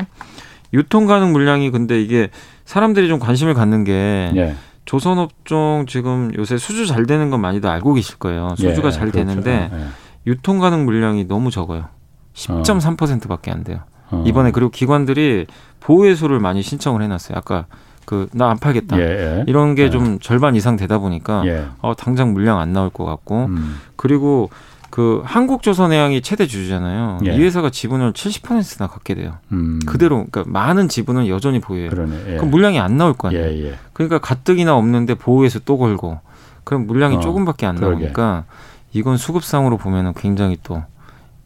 유통 0.72 1.06
가능 1.06 1.32
물량이 1.32 1.70
근데 1.72 2.00
이게 2.00 2.30
사람들이 2.64 3.08
좀 3.08 3.18
관심을 3.18 3.52
갖는 3.54 3.82
게 3.84 4.32
예. 4.36 4.54
조선업종 4.84 5.86
지금 5.88 6.30
요새 6.36 6.56
수주 6.56 6.86
잘 6.86 7.06
되는 7.06 7.30
건 7.30 7.40
많이도 7.40 7.68
알고 7.68 7.94
계실 7.94 8.16
거예요. 8.18 8.54
수주가 8.56 8.88
예, 8.88 8.92
잘 8.92 9.10
그렇죠. 9.10 9.26
되는데 9.26 9.70
예. 9.72 9.84
유통 10.26 10.60
가능 10.60 10.84
물량이 10.84 11.26
너무 11.26 11.50
적어요. 11.50 11.86
10.3%밖에 12.34 13.50
안 13.50 13.64
돼요. 13.64 13.80
어. 14.12 14.24
이번에 14.26 14.50
그리고 14.52 14.70
기관들이 14.70 15.46
보호해소를 15.80 16.38
많이 16.40 16.62
신청을 16.62 17.02
해놨어요. 17.02 17.36
아까 17.38 17.66
그 18.04 18.28
나 18.32 18.50
안 18.50 18.58
팔겠다 18.58 18.98
예, 18.98 19.02
예. 19.02 19.44
이런 19.46 19.74
게좀 19.74 20.14
예. 20.14 20.18
절반 20.20 20.54
이상 20.56 20.76
되다 20.76 20.98
보니까 20.98 21.42
예. 21.46 21.66
어, 21.80 21.94
당장 21.94 22.32
물량 22.32 22.58
안 22.58 22.72
나올 22.72 22.90
것 22.90 23.04
같고 23.04 23.46
음. 23.46 23.76
그리고 23.96 24.50
그 24.90 25.22
한국조선해양이 25.24 26.20
최대 26.20 26.46
주주잖아요. 26.46 27.20
예. 27.26 27.34
이 27.34 27.38
회사가 27.40 27.70
지분을 27.70 28.12
70%나 28.12 28.88
갖게 28.88 29.14
돼요. 29.14 29.34
음. 29.52 29.78
그대로 29.86 30.26
그러니까 30.30 30.44
많은 30.46 30.88
지분은 30.88 31.28
여전히 31.28 31.60
보유해요. 31.60 31.90
그러네, 31.90 32.16
예. 32.28 32.36
그럼 32.36 32.50
물량이 32.50 32.78
안 32.78 32.96
나올 32.98 33.14
거 33.14 33.28
아니에요. 33.28 33.44
예, 33.46 33.64
예. 33.70 33.74
그러니까 33.94 34.18
가뜩이나 34.18 34.76
없는데 34.76 35.14
보호해서 35.14 35.60
또 35.64 35.78
걸고 35.78 36.18
그럼 36.64 36.86
물량이 36.86 37.16
어, 37.16 37.20
조금밖에 37.20 37.64
안 37.66 37.76
그러게. 37.76 37.94
나오니까 37.94 38.44
이건 38.92 39.16
수급상으로 39.16 39.78
보면은 39.78 40.12
굉장히 40.14 40.58
또 40.62 40.82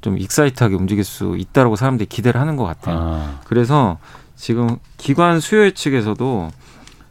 좀 0.01 0.19
익사이트하게 0.19 0.75
움직일 0.75 1.05
수 1.05 1.37
있다라고 1.37 1.77
사람들이 1.77 2.07
기대를 2.09 2.41
하는 2.41 2.57
것 2.57 2.65
같아요. 2.65 2.99
아. 3.01 3.41
그래서 3.45 3.99
지금 4.37 4.77
기관 4.97 5.41
수요 5.41 5.71
측에서도 5.71 6.51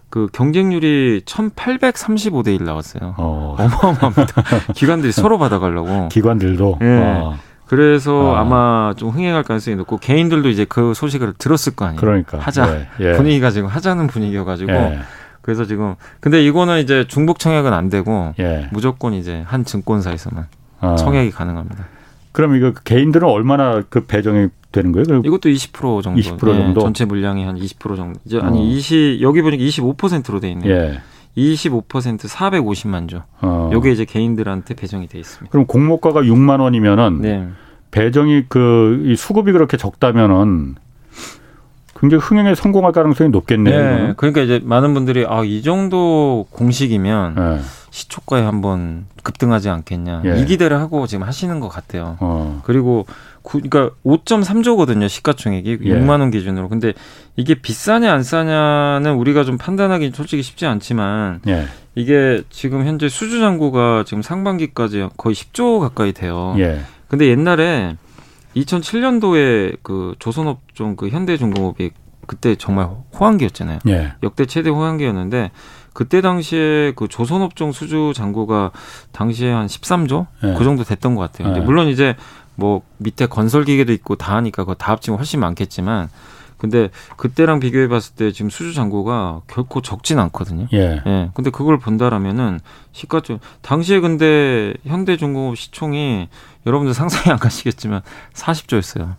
그 0.09 0.27
경쟁률이 0.31 1.23
1,835대 1.25 2.55
1 2.55 2.63
나왔어요. 2.63 3.15
어. 3.17 3.55
마어마합니다 3.57 4.43
기관들이 4.73 5.11
서로 5.11 5.37
받아가려고. 5.37 6.07
기관들도. 6.09 6.79
예. 6.81 6.85
어. 6.85 7.37
그래서 7.65 8.35
아. 8.35 8.41
아마 8.41 8.93
좀 8.95 9.09
흥행할 9.09 9.43
가능성이 9.43 9.75
높고 9.75 9.97
개인들도 9.97 10.47
이제 10.49 10.65
그 10.65 10.93
소식을 10.93 11.33
들었을 11.37 11.75
거 11.75 11.85
아니에요. 11.85 11.99
그러니까 11.99 12.37
하자 12.37 12.77
예. 12.77 12.87
예. 13.01 13.11
분위기가 13.13 13.49
지금 13.49 13.67
하자는 13.67 14.07
분위기여가지고 14.07 14.71
예. 14.71 14.99
그래서 15.41 15.65
지금 15.65 15.95
근데 16.19 16.43
이거는 16.43 16.79
이제 16.79 17.05
중복 17.07 17.39
청약은 17.39 17.73
안 17.73 17.89
되고 17.89 18.33
예. 18.39 18.69
무조건 18.71 19.13
이제 19.13 19.43
한 19.45 19.65
증권사에서만 19.65 20.47
아. 20.79 20.95
청약이 20.95 21.31
가능합니다. 21.31 21.85
그럼 22.35 22.57
이거 22.57 22.73
개인들은 22.73 23.25
얼마나 23.25 23.81
그 23.87 24.05
배정이 24.05 24.49
되는 24.73 24.91
거예요? 24.91 25.21
이것도 25.23 25.47
20% 25.47 26.03
정도. 26.03 26.19
20% 26.19 26.37
정도. 26.39 26.81
예, 26.81 26.83
전체 26.83 27.05
물량이 27.05 27.45
한20% 27.45 27.95
정도. 27.95 28.19
이제 28.25 28.39
아니 28.41 28.59
어. 28.59 28.61
20 28.61 29.21
여기 29.21 29.41
보니까 29.41 29.63
25%로 29.63 30.41
돼 30.41 30.51
있네요. 30.51 30.69
예. 30.69 30.99
25% 31.37 32.27
450만 32.27 33.07
조. 33.07 33.21
어. 33.39 33.69
요게 33.71 33.89
이제 33.89 34.03
개인들한테 34.03 34.73
배정이 34.73 35.07
돼 35.07 35.17
있습니다. 35.17 35.49
그럼 35.49 35.65
공모가가 35.65 36.23
6만 36.23 36.59
원이면은 36.59 37.21
네. 37.21 37.47
배정이 37.91 38.43
그 38.49 39.15
수급이 39.17 39.53
그렇게 39.53 39.77
적다면은 39.77 40.75
굉장히 41.97 42.21
흥행에 42.21 42.53
성공할 42.53 42.91
가능성이 42.91 43.29
높겠네요. 43.29 43.77
네. 43.77 44.13
그러니까 44.17 44.41
이제 44.41 44.59
많은 44.61 44.93
분들이 44.93 45.25
아, 45.25 45.45
이 45.45 45.61
정도 45.61 46.47
공식이면 46.49 47.35
네. 47.35 47.59
시초가에 47.95 48.41
한번 48.41 49.05
급등하지 49.23 49.69
않겠냐. 49.69 50.23
예. 50.25 50.41
이 50.41 50.45
기대를 50.45 50.79
하고 50.79 51.07
지금 51.07 51.25
하시는 51.25 51.61
것 51.61 51.69
같아요. 51.69 52.17
어. 52.19 52.61
그리고 52.65 53.05
구, 53.41 53.61
그러니까 53.61 53.95
5.3조거든요. 54.05 55.07
시가총액이 55.07 55.79
예. 55.81 55.93
6만 55.93 56.19
원 56.19 56.29
기준으로. 56.29 56.67
근데 56.67 56.93
이게 57.37 57.55
비싸냐 57.55 58.11
안 58.11 58.21
싸냐는 58.21 59.13
우리가 59.13 59.45
좀 59.45 59.57
판단하기 59.57 60.11
솔직히 60.13 60.43
쉽지 60.43 60.65
않지만 60.65 61.39
예. 61.47 61.67
이게 61.95 62.43
지금 62.49 62.85
현재 62.85 63.07
수주 63.07 63.39
잔고가 63.39 64.03
지금 64.05 64.21
상반기까지 64.21 65.07
거의 65.15 65.33
10조 65.33 65.79
가까이 65.79 66.11
돼요. 66.11 66.53
예. 66.57 66.81
근데 67.07 67.27
옛날에 67.27 67.95
2007년도에 68.57 69.77
그 69.83 70.15
조선업종 70.19 70.97
그 70.97 71.07
현대중공업이 71.07 71.91
그때 72.27 72.55
정말 72.55 72.89
호황기였잖아요. 73.17 73.79
예. 73.87 74.13
역대 74.21 74.45
최대 74.45 74.69
호황기였는데 74.69 75.51
그때 75.95 76.19
당시에 76.19 76.91
그 76.97 77.07
조선업종 77.07 77.71
수주 77.71 78.11
잔고가 78.13 78.71
당시에 79.13 79.49
한 79.49 79.67
13조 79.67 80.27
예. 80.43 80.53
그 80.57 80.65
정도 80.65 80.83
됐던 80.83 81.15
것 81.15 81.21
같아요. 81.21 81.47
근데 81.47 81.61
예. 81.61 81.63
물론 81.63 81.87
이제 81.87 82.17
뭐 82.55 82.81
밑에 82.97 83.27
건설 83.27 83.63
기계도 83.63 83.93
있고 83.93 84.17
다 84.17 84.35
하니까 84.35 84.63
그거 84.63 84.75
다 84.75 84.91
합치면 84.91 85.17
훨씬 85.17 85.39
많겠지만 85.39 86.09
근데 86.57 86.89
그때랑 87.15 87.61
비교해 87.61 87.87
봤을 87.87 88.13
때 88.13 88.33
지금 88.33 88.49
수주 88.49 88.73
잔고가 88.73 89.41
결코 89.47 89.81
적진 89.81 90.19
않거든요. 90.19 90.67
예. 90.73 91.01
예. 91.05 91.29
근데 91.33 91.49
그걸 91.49 91.79
본다라면은 91.79 92.59
시가좀 92.91 93.39
당시에 93.61 94.01
근데 94.01 94.73
현대중공업 94.83 95.57
시총이 95.57 96.27
여러분들 96.65 96.93
상상이 96.93 97.31
안 97.31 97.39
가시겠지만 97.39 98.01
40조였어요. 98.33 99.15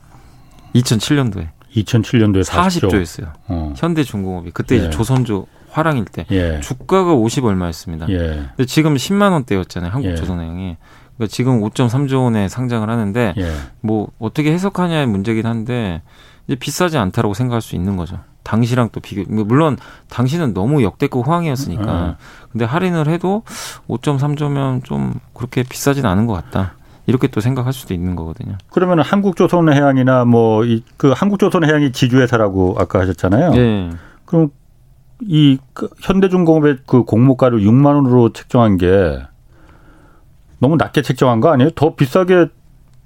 2007년도에. 0.75 1.49
2007년도에 1.75 2.45
40조. 2.45 2.91
40조였어요. 2.91 3.33
어. 3.49 3.73
현대중공업이 3.79 4.51
그때 4.51 4.75
예. 4.75 4.81
이제 4.81 4.91
조선조 4.91 5.47
화랑일 5.77 6.07
때 6.07 6.25
예. 6.31 6.61
주가가 6.61 7.13
50 7.13 7.45
얼마였습니다. 7.45 8.09
예. 8.09 8.17
근데 8.57 8.65
지금 8.65 8.95
10만 8.95 9.33
원대였잖아요. 9.33 9.91
한국조선해양이. 9.91 10.69
예. 10.71 10.77
그러니까 11.17 11.33
지금 11.33 11.61
5.3조 11.61 12.25
원에 12.25 12.49
상장을 12.49 12.89
하는데 12.89 13.35
예. 13.37 13.53
뭐 13.83 14.09
어떻게 14.19 14.53
해석하냐의 14.53 15.07
문제긴 15.07 15.45
한데 15.47 16.01
이제 16.47 16.57
비싸지 16.57 16.97
않다라고 16.97 17.35
생각할 17.35 17.61
수 17.61 17.75
있는 17.77 17.97
거죠. 17.97 18.21
당시랑 18.43 18.91
또 18.93 19.01
비교 19.01 19.25
물론 19.45 19.77
당시는 20.09 20.55
너무 20.55 20.83
역대급 20.83 21.27
호황이었으니까 21.27 22.05
음. 22.07 22.15
근데 22.53 22.65
할인을 22.65 23.09
해도 23.09 23.43
5.3조면 23.89 24.85
좀 24.85 25.15
그렇게 25.35 25.63
비싸진 25.63 26.07
않은 26.07 26.27
것 26.27 26.33
같다. 26.35 26.75
이렇게 27.07 27.29
또 27.29 27.41
생각할 27.41 27.73
수도 27.73 27.93
있는 27.93 28.17
거거든요. 28.17 28.57
그러면 28.71 29.01
한국조선해양이나 29.01 30.25
뭐 30.25 30.63
그 30.97 31.13
한국조선해양이 31.13 31.93
지주회사라고 31.93 32.77
아까 32.79 33.01
하셨잖아요. 33.01 33.51
네. 33.51 33.91
그럼 34.25 34.51
이그 35.21 35.89
현대중공업의 36.01 36.79
그 36.87 37.05
공모가를 37.05 37.61
6만 37.61 37.95
원으로 37.95 38.33
책정한 38.33 38.77
게 38.77 39.23
너무 40.59 40.77
낮게 40.77 41.03
책정한 41.03 41.41
거 41.41 41.51
아니에요? 41.51 41.71
더 41.71 41.95
비싸게 41.95 42.47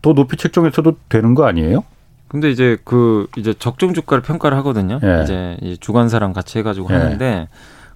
더 0.02 0.12
높이 0.12 0.36
책정했어도 0.36 0.96
되는 1.08 1.34
거 1.34 1.46
아니에요? 1.46 1.84
근데 2.28 2.50
이제 2.50 2.78
그 2.84 3.26
이제 3.36 3.52
적정 3.52 3.92
주가를 3.92 4.22
평가를 4.22 4.56
하거든요. 4.58 5.00
예. 5.02 5.22
이제 5.24 5.76
주관사랑 5.80 6.32
같이 6.32 6.58
해가지고 6.58 6.88
예. 6.90 6.94
하는데 6.94 7.48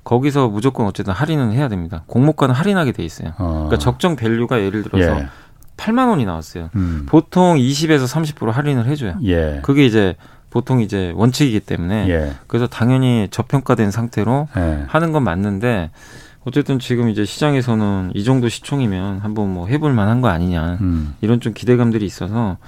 거기서 0.02 0.48
무조건 0.48 0.86
어쨌든 0.86 1.12
할인은 1.14 1.52
해야 1.52 1.68
됩니다. 1.68 2.02
공모가는 2.06 2.54
할인하게 2.54 2.92
돼 2.92 3.04
있어요. 3.04 3.32
어. 3.38 3.66
그러니까 3.66 3.78
적정 3.78 4.16
value가 4.16 4.61
예를 4.60 4.82
들어서 4.82 5.20
예. 5.20 5.28
8만 5.76 6.08
원이 6.08 6.24
나왔어요. 6.24 6.70
음. 6.74 7.06
보통 7.08 7.56
20에서 7.56 8.06
30% 8.06 8.50
할인을 8.50 8.86
해줘요. 8.86 9.16
예. 9.24 9.60
그게 9.62 9.86
이제 9.86 10.16
보통 10.55 10.80
이제 10.80 11.12
원칙이기 11.16 11.59
때문에 11.59 12.09
예. 12.09 12.32
그래서 12.46 12.68
당연히 12.68 13.26
저평가된 13.32 13.90
상태로 13.90 14.46
예. 14.57 14.84
하는 14.86 15.11
건 15.11 15.24
맞는데 15.24 15.90
어쨌든 16.44 16.78
지금 16.78 17.09
이제 17.09 17.24
시장에서는 17.24 18.12
이 18.14 18.22
정도 18.22 18.48
시총이면 18.48 19.18
한번 19.18 19.52
뭐 19.52 19.66
해볼 19.66 19.92
만한 19.92 20.20
거 20.20 20.28
아니냐 20.28 20.78
음. 20.80 21.16
이런 21.22 21.40
좀 21.40 21.55
기대감들이 21.55 22.07
있어서 22.07 22.59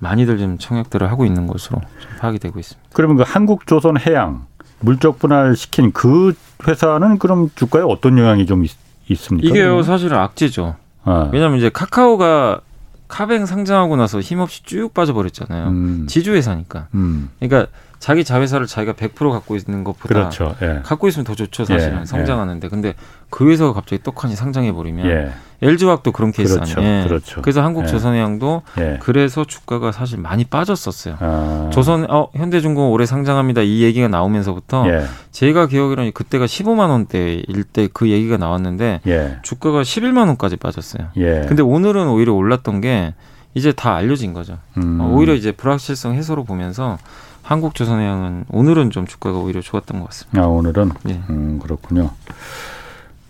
많이들 0.00 0.38
좀 0.38 0.58
청약들을 0.58 1.08
하고 1.08 1.24
있는 1.24 1.46
것으로 1.46 1.80
좀 2.00 2.10
파악이 2.18 2.40
되고 2.40 2.58
있습니다. 2.58 2.88
그러면 2.92 3.18
그 3.18 3.22
한국조선해양 3.24 4.46
물적 4.80 5.20
분할 5.20 5.54
시킨 5.54 5.92
그 5.92 6.34
회사는 6.66 7.18
그럼 7.18 7.50
주가에 7.54 7.82
어떤 7.82 8.18
영향이 8.18 8.46
좀 8.46 8.64
있, 8.64 8.72
습니까 9.14 9.48
이게요 9.48 9.84
사실은 9.84 10.18
악재죠. 10.18 10.74
아. 11.04 11.30
왜냐하면 11.32 11.58
이제 11.58 11.70
카카오가 11.70 12.62
카뱅 13.08 13.46
상장하고 13.46 13.96
나서 13.96 14.20
힘없이 14.20 14.62
쭉 14.62 14.92
빠져버렸잖아요. 14.94 15.68
음. 15.68 16.06
지주회사니까. 16.08 16.88
음. 16.94 17.30
그러니까 17.40 17.70
자기 17.98 18.22
자회사를 18.22 18.66
자기가 18.66 18.92
100% 18.92 19.32
갖고 19.32 19.56
있는 19.56 19.82
것보다 19.82 20.14
그렇죠. 20.14 20.54
예. 20.62 20.80
갖고 20.84 21.08
있으면 21.08 21.24
더 21.24 21.34
좋죠 21.34 21.64
사실은 21.64 22.02
예. 22.02 22.04
성장하는데 22.04 22.64
예. 22.66 22.68
근데 22.68 22.94
그 23.30 23.50
회사가 23.50 23.72
갑자기 23.72 24.02
떡하니 24.02 24.36
상장해 24.36 24.72
버리면 24.72 25.06
예. 25.06 25.32
LG화학도 25.60 26.12
그런 26.12 26.30
케이스 26.30 26.54
그렇죠. 26.54 26.80
아니에요. 26.80 27.04
그렇죠. 27.08 27.42
그래서 27.42 27.62
한국조선해양도 27.62 28.62
예. 28.78 28.82
예. 28.82 28.98
그래서 29.02 29.44
주가가 29.44 29.90
사실 29.90 30.18
많이 30.18 30.44
빠졌었어요. 30.44 31.16
아. 31.18 31.70
조선 31.72 32.06
어 32.10 32.28
현대중공업 32.34 32.92
올해 32.92 33.06
상장합니다 33.06 33.62
이 33.62 33.82
얘기가 33.82 34.06
나오면서부터 34.08 34.88
예. 34.88 35.04
제가 35.32 35.66
기억으로는 35.66 36.12
그때가 36.12 36.46
15만 36.46 36.88
원대일 36.90 37.64
때 37.64 37.88
그 37.92 38.08
얘기가 38.08 38.36
나왔는데 38.36 39.00
주가가 39.42 39.82
11만 39.82 40.28
원까지 40.28 40.56
빠졌어요. 40.56 41.08
근데 41.46 41.62
오늘은 41.62 42.08
오히려 42.08 42.32
올랐던 42.34 42.80
게 42.80 43.14
이제 43.54 43.72
다 43.72 43.94
알려진 43.96 44.34
거죠. 44.34 44.58
음. 44.76 45.00
어, 45.00 45.10
오히려 45.12 45.34
이제 45.34 45.50
불확실성 45.52 46.14
해소로 46.14 46.44
보면서 46.44 46.98
한국조선해양은 47.42 48.44
오늘은 48.50 48.90
좀 48.90 49.06
주가가 49.06 49.38
오히려 49.38 49.60
좋았던 49.60 50.00
것 50.00 50.06
같습니다. 50.10 50.42
아 50.42 50.46
오늘은 50.46 50.92
네. 51.02 51.20
음, 51.30 51.58
그렇군요. 51.60 52.10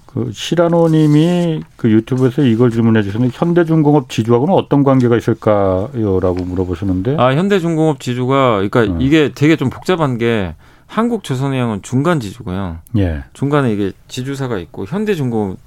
그 0.09 0.31
시라노님이 0.33 1.61
그 1.77 1.91
유튜브에서 1.91 2.43
이걸 2.43 2.71
질문해 2.71 3.03
주셨는데 3.03 3.37
현대중공업 3.37 4.09
지주하고는 4.09 4.55
어떤 4.55 4.83
관계가 4.83 5.17
있을까요?라고 5.19 6.45
물어보시는데. 6.45 7.17
아 7.19 7.35
현대중공업 7.35 8.01
지주가 8.01 8.55
그러니까 8.57 8.85
음. 8.85 9.03
이게 9.03 9.33
되게 9.35 9.57
좀 9.57 9.69
복잡한 9.69 10.17
게 10.17 10.55
한국 10.87 11.25
조선해양은 11.25 11.83
중간 11.83 12.21
지주고요. 12.21 12.79
예. 12.97 13.23
중간에 13.35 13.71
이게 13.71 13.93
지주사가 14.09 14.59
있고 14.59 14.87
현대중공업 14.87 15.59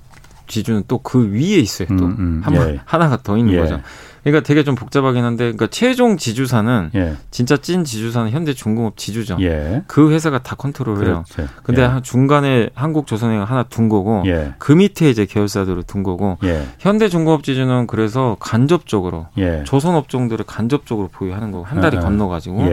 지주는 0.48 0.84
또 0.88 0.98
그 0.98 1.32
위에 1.32 1.58
있어요. 1.60 1.88
또 1.90 2.06
음, 2.06 2.16
음. 2.20 2.42
한 2.44 2.56
예. 2.56 2.80
하나가 2.84 3.18
더 3.22 3.38
있는 3.38 3.54
예. 3.54 3.60
거죠. 3.60 3.80
그러니까 4.24 4.46
되게 4.46 4.64
좀 4.64 4.76
복잡하긴 4.76 5.24
한데, 5.24 5.46
그러니까 5.46 5.68
최종 5.68 6.18
지주사는 6.18 6.92
예. 6.94 7.16
진짜 7.32 7.58
찐 7.58 7.84
지주사는 7.84 8.30
현대중공업 8.30 8.96
지주죠. 8.96 9.38
예. 9.42 9.82
그 9.88 10.12
회사가 10.12 10.44
다 10.44 10.56
컨트롤해요. 10.56 11.24
그렇죠. 11.32 11.52
근데 11.64 11.82
예. 11.82 12.02
중간에 12.04 12.70
한국조선해양 12.76 13.44
하나 13.44 13.64
둔 13.64 13.90
거고, 13.90 14.22
예. 14.28 14.54
그 14.60 14.74
밑에 14.74 15.10
이제 15.10 15.26
계열사들을 15.26 15.84
둔 15.84 16.04
거고, 16.04 16.38
예. 16.44 16.68
현대중공업 16.80 17.44
지주는 17.44 17.88
그래서 17.88 18.38
간접적으로 18.40 19.26
예. 19.40 19.64
조선업종들을 19.66 20.46
간접적으로 20.46 21.08
보유하는 21.08 21.52
거고 21.52 21.66
한 21.66 21.82
달이 21.82 21.98
건너가지고, 21.98 22.64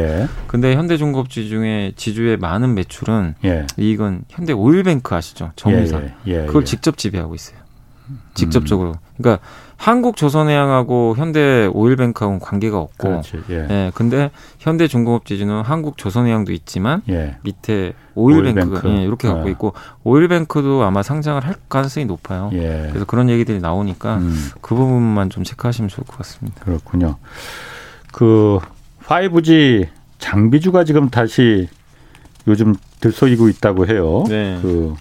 근데 0.48 0.76
현대중공업 0.76 1.30
지주의 1.30 1.94
지주의 1.96 2.36
많은 2.36 2.74
매출은 2.74 3.36
이건 3.78 4.24
현대 4.28 4.52
오일뱅크 4.52 5.14
아시죠? 5.14 5.52
정유사 5.56 6.02
그걸 6.24 6.64
직접 6.66 6.98
지배하고 6.98 7.34
있어요. 7.34 7.56
직접적으로. 8.34 8.94
그러니까 9.16 9.42
한국 9.78 10.16
조선해양하고 10.16 11.14
현대 11.16 11.70
오일뱅크하고는 11.72 12.40
관계가 12.40 12.78
없고, 12.78 13.08
그렇지, 13.08 13.40
예. 13.48 13.66
예. 13.70 13.92
근데 13.94 14.30
현대 14.58 14.88
중공업 14.88 15.24
지주는 15.24 15.62
한국 15.62 15.96
조선해양도 15.96 16.52
있지만 16.52 17.00
예. 17.08 17.36
밑에 17.42 17.94
오일뱅크가 18.16 18.80
오일뱅크. 18.80 18.88
예, 18.88 19.04
이렇게 19.04 19.28
갖고 19.28 19.46
어. 19.46 19.48
있고 19.48 19.72
오일뱅크도 20.02 20.82
아마 20.82 21.04
상장을 21.04 21.42
할 21.46 21.54
가능성이 21.68 22.06
높아요. 22.06 22.50
예. 22.54 22.88
그래서 22.88 23.04
그런 23.06 23.30
얘기들이 23.30 23.60
나오니까 23.60 24.16
음. 24.16 24.50
그 24.60 24.74
부분만 24.74 25.30
좀 25.30 25.44
체크하시면 25.44 25.88
좋을 25.88 26.04
것 26.04 26.18
같습니다. 26.18 26.64
그렇군요. 26.64 27.16
그 28.12 28.58
5G 29.04 29.86
장비주가 30.18 30.82
지금 30.82 31.08
다시 31.08 31.68
요즘 32.48 32.74
들썩이고 32.98 33.48
있다고 33.48 33.86
해요. 33.86 34.24
네. 34.28 34.58
그, 34.60 34.94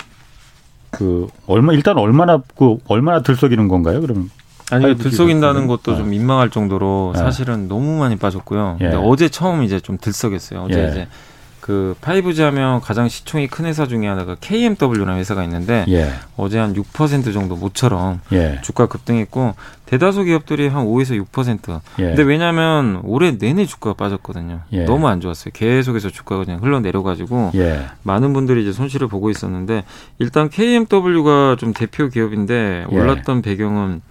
그 0.92 1.28
얼마 1.48 1.74
일단 1.74 1.98
얼마나 1.98 2.44
그 2.56 2.78
얼마나 2.88 3.24
들썩이는 3.24 3.68
건가요? 3.68 4.02
그러면 4.02 4.30
아니 4.72 4.98
들썩인다는 4.98 5.68
것도 5.68 5.96
좀 5.96 6.06
네. 6.06 6.18
민망할 6.18 6.50
정도로 6.50 7.12
네. 7.14 7.20
사실은 7.20 7.68
너무 7.68 8.00
많이 8.00 8.18
빠졌고요. 8.18 8.78
예. 8.82 8.84
근데 8.86 8.98
어제 8.98 9.30
처음 9.30 9.64
이제 9.64 9.80
좀 9.80 9.98
들썩였어요. 10.00 10.64
어제 10.64 10.84
예. 10.84 10.90
이제 10.90 11.08
그 11.68 11.96
5G 12.00 12.44
하면 12.44 12.80
가장 12.80 13.10
시총이 13.10 13.48
큰 13.48 13.66
회사 13.66 13.88
중에 13.88 14.08
하나가 14.08 14.36
KMW라는 14.40 15.18
회사가 15.18 15.44
있는데 15.44 15.84
예. 15.90 16.14
어제 16.38 16.58
한 16.58 16.74
6% 16.74 17.34
정도 17.34 17.58
모처럼 17.58 18.22
예. 18.32 18.60
주가 18.62 18.86
급등했고 18.86 19.54
대다수 19.86 20.24
기업들이 20.24 20.70
한 20.70 20.86
5에서 20.86 21.22
6%. 21.26 21.82
예. 22.00 22.04
근데 22.04 22.24
왜냐하면 22.24 23.02
올해 23.04 23.38
내내 23.38 23.66
주가가 23.66 23.96
빠졌거든요. 23.96 24.62
예. 24.72 24.86
너무 24.86 25.10
안 25.10 25.20
좋았어요. 25.20 25.52
계속해서 25.54 26.10
주가가 26.10 26.46
그냥 26.46 26.64
흘러내려가지고 26.64 27.52
예. 27.56 27.82
많은 28.04 28.32
분들이 28.32 28.62
이제 28.62 28.72
손실을 28.72 29.10
보고 29.10 29.30
있었는데 29.30 29.84
일단 30.20 30.50
KMW가 30.50 31.58
좀 31.60 31.74
대표 31.74 32.08
기업인데 32.08 32.86
예. 32.90 32.96
올랐던 32.96 33.42
배경은 33.42 34.02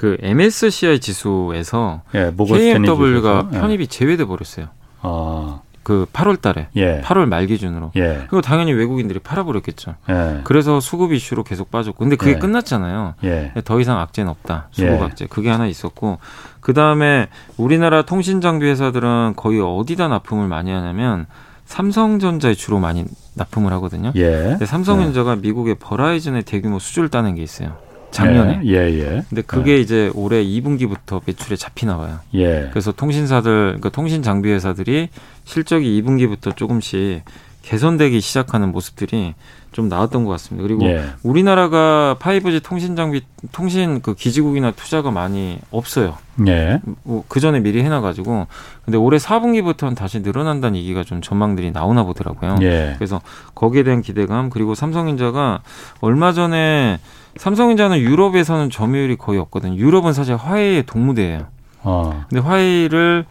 그 0.00 0.16
MSCI 0.22 0.98
지수에서 0.98 2.00
KMW가 2.12 3.50
편입이 3.50 3.86
제외돼 3.88 4.24
버렸어요. 4.24 4.68
아. 5.02 5.60
그 5.82 6.06
8월 6.10 6.40
달에 6.40 6.68
예. 6.76 7.02
8월 7.02 7.26
말 7.26 7.46
기준으로. 7.46 7.92
예. 7.96 8.24
그리고 8.30 8.40
당연히 8.40 8.72
외국인들이 8.72 9.18
팔아버렸겠죠. 9.18 9.96
예. 10.08 10.40
그래서 10.44 10.80
수급 10.80 11.12
이슈로 11.12 11.44
계속 11.44 11.70
빠졌고. 11.70 11.98
근데 11.98 12.16
그게 12.16 12.30
예. 12.30 12.38
끝났잖아요. 12.38 13.16
예. 13.24 13.52
더 13.66 13.78
이상 13.78 14.00
악재는 14.00 14.30
없다. 14.30 14.68
수급 14.70 14.88
예. 14.90 14.98
악재. 15.00 15.26
그게 15.26 15.50
하나 15.50 15.66
있었고. 15.66 16.18
그 16.60 16.72
다음에 16.72 17.28
우리나라 17.58 18.00
통신 18.00 18.40
장비 18.40 18.64
회사들은 18.68 19.34
거의 19.36 19.60
어디다 19.60 20.08
납품을 20.08 20.48
많이 20.48 20.70
하냐면 20.70 21.26
삼성전자에 21.66 22.54
주로 22.54 22.78
많이 22.78 23.04
납품을 23.34 23.70
하거든요. 23.74 24.12
근데 24.14 24.64
삼성전자가 24.64 25.36
미국의 25.36 25.74
버라이즌의 25.74 26.44
대규모 26.44 26.78
수주를 26.78 27.10
따는 27.10 27.34
게 27.34 27.42
있어요. 27.42 27.76
작년에. 28.10 28.62
예, 28.64 28.72
예. 28.74 28.98
예. 28.98 29.22
근데 29.28 29.42
그게 29.42 29.72
예. 29.72 29.80
이제 29.80 30.10
올해 30.14 30.44
2분기부터 30.44 31.22
매출에 31.24 31.56
잡히나 31.56 31.96
봐요. 31.96 32.20
예. 32.34 32.68
그래서 32.70 32.92
통신사들, 32.92 33.50
그러니까 33.52 33.88
통신 33.90 34.22
장비 34.22 34.50
회사들이 34.50 35.08
실적이 35.44 36.02
2분기부터 36.02 36.56
조금씩 36.56 37.22
개선되기 37.62 38.20
시작하는 38.20 38.72
모습들이 38.72 39.34
좀 39.72 39.88
나왔던 39.88 40.24
것 40.24 40.30
같습니다. 40.32 40.66
그리고 40.66 40.84
예. 40.86 41.04
우리나라가 41.22 42.16
5G 42.18 42.62
통신 42.62 42.96
장비 42.96 43.22
통신 43.52 44.00
그 44.02 44.14
기지국이나 44.14 44.72
투자가 44.72 45.10
많이 45.10 45.58
없어요. 45.70 46.16
예. 46.48 46.80
뭐그 47.04 47.38
전에 47.38 47.60
미리 47.60 47.82
해놔가지고 47.82 48.46
근데 48.84 48.98
올해 48.98 49.18
4분기부터는 49.18 49.96
다시 49.96 50.20
늘어난다는 50.20 50.78
얘기가 50.78 51.04
좀 51.04 51.20
전망들이 51.20 51.70
나오나 51.70 52.02
보더라고요. 52.02 52.56
예. 52.62 52.94
그래서 52.98 53.20
거기에 53.54 53.84
대한 53.84 54.02
기대감 54.02 54.50
그리고 54.50 54.74
삼성전자가 54.74 55.62
얼마 56.00 56.32
전에 56.32 56.98
삼성전자는 57.36 57.98
유럽에서는 57.98 58.70
점유율이 58.70 59.16
거의 59.16 59.38
없거든요. 59.38 59.76
유럽은 59.76 60.12
사실 60.12 60.34
화해의 60.34 60.84
동무대예요. 60.84 61.46
어. 61.82 62.24
근데 62.28 62.40
화해를 62.40 63.24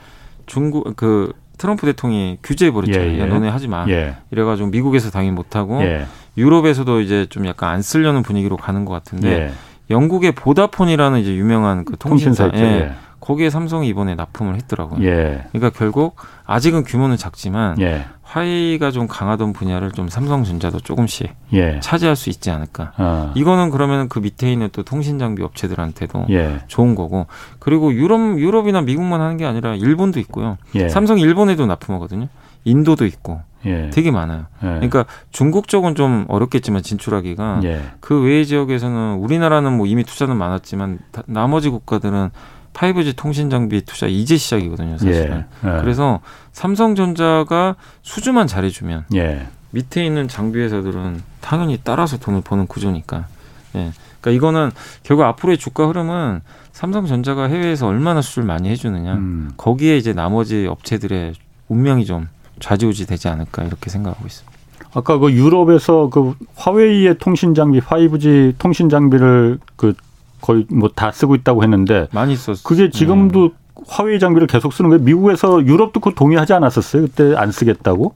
중국 0.46 0.96
그 0.96 1.34
트럼프 1.60 1.86
대통령이 1.86 2.40
규제해 2.42 2.72
버렸잖아요. 2.72 3.12
예, 3.12 3.20
예. 3.20 3.26
너네 3.26 3.50
하지 3.50 3.68
마. 3.68 3.86
예. 3.90 4.16
이래가지고 4.32 4.70
미국에서 4.70 5.12
당연히 5.12 5.36
못 5.36 5.56
하고 5.56 5.82
예. 5.84 6.08
유럽에서도 6.38 7.02
이제 7.02 7.28
좀 7.30 7.46
약간 7.46 7.70
안 7.70 7.84
쓰려는 7.84 8.24
분위기로 8.24 8.58
가는 8.58 8.86
것 8.86 8.94
같은데 8.94 9.30
예. 9.30 9.52
영국의 9.92 10.32
보다폰이라는 10.32 11.20
이제 11.20 11.36
유명한 11.36 11.86
그 11.86 11.98
통신사, 11.98 12.50
통신사 12.50 12.66
예. 12.66 12.92
거기에 13.30 13.52
삼성이 13.52 13.88
이번에 13.90 14.16
납품을 14.16 14.56
했더라고요. 14.56 15.06
예. 15.06 15.46
그러니까 15.52 15.70
결국 15.78 16.16
아직은 16.48 16.84
규모는 16.84 17.16
작지만 17.16 17.80
예. 17.80 18.06
화이가 18.24 18.90
좀 18.90 19.06
강하던 19.08 19.54
분야를 19.54 19.92
좀 19.92 20.10
삼성전자도 20.10 20.80
조금씩 20.80 21.36
예. 21.54 21.80
차지할 21.80 22.16
수 22.16 22.32
있지 22.32 22.50
않을까. 22.50 22.94
어. 22.98 23.32
이거는 23.36 23.70
그러면 23.70 24.10
그 24.10 24.18
밑에 24.18 24.52
있는 24.52 24.70
또 24.72 24.82
통신 24.82 25.20
장비 25.20 25.44
업체들한테도 25.44 26.26
예. 26.32 26.62
좋은 26.66 26.96
거고. 26.96 27.28
그리고 27.60 27.94
유럽 27.94 28.40
유럽이나 28.40 28.82
미국만 28.82 29.22
하는 29.22 29.38
게 29.38 29.46
아니라 29.46 29.76
일본도 29.76 30.20
있고요. 30.22 30.58
예. 30.74 30.90
삼성 30.90 31.20
일본에도 31.20 31.68
납품하거든요. 31.68 32.30
인도도 32.64 33.06
있고. 33.06 33.42
예. 33.68 33.92
되게 33.92 34.10
많아요. 34.10 34.46
예. 34.64 34.68
그러니까 34.68 35.06
중국 35.30 35.68
쪽은 35.68 35.94
좀 35.94 36.26
어렵겠지만 36.30 36.82
진출하기가 36.82 37.62
그 38.00 38.24
외의 38.24 38.48
지역에서는 38.48 39.18
우리나라는 39.20 39.78
뭐 39.78 39.86
이미 39.86 40.04
투자는 40.04 40.36
많았지만 40.36 40.98
나머지 41.28 41.70
국가들은 41.70 42.32
5G 42.80 43.16
통신 43.18 43.50
장비 43.50 43.82
투자 43.82 44.08
이제 44.08 44.38
시작이거든요, 44.38 44.98
사실은. 44.98 45.44
예. 45.66 45.68
예. 45.68 45.82
그래서 45.82 46.22
삼성전자가 46.54 47.76
수주만 48.04 48.48
잘해주면 48.48 49.06
예. 49.16 49.48
밑에 49.72 50.06
있는 50.06 50.30
장비 50.30 50.60
회사들은 50.60 51.22
당연히 51.42 51.78
따라서 51.84 52.18
돈을 52.18 52.42
버는 52.42 52.68
구조니까. 52.68 53.28
예. 53.76 53.92
그러니까 54.22 54.32
이거는 54.32 54.72
결국 55.04 55.24
앞으로의 55.24 55.58
주가 55.58 55.88
흐름은 55.88 56.42
삼성전자가 56.72 57.48
해외에서 57.48 57.88
얼마나 57.88 58.22
수주를 58.22 58.48
많이 58.48 58.70
해주느냐 58.70 59.14
음. 59.16 59.52
거기에 59.58 59.98
이제 59.98 60.14
나머지 60.14 60.66
업체들의 60.66 61.34
운명이 61.68 62.06
좀 62.06 62.30
좌지우지 62.62 63.08
되지 63.08 63.28
않을까 63.28 63.64
이렇게 63.64 63.90
생각하고 63.90 64.26
있습니다. 64.26 64.58
아까 64.94 65.18
그 65.18 65.32
유럽에서 65.32 66.10
그 66.10 66.34
화웨이의 66.56 67.18
통신 67.20 67.54
장비 67.54 67.80
5G 67.82 68.56
통신 68.58 68.90
장비를 68.90 69.60
그 69.76 69.94
거의 70.42 70.66
뭐 70.70 70.90
다 70.96 71.12
쓰고 71.12 71.36
있다고 71.36 71.64
했는데 71.64 72.08
많이 72.12 72.36
썼어요. 72.36 72.64
그게 72.64 72.90
지금도 72.90 73.46
음. 73.46 73.50
화웨이 73.88 74.20
장비를 74.20 74.48
계속 74.48 74.74
쓰는 74.74 74.90
거예요. 74.90 75.04
미국에서 75.04 75.66
유럽도 75.66 76.00
그 76.00 76.14
동의하지 76.14 76.54
않았었어요. 76.54 77.04
그때 77.04 77.36
안 77.36 77.52
쓰겠다고? 77.52 78.14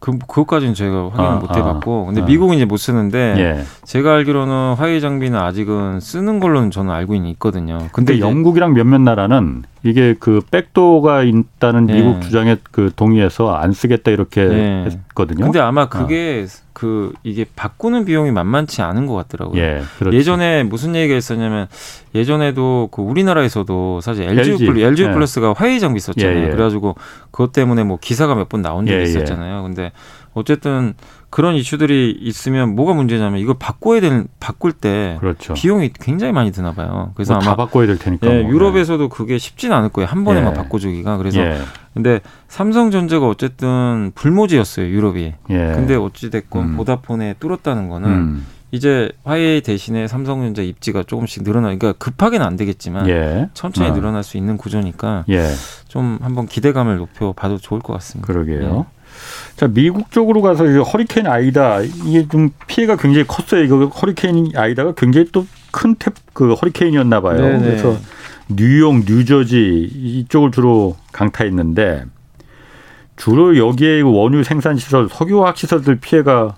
그 0.00 0.18
그것까지는 0.18 0.74
제가 0.74 1.10
확인을 1.10 1.24
아, 1.30 1.34
못 1.36 1.56
해봤고, 1.56 2.02
아, 2.02 2.06
근데 2.06 2.22
아. 2.22 2.24
미국은 2.24 2.56
이제 2.56 2.64
못 2.64 2.76
쓰는데 2.76 3.34
예. 3.38 3.64
제가 3.84 4.14
알기로는 4.14 4.74
화웨이 4.74 5.00
장비는 5.00 5.38
아직은 5.38 6.00
쓰는 6.00 6.40
걸로는 6.40 6.72
저는 6.72 6.92
알고 6.92 7.14
있거든요. 7.14 7.78
근데, 7.92 8.14
근데 8.14 8.18
영국이랑 8.20 8.74
몇몇 8.74 9.00
나라는 9.00 9.62
이게 9.84 10.14
그 10.18 10.40
백도가 10.50 11.24
있다는 11.24 11.90
예. 11.90 11.94
미국 11.94 12.22
주장에 12.22 12.56
그 12.70 12.90
동의해서 12.94 13.52
안 13.54 13.72
쓰겠다 13.72 14.10
이렇게 14.10 14.40
예. 14.42 14.84
했거든요. 14.86 15.44
근데 15.44 15.58
아마 15.60 15.88
그게 15.88 16.46
어. 16.46 16.62
그 16.72 17.12
이게 17.22 17.44
바꾸는 17.54 18.04
비용이 18.04 18.30
만만치 18.30 18.80
않은 18.80 19.06
것 19.06 19.14
같더라고요. 19.14 19.60
예, 19.60 19.82
전에 20.22 20.62
무슨 20.62 20.94
얘기가 20.96 21.16
있었냐면 21.18 21.66
예전에도 22.14 22.88
그 22.90 23.02
우리나라에서도 23.02 24.00
사실 24.00 24.24
LG, 24.24 24.52
LG, 24.52 24.82
LG 24.82 25.02
예. 25.04 25.10
플러스가 25.12 25.52
화웨이 25.56 25.80
장비 25.80 26.00
썼잖아요. 26.00 26.38
예, 26.38 26.44
예. 26.44 26.48
그래가지고 26.48 26.96
그것 27.30 27.52
때문에 27.52 27.84
뭐 27.84 27.98
기사가 28.00 28.34
몇 28.34 28.48
번 28.48 28.62
나온 28.62 28.86
적이 28.86 28.98
예, 28.98 29.00
예. 29.00 29.04
있었잖아요. 29.04 29.62
근데 29.62 29.92
어쨌든 30.34 30.94
그런 31.30 31.54
이슈들이 31.54 32.18
있으면 32.20 32.74
뭐가 32.74 32.94
문제냐면 32.94 33.40
이걸 33.40 33.56
바꿔야 33.58 34.00
되는 34.00 34.28
바꿀 34.40 34.72
때 34.72 35.16
그렇죠. 35.20 35.54
비용이 35.54 35.90
굉장히 35.94 36.32
많이 36.32 36.52
드나 36.52 36.72
봐요. 36.72 37.12
그래서 37.14 37.34
뭐 37.34 37.42
아마 37.42 37.56
바꿔야 37.56 37.86
될 37.86 37.98
테니까. 37.98 38.26
예, 38.26 38.42
뭐. 38.42 38.52
유럽에서도 38.52 39.08
그게 39.08 39.38
쉽진 39.38 39.72
않을 39.72 39.88
거예요. 39.90 40.08
한 40.08 40.24
번에만 40.24 40.52
예. 40.52 40.56
바꿔주기가. 40.56 41.16
그래서 41.16 41.40
예. 41.40 41.58
근데 41.94 42.20
삼성전자가 42.48 43.26
어쨌든 43.28 44.12
불모지였어요 44.14 44.86
유럽이. 44.88 45.34
예. 45.50 45.56
근데 45.74 45.94
어찌 45.94 46.30
됐건 46.30 46.64
음. 46.64 46.76
보다폰에 46.76 47.36
뚫었다는 47.40 47.88
거는. 47.88 48.08
음. 48.08 48.46
이제 48.74 49.12
화웨이 49.24 49.60
대신에 49.60 50.08
삼성전자 50.08 50.62
입지가 50.62 51.02
조금씩 51.02 51.42
늘어나, 51.42 51.66
그러니까 51.66 51.92
급하게는 51.92 52.44
안 52.44 52.56
되겠지만 52.56 53.06
예. 53.06 53.50
천천히 53.52 53.90
어. 53.90 53.92
늘어날 53.92 54.22
수 54.22 54.38
있는 54.38 54.56
구조니까 54.56 55.24
예. 55.28 55.46
좀 55.88 56.18
한번 56.22 56.46
기대감을 56.46 56.96
높여 56.96 57.32
봐도 57.32 57.58
좋을 57.58 57.80
것 57.82 57.92
같습니다. 57.92 58.32
그러게요. 58.32 58.86
예. 59.52 59.56
자, 59.56 59.68
미국 59.68 60.10
쪽으로 60.10 60.42
가서 60.42 60.66
이제 60.66 60.78
허리케인 60.78 61.26
아이다 61.26 61.80
이게 61.80 62.26
좀 62.28 62.50
피해가 62.66 62.96
굉장히 62.96 63.26
컸어요. 63.26 63.62
이거 63.64 63.86
허리케인 63.86 64.52
아이다가 64.56 64.92
굉장히 64.94 65.28
또 65.32 65.44
큰 65.72 65.96
탭 65.96 66.12
그 66.34 66.52
허리케인이었나 66.54 67.20
봐요. 67.20 67.40
네네. 67.40 67.58
그래서 67.60 67.96
뉴욕, 68.48 69.04
뉴저지 69.06 69.90
이쪽을 69.94 70.52
주로 70.52 70.96
강타했는데 71.12 72.04
주로 73.16 73.56
여기에 73.56 74.02
원유 74.02 74.44
생산 74.44 74.76
시설, 74.76 75.08
석유화학 75.10 75.56
시설들 75.56 75.96
피해가 75.96 76.56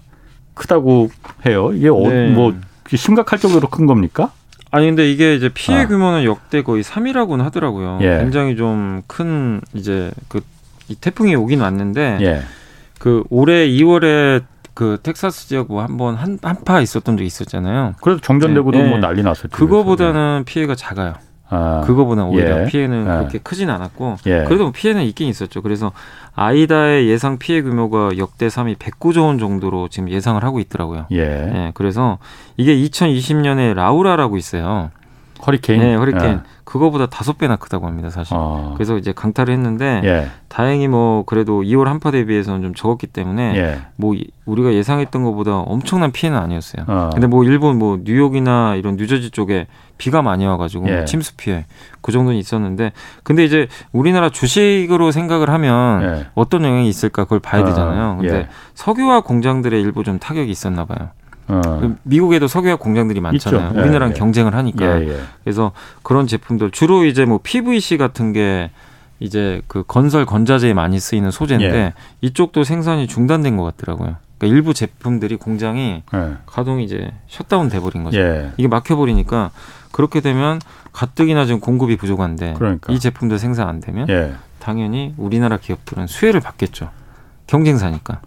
크다고 0.55 1.11
해요. 1.47 1.71
이게 1.75 1.89
어, 1.89 2.01
네. 2.09 2.29
뭐 2.31 2.55
심각할 2.93 3.39
정도로 3.39 3.69
큰 3.69 3.87
겁니까? 3.87 4.33
아니 4.71 4.87
근데 4.87 5.11
이게 5.11 5.35
이제 5.37 5.49
피해 5.55 5.83
아. 5.83 5.87
규모는 5.89 6.25
역대 6.25 6.63
거의 6.63 6.83
3위라고는 6.83 7.43
하더라고요. 7.43 7.99
예. 8.03 8.19
굉장히 8.21 8.57
좀 8.57 9.03
큰 9.07 9.61
이제 9.75 10.11
그 10.29 10.41
이 10.89 10.95
태풍이 10.95 11.35
오긴 11.35 11.61
왔는데 11.61 12.19
예. 12.23 12.43
그 12.99 13.25
올해 13.31 13.69
2월에 13.69 14.43
그 14.75 14.99
텍사스 15.03 15.49
지역 15.49 15.69
뭐 15.69 15.83
한번 15.83 16.17
한 16.17 16.39
한파 16.43 16.81
있었던 16.81 17.17
적이 17.17 17.27
있었잖아요. 17.27 17.95
그래서 18.01 18.21
정전되고도 18.21 18.79
네. 18.79 18.89
뭐 18.89 18.99
난리 18.99 19.23
났었죠. 19.23 19.49
그거보다는 19.51 20.45
피해가 20.47 20.75
작아요. 20.75 21.15
아, 21.49 21.83
그거보다 21.85 22.25
오히려 22.25 22.63
예. 22.63 22.67
피해는 22.67 23.01
예. 23.03 23.05
그렇게 23.05 23.39
크진 23.39 23.71
않았고 23.71 24.17
예. 24.27 24.45
그래도 24.45 24.65
뭐 24.65 24.73
피해는 24.73 25.03
있긴 25.05 25.29
있었죠. 25.29 25.63
그래서 25.63 25.93
아이다의 26.35 27.09
예상 27.09 27.39
피해 27.39 27.63
규모가 27.63 28.19
역대 28.19 28.49
3위 28.49 28.77
109조 28.79 29.27
원 29.27 29.39
정도로 29.39 29.89
지금 29.89 30.11
예상을 30.11 30.43
하고 30.43 30.59
있더라고요. 30.59 31.07
예. 31.13 31.19
예. 31.19 31.71
그래서 31.75 32.19
이게 32.57 32.75
2020년에 32.75 33.75
라우라라고 33.75 34.37
있어요. 34.37 34.91
허리케인. 35.47 35.81
네, 35.81 35.95
허리케인. 35.95 36.25
예. 36.25 36.41
그거보다 36.65 37.07
다섯 37.07 37.37
배나 37.37 37.57
크다고 37.57 37.87
합니다, 37.87 38.11
사실. 38.11 38.35
어. 38.37 38.73
그래서 38.75 38.97
이제 38.97 39.13
강타를 39.13 39.53
했는데 39.53 40.01
예. 40.05 40.29
다행히 40.49 40.89
뭐 40.89 41.25
그래도 41.25 41.63
2월 41.63 41.85
한파 41.85 42.11
대비해서는 42.11 42.63
좀 42.63 42.75
적었기 42.75 43.09
때문에 43.09 43.57
예. 43.57 43.81
뭐 43.97 44.15
우리가 44.47 44.73
예상했던 44.73 45.23
것보다 45.25 45.59
엄청난 45.59 46.13
피해는 46.13 46.39
아니었어요. 46.39 46.85
어. 46.89 47.11
근데 47.13 47.27
뭐 47.27 47.45
일본 47.45 47.79
뭐 47.79 47.99
뉴욕이나 48.03 48.77
이런 48.77 48.97
뉴저지 48.97 49.31
쪽에 49.31 49.67
비가 49.99 50.23
많이 50.23 50.47
와가지고 50.47 50.89
예. 50.89 51.05
침수 51.05 51.37
피해 51.37 51.67
그 52.01 52.13
정도는 52.13 52.39
있었는데 52.39 52.93
근데 53.23 53.45
이제 53.45 53.69
우리나라 53.93 54.31
주식으로 54.31 55.13
생각을 55.13 55.51
하면 55.51 56.03
예. 56.03 56.27
어떤 56.35 56.65
영향이 56.65 56.89
있을까 56.89 57.25
그걸 57.25 57.41
봐야 57.41 57.63
어. 57.63 57.65
되잖아요. 57.67 58.17
근데 58.21 58.35
예. 58.35 58.49
석유화학 58.75 59.25
공장들의 59.25 59.81
일부 59.81 60.03
좀 60.03 60.19
타격이 60.19 60.51
있었나 60.51 60.85
봐요. 60.85 61.11
어. 61.49 61.61
그 61.81 61.97
미국에도 62.03 62.49
석유화학 62.49 62.81
공장들이 62.81 63.21
많잖아요. 63.21 63.69
있죠. 63.69 63.79
우리나라랑 63.79 64.11
예, 64.11 64.15
예. 64.15 64.19
경쟁을 64.19 64.55
하니까. 64.55 65.01
예, 65.01 65.09
예, 65.09 65.21
그래서 65.43 65.73
그런 66.03 66.27
제품들 66.27 66.71
주로 66.71 67.05
이제 67.05 67.25
뭐 67.25 67.41
PVC 67.43 67.97
같은 67.99 68.33
게 68.33 68.71
이제 69.21 69.63
그 69.69 69.85
건설 69.87 70.27
건자재에 70.27 70.75
많이 70.75 70.99
쓰이는 70.99 71.31
소재인데 71.31 71.77
예. 71.77 71.95
이쪽도 72.21 72.65
생산이 72.65 73.07
중단된 73.07 73.57
것 73.57 73.65
같더라고요. 73.65 74.17
그러니까 74.39 74.57
일부 74.57 74.75
제품들이 74.75 75.37
공장이 75.37 76.03
예. 76.15 76.33
가동이 76.47 76.85
이제 76.85 77.13
셧다운 77.29 77.69
돼버린 77.69 78.05
거죠. 78.05 78.19
이게 78.57 78.69
막혀버리니까 78.69 79.51
그렇게 79.93 80.21
되면 80.21 80.61
가뜩이나 80.93 81.45
지금 81.47 81.61
공급이 81.61 81.97
부족한데 81.97 82.55
그러니까. 82.57 82.93
이 82.93 82.99
제품들 82.99 83.39
생산 83.39 83.69
안 83.69 83.81
되면 83.81 84.07
당연히 84.59 85.15
우리나라 85.19 85.59
기업들은 85.59 86.07
수혜를 86.07 86.41
받겠죠. 86.41 86.91
경쟁사니까. 87.47 88.21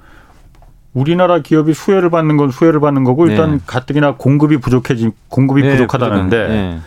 우리나라 0.93 1.39
기업이 1.39 1.73
수혜를 1.73 2.09
받는 2.09 2.37
건 2.37 2.51
수혜를 2.51 2.79
받는 2.79 3.03
거고 3.03 3.27
일단 3.27 3.53
네. 3.53 3.59
가뜩이나 3.65 4.15
공급이 4.15 4.57
부족해진 4.57 5.11
공급이 5.29 5.61
네, 5.61 5.71
부족하다는데 5.71 6.47
네. 6.47 6.79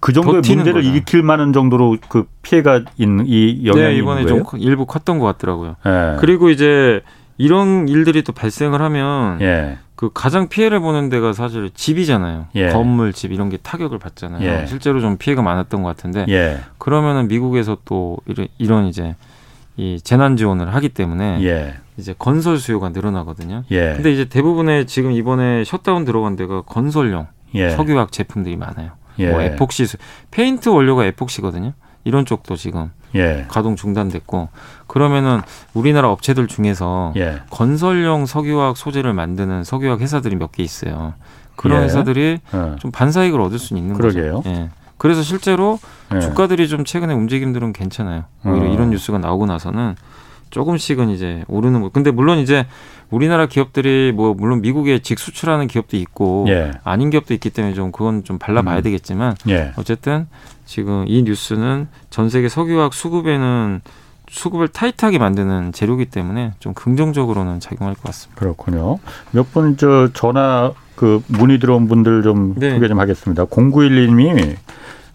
그 0.00 0.12
정도의 0.12 0.42
문제를 0.46 0.82
거다. 0.82 0.86
일으킬 0.86 1.22
만한 1.22 1.52
정도로 1.52 1.96
그 2.08 2.26
피해가 2.42 2.82
있는 2.98 3.24
이 3.26 3.66
영향이 3.66 3.94
네, 3.94 3.98
이번에 3.98 4.26
좀 4.26 4.44
일부 4.58 4.86
컸던 4.86 5.18
것 5.18 5.26
같더라고요. 5.26 5.76
네. 5.84 6.16
그리고 6.20 6.50
이제 6.50 7.00
이런 7.36 7.88
일들이 7.88 8.22
또 8.22 8.32
발생을 8.32 8.80
하면 8.80 9.40
예. 9.40 9.78
그 9.96 10.10
가장 10.14 10.48
피해를 10.48 10.78
보는 10.78 11.08
데가 11.08 11.32
사실 11.32 11.70
집이잖아요. 11.74 12.46
예. 12.54 12.68
건물, 12.68 13.12
집 13.12 13.32
이런 13.32 13.48
게 13.48 13.56
타격을 13.56 13.98
받잖아요. 13.98 14.48
예. 14.48 14.66
실제로 14.66 15.00
좀 15.00 15.16
피해가 15.16 15.42
많았던 15.42 15.82
것 15.82 15.88
같은데 15.88 16.26
예. 16.28 16.60
그러면은 16.78 17.26
미국에서 17.26 17.76
또 17.84 18.18
이런 18.58 18.86
이제 18.86 19.16
이 19.78 20.00
재난 20.02 20.36
지원을 20.36 20.74
하기 20.74 20.88
때문에 20.90 21.38
예. 21.44 21.74
이제 21.96 22.14
건설 22.18 22.58
수요가 22.58 22.88
늘어나거든요. 22.88 23.62
예. 23.70 23.92
근데 23.94 24.12
이제 24.12 24.24
대부분의 24.24 24.86
지금 24.88 25.12
이번에 25.12 25.62
셧다운 25.64 26.04
들어간 26.04 26.34
데가 26.34 26.62
건설용 26.62 27.28
예. 27.54 27.70
석유화학 27.70 28.10
제품들이 28.10 28.56
많아요. 28.56 28.90
예. 29.20 29.30
뭐 29.30 29.40
에폭시 29.40 29.86
페인트 30.32 30.68
원료가 30.68 31.04
에폭시거든요. 31.06 31.72
이런 32.02 32.26
쪽도 32.26 32.56
지금 32.56 32.90
예. 33.14 33.44
가동 33.48 33.76
중단됐고 33.76 34.48
그러면은 34.88 35.42
우리나라 35.74 36.10
업체들 36.10 36.48
중에서 36.48 37.12
예. 37.16 37.38
건설용 37.50 38.26
석유화학 38.26 38.76
소재를 38.76 39.12
만드는 39.14 39.62
석유화학 39.62 40.00
회사들이 40.00 40.34
몇 40.36 40.50
개 40.50 40.64
있어요. 40.64 41.14
그런 41.54 41.80
예. 41.82 41.84
회사들이 41.84 42.38
어. 42.52 42.76
좀 42.80 42.90
반사이익을 42.90 43.40
얻을 43.40 43.58
수 43.60 43.76
있는 43.76 43.94
그러게요. 43.94 44.36
거죠. 44.42 44.50
예. 44.50 44.70
그래서 44.98 45.22
실제로 45.22 45.78
주가들이 46.20 46.68
좀 46.68 46.84
최근에 46.84 47.14
움직임들은 47.14 47.72
괜찮아요. 47.72 48.24
오히려 48.44 48.66
어. 48.68 48.72
이런 48.72 48.90
뉴스가 48.90 49.18
나오고 49.18 49.46
나서는 49.46 49.94
조금씩은 50.50 51.10
이제 51.10 51.44
오르는 51.48 51.82
거. 51.82 51.90
근데 51.90 52.10
물론 52.10 52.38
이제 52.38 52.66
우리나라 53.10 53.46
기업들이 53.46 54.12
뭐 54.14 54.34
물론 54.34 54.60
미국에 54.60 54.98
직수출하는 54.98 55.66
기업도 55.66 55.96
있고 55.98 56.46
예. 56.48 56.72
아닌 56.84 57.10
기업도 57.10 57.32
있기 57.34 57.50
때문에 57.50 57.74
좀 57.74 57.92
그건 57.92 58.24
좀 58.24 58.38
발라봐야 58.38 58.78
음. 58.78 58.82
되겠지만 58.82 59.34
예. 59.48 59.72
어쨌든 59.76 60.26
지금 60.64 61.04
이 61.06 61.22
뉴스는 61.22 61.88
전 62.10 62.28
세계 62.30 62.48
석유화학 62.48 62.92
수급에는 62.94 63.80
수급을 64.30 64.68
타이트하게 64.68 65.18
만드는 65.18 65.72
재료기 65.72 66.06
때문에 66.06 66.52
좀 66.60 66.74
긍정적으로는 66.74 67.60
작용할 67.60 67.94
것 67.94 68.02
같습니다. 68.04 68.38
그렇군요. 68.40 68.98
몇 69.32 69.52
분 69.52 69.76
저 69.78 70.08
전화 70.12 70.72
그 70.96 71.22
문의 71.28 71.58
들어온 71.58 71.88
분들 71.88 72.22
좀 72.22 72.54
네. 72.56 72.70
소개 72.74 72.88
좀 72.88 72.98
하겠습니다. 73.00 73.44
0912님이 73.46 74.56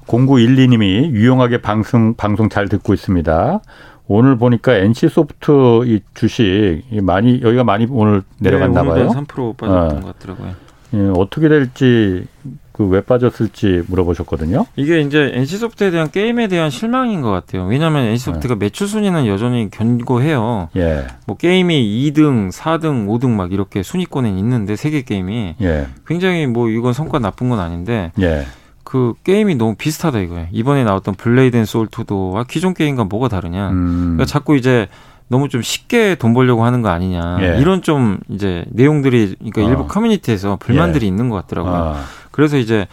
0912님이 0.08 1.12
유용하게 1.12 1.62
방송 1.62 2.14
방송 2.16 2.49
잘 2.49 2.68
듣고 2.70 2.93
있습니다. 2.93 3.62
오늘 4.08 4.38
보니까 4.38 4.76
NC 4.76 5.10
소프트 5.10 5.86
이 5.86 6.01
주식 6.14 6.84
많이 7.01 7.41
여기가 7.41 7.64
많이 7.64 7.88
오늘 7.89 8.22
내려갔나 8.39 8.84
네, 8.84 8.89
봐요. 8.89 9.10
3% 9.10 9.58
빠졌던 9.58 9.97
어. 9.97 10.01
것 10.01 10.20
같더라고요. 10.20 10.56
예, 10.93 11.12
어떻게 11.16 11.47
될지 11.49 12.28
그 12.74 12.88
왜 12.88 13.01
빠졌을지 13.01 13.84
물어보셨거든요. 13.88 14.66
이게 14.76 14.99
이제 15.01 15.32
NC 15.34 15.58
소프트에 15.58 15.91
대한 15.91 16.10
게임에 16.10 16.47
대한 16.47 16.70
실망인 16.70 17.22
것 17.22 17.30
같아요. 17.30 17.66
왜냐하면 17.66 18.06
NC 18.06 18.26
소프트가 18.26 18.56
네. 18.56 18.66
매출 18.66 18.88
순위는 18.88 19.28
여전히 19.28 19.70
견고해요. 19.70 20.70
예. 20.76 21.06
뭐 21.28 21.38
게임이 21.38 22.12
2등, 22.12 22.51
4등, 22.51 23.08
5등 23.08 23.30
막 23.30 23.54
이렇게 23.54 23.84
순위권에 23.84 24.30
있는데 24.30 24.76
세 24.76 24.87
개 24.87 25.03
게임이 25.04 25.56
예. 25.62 25.88
굉장히 26.08 26.47
뭐 26.47 26.68
이건 26.68 26.93
성과 26.93 27.20
나쁜 27.20 27.49
건 27.49 27.60
아닌데. 27.60 28.12
예. 28.20 28.45
그 28.94 29.16
게임이 29.24 29.56
너무 29.56 29.74
비슷하다 29.74 30.20
이거예요. 30.20 30.48
이번에 30.52 30.84
나왔던 30.84 31.16
블레이드 31.16 31.58
앤 31.58 31.66
소울 31.66 31.88
2도 31.88 32.36
아, 32.36 32.44
기존 32.44 32.76
게임과 32.76 33.06
뭐가 33.06 33.28
다르냐. 33.28 33.72
음. 33.72 33.98
그러니까 34.02 34.26
자꾸 34.26 34.56
이제 34.56 34.88
너무 35.30 35.50
좀 35.50 35.64
쉽게 35.64 36.14
돈 36.14 36.36
벌려고 36.36 36.64
하는 36.64 36.84
거 36.84 36.89
아니냐. 36.89 37.39
예. 37.41 37.60
이런 37.60 37.82
좀 37.82 38.20
이제 38.30 38.66
내용들이 38.70 39.38
그러니까 39.39 39.66
어. 39.66 39.68
일부 39.68 39.88
커뮤니티에서 39.88 40.58
불만들이 40.58 41.06
예. 41.06 41.08
있는 41.08 41.30
것 41.30 41.38
같더라고요. 41.38 41.74
어. 41.74 41.96
그래서 42.30 42.60
이제 42.60 42.86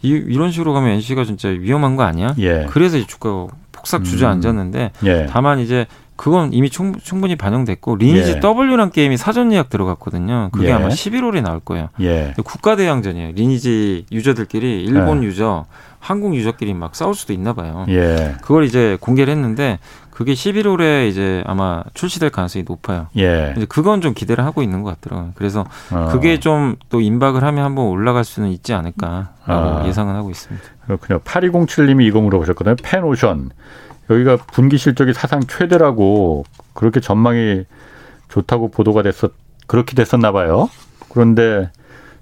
이, 0.00 0.10
이런 0.10 0.52
식으로 0.52 0.72
가면 0.74 0.90
NC가 0.90 1.24
진짜 1.24 1.48
위험한 1.48 1.96
거 1.96 2.04
아니야? 2.04 2.36
예. 2.38 2.66
그래서 2.70 2.96
이 2.96 3.04
주가가 3.04 3.48
폭삭 3.72 4.04
주저앉았는데 4.04 4.92
음. 5.02 5.06
예. 5.08 5.26
다만 5.28 5.58
이제 5.58 5.86
그건 6.18 6.52
이미 6.52 6.68
충, 6.68 6.92
분히 6.92 7.36
반영됐고 7.36 7.96
리니지 7.96 8.32
예. 8.32 8.40
W란 8.42 8.90
게임이 8.90 9.16
사전 9.16 9.52
예약 9.52 9.70
들어갔거든요. 9.70 10.50
그게 10.52 10.68
예. 10.68 10.72
아마 10.72 10.88
11월에 10.88 11.40
나올 11.42 11.60
거예요. 11.60 11.88
예. 12.00 12.34
국가 12.44 12.76
대항전이에요. 12.76 13.32
리니지 13.32 14.06
유저들끼리 14.12 14.84
일본 14.84 15.22
예. 15.22 15.28
유저, 15.28 15.66
한국 16.00 16.34
유저끼리 16.34 16.74
막 16.74 16.96
싸울 16.96 17.14
수도 17.14 17.32
있나 17.32 17.52
봐요. 17.52 17.86
예. 17.88 18.34
그걸 18.42 18.64
이제 18.64 18.98
공개를 19.00 19.32
했는데 19.32 19.78
그게 20.10 20.32
11월에 20.32 21.08
이제 21.08 21.44
아마 21.46 21.84
출시될 21.94 22.30
가능성이 22.30 22.64
높아요. 22.66 23.06
예. 23.16 23.54
이제 23.56 23.66
그건 23.68 24.00
좀 24.00 24.12
기대를 24.12 24.44
하고 24.44 24.62
있는 24.64 24.82
것 24.82 25.00
같더라고요. 25.00 25.32
그래서 25.36 25.64
어. 25.92 26.08
그게 26.10 26.40
좀 26.40 26.76
또 26.88 27.00
임박을 27.00 27.44
하면 27.44 27.64
한번 27.64 27.86
올라갈 27.86 28.24
수는 28.24 28.48
있지 28.50 28.74
않을까라고 28.74 29.28
아. 29.46 29.84
예상은 29.86 30.14
하고 30.14 30.30
있습니다. 30.30 30.66
그렇군요. 30.86 31.20
8207님이 31.20 32.02
이거 32.06 32.20
물어보셨거든요. 32.20 32.76
펜오션. 32.82 33.50
여기가 34.10 34.36
분기 34.52 34.78
실적이 34.78 35.12
사상 35.12 35.40
최대라고 35.40 36.44
그렇게 36.72 37.00
전망이 37.00 37.64
좋다고 38.28 38.70
보도가 38.70 39.02
됐었 39.02 39.32
그렇게 39.66 39.94
됐었나 39.94 40.32
봐요. 40.32 40.68
그런데 41.08 41.70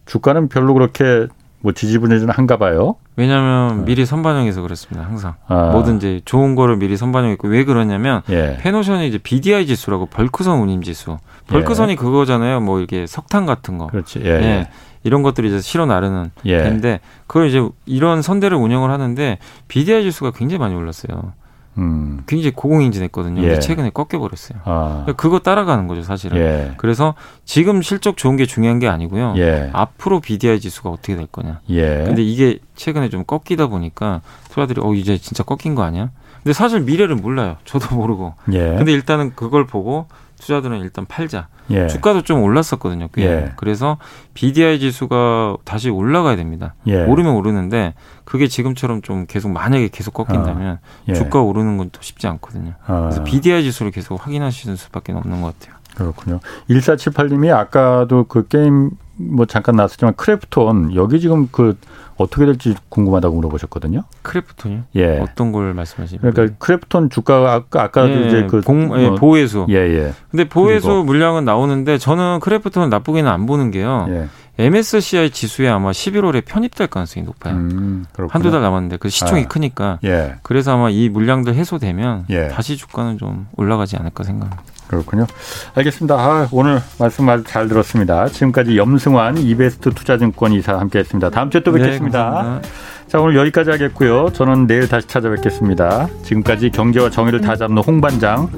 주가는 0.07 0.49
별로 0.49 0.75
그렇게 0.75 1.27
뭐 1.61 1.73
지지부진한가 1.73 2.59
봐요. 2.59 2.97
왜냐하면 3.17 3.79
네. 3.79 3.85
미리 3.87 4.07
선반영해서 4.07 4.63
그렇습니다. 4.63 5.07
항상 5.07 5.35
아. 5.49 5.71
뭐든지 5.73 6.23
좋은 6.25 6.55
거를 6.55 6.77
미리 6.77 6.97
선반영했고 6.97 7.49
왜 7.49 7.65
그러냐면 7.65 8.23
예. 8.29 8.57
페노션이 8.61 9.09
이제 9.09 9.19
BDI 9.19 9.67
지수라고 9.67 10.07
벌크선 10.07 10.61
운임 10.61 10.83
지수. 10.83 11.19
벌크선이 11.49 11.93
예. 11.93 11.97
그거잖아요. 11.97 12.61
뭐 12.61 12.81
이게 12.81 13.07
석탄 13.07 13.47
같은 13.47 13.79
거. 13.79 13.87
그렇지. 13.87 14.21
예. 14.25 14.29
예. 14.29 14.69
이런 15.03 15.23
것들을 15.23 15.49
이제 15.49 15.61
실어 15.61 15.87
나르는 15.87 16.31
예. 16.45 16.63
데인데 16.63 17.01
그걸 17.27 17.49
이제 17.49 17.67
이런 17.87 18.23
선대를 18.23 18.57
운영을 18.57 18.91
하는데 18.91 19.39
BDI 19.69 20.03
지수가 20.05 20.33
굉장히 20.33 20.59
많이 20.59 20.75
올랐어요. 20.75 21.33
음. 21.79 22.23
굉장히 22.27 22.53
고공행진했거든요. 22.53 23.43
예. 23.43 23.47
근데 23.47 23.61
최근에 23.61 23.91
꺾여버렸어요. 23.91 24.59
아. 24.65 25.03
그러니까 25.05 25.13
그거 25.15 25.39
따라가는 25.41 25.87
거죠, 25.87 26.03
사실은. 26.03 26.39
예. 26.39 26.73
그래서 26.77 27.15
지금 27.45 27.83
실적 27.83 28.17
좋은 28.17 28.37
게 28.37 28.47
중요한 28.47 28.79
게 28.79 28.89
아니고요. 28.89 29.35
예. 29.37 29.71
앞으로 29.73 30.21
BDI 30.21 30.61
지수가 30.61 30.91
어떻게 30.91 31.17
될 31.17 31.27
거냐. 31.27 31.61
예. 31.71 32.05
근데 32.05 32.23
이게 32.23 32.59
최근에 32.75 33.09
좀 33.09 33.25
꺾이다 33.25 33.67
보니까 33.67 34.23
투자들이 34.51 34.81
어 34.83 34.95
이제 34.95 35.19
진짜 35.19 35.43
꺾인 35.43 35.75
거 35.75 35.83
아니야? 35.83 36.11
근데 36.43 36.53
사실 36.53 36.81
미래를 36.81 37.17
몰라요. 37.17 37.57
저도 37.65 37.95
모르고. 37.97 38.35
예. 38.53 38.77
근데 38.77 38.93
일단은 38.93 39.33
그걸 39.35 39.67
보고 39.67 40.07
투자자들은 40.41 40.81
일단 40.81 41.07
팔자. 41.07 41.49
예. 41.71 41.89
주가도 41.89 42.23
좀 42.23 42.43
올랐었거든요. 42.43 43.09
꽤. 43.13 43.25
예. 43.25 43.53
그래서 43.57 43.99
BDI 44.35 44.79
지수가 44.79 45.57
다시 45.65 45.91
올라가야 45.91 46.37
됩니다. 46.37 46.75
예. 46.87 47.05
오르면 47.05 47.35
오르는데 47.35 47.95
그게 48.25 48.47
지금처럼 48.47 49.03
좀 49.03 49.27
계속 49.27 49.51
만약에 49.51 49.89
계속 49.89 50.15
꺾인다면 50.15 50.79
어. 51.09 51.13
주가 51.13 51.41
오르는 51.43 51.77
건 51.79 51.87
또 51.93 52.01
쉽지 52.03 52.27
않거든요. 52.27 52.73
어. 52.87 53.01
그래서 53.03 53.25
BDI 53.25 53.63
지수를 53.63 53.93
계속 53.93 54.25
확인하시는 54.25 54.77
수밖에 54.77 55.13
없는 55.13 55.41
것 55.41 55.59
같아요. 55.59 55.77
그렇군요. 55.95 56.41
1478님이 56.69 57.55
아까도 57.55 58.25
그 58.25 58.47
게임 58.49 58.91
뭐 59.17 59.47
잠깐 59.47 59.77
나왔었지만 59.77 60.15
크래프톤 60.17 60.95
여기 60.95 61.21
지금 61.21 61.49
그 61.51 61.79
어떻게 62.17 62.47
될지 62.47 62.75
궁금하다고 62.89 63.37
물어보셨거든요. 63.37 64.05
크래프톤이요? 64.23 64.85
예. 64.97 65.19
어떤 65.19 65.53
걸 65.53 65.75
말씀하시는 65.75 66.21
그러니까 66.21 66.43
거예요? 66.43 66.57
크래프톤 66.59 67.11
주가가 67.11 67.53
아까 67.53 67.83
아까도 67.83 68.13
예, 68.13 68.27
이제 68.27 68.47
그 68.47 68.61
공, 68.63 68.99
예, 68.99 69.09
뭐, 69.09 69.17
보호예수. 69.17 69.67
예, 69.69 69.75
예. 69.75 70.13
근데 70.31 70.49
보호해수 70.49 71.05
물량은 71.05 71.45
나오는데 71.45 71.99
저는 71.99 72.41
크래프톤을 72.41 72.89
나쁘게는 72.89 73.31
안 73.31 73.47
보는 73.47 73.71
게요. 73.71 74.07
예. 74.09 74.29
MSCI 74.59 75.31
지수에 75.31 75.69
아마 75.69 75.91
11월에 75.91 76.43
편입될 76.47 76.87
가능성이 76.87 77.27
높아요. 77.27 77.55
음, 77.55 78.07
한두 78.31 78.51
달 78.51 78.63
남았는데 78.63 78.97
그 78.97 79.11
시총이 79.11 79.43
아. 79.43 79.49
크니까. 79.49 79.99
예. 80.05 80.37
그래서 80.43 80.73
아마 80.73 80.89
이 80.89 81.11
물량들 81.11 81.55
해소되면 81.55 82.27
예. 82.31 82.49
다시 82.49 82.77
주가는 82.79 83.19
좀 83.19 83.47
올라가지 83.57 83.97
않을까 83.97 84.25
생각합니다. 84.25 84.63
그렇군요. 84.89 85.27
알겠습니다. 85.75 86.15
아, 86.15 86.49
오늘 86.53 86.81
말씀 86.99 87.27
잘 87.45 87.69
들었습니다. 87.69 88.29
지금까지 88.29 88.77
염승환 88.77 89.39
이베스트 89.39 89.91
투자증권 89.91 90.53
이사 90.53 90.79
함께했습니다. 90.79 91.31
다음 91.31 91.51
주에 91.51 91.63
또 91.63 91.73
네, 91.73 91.81
뵙겠습니다. 91.81 92.61
네, 92.63 92.69
자 93.09 93.21
오늘 93.21 93.37
여기까지 93.37 93.71
하겠고요. 93.71 94.31
저는 94.33 94.67
내일 94.67 94.89
다시 94.89 95.07
찾아뵙겠습니다. 95.07 96.09
지금까지 96.23 96.71
경제와 96.71 97.11
정의를 97.11 97.41
다잡는 97.41 97.83
홍반장 97.83 98.49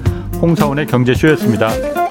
홍사원의 0.41 0.87
경제쇼였습니다. 0.87 2.08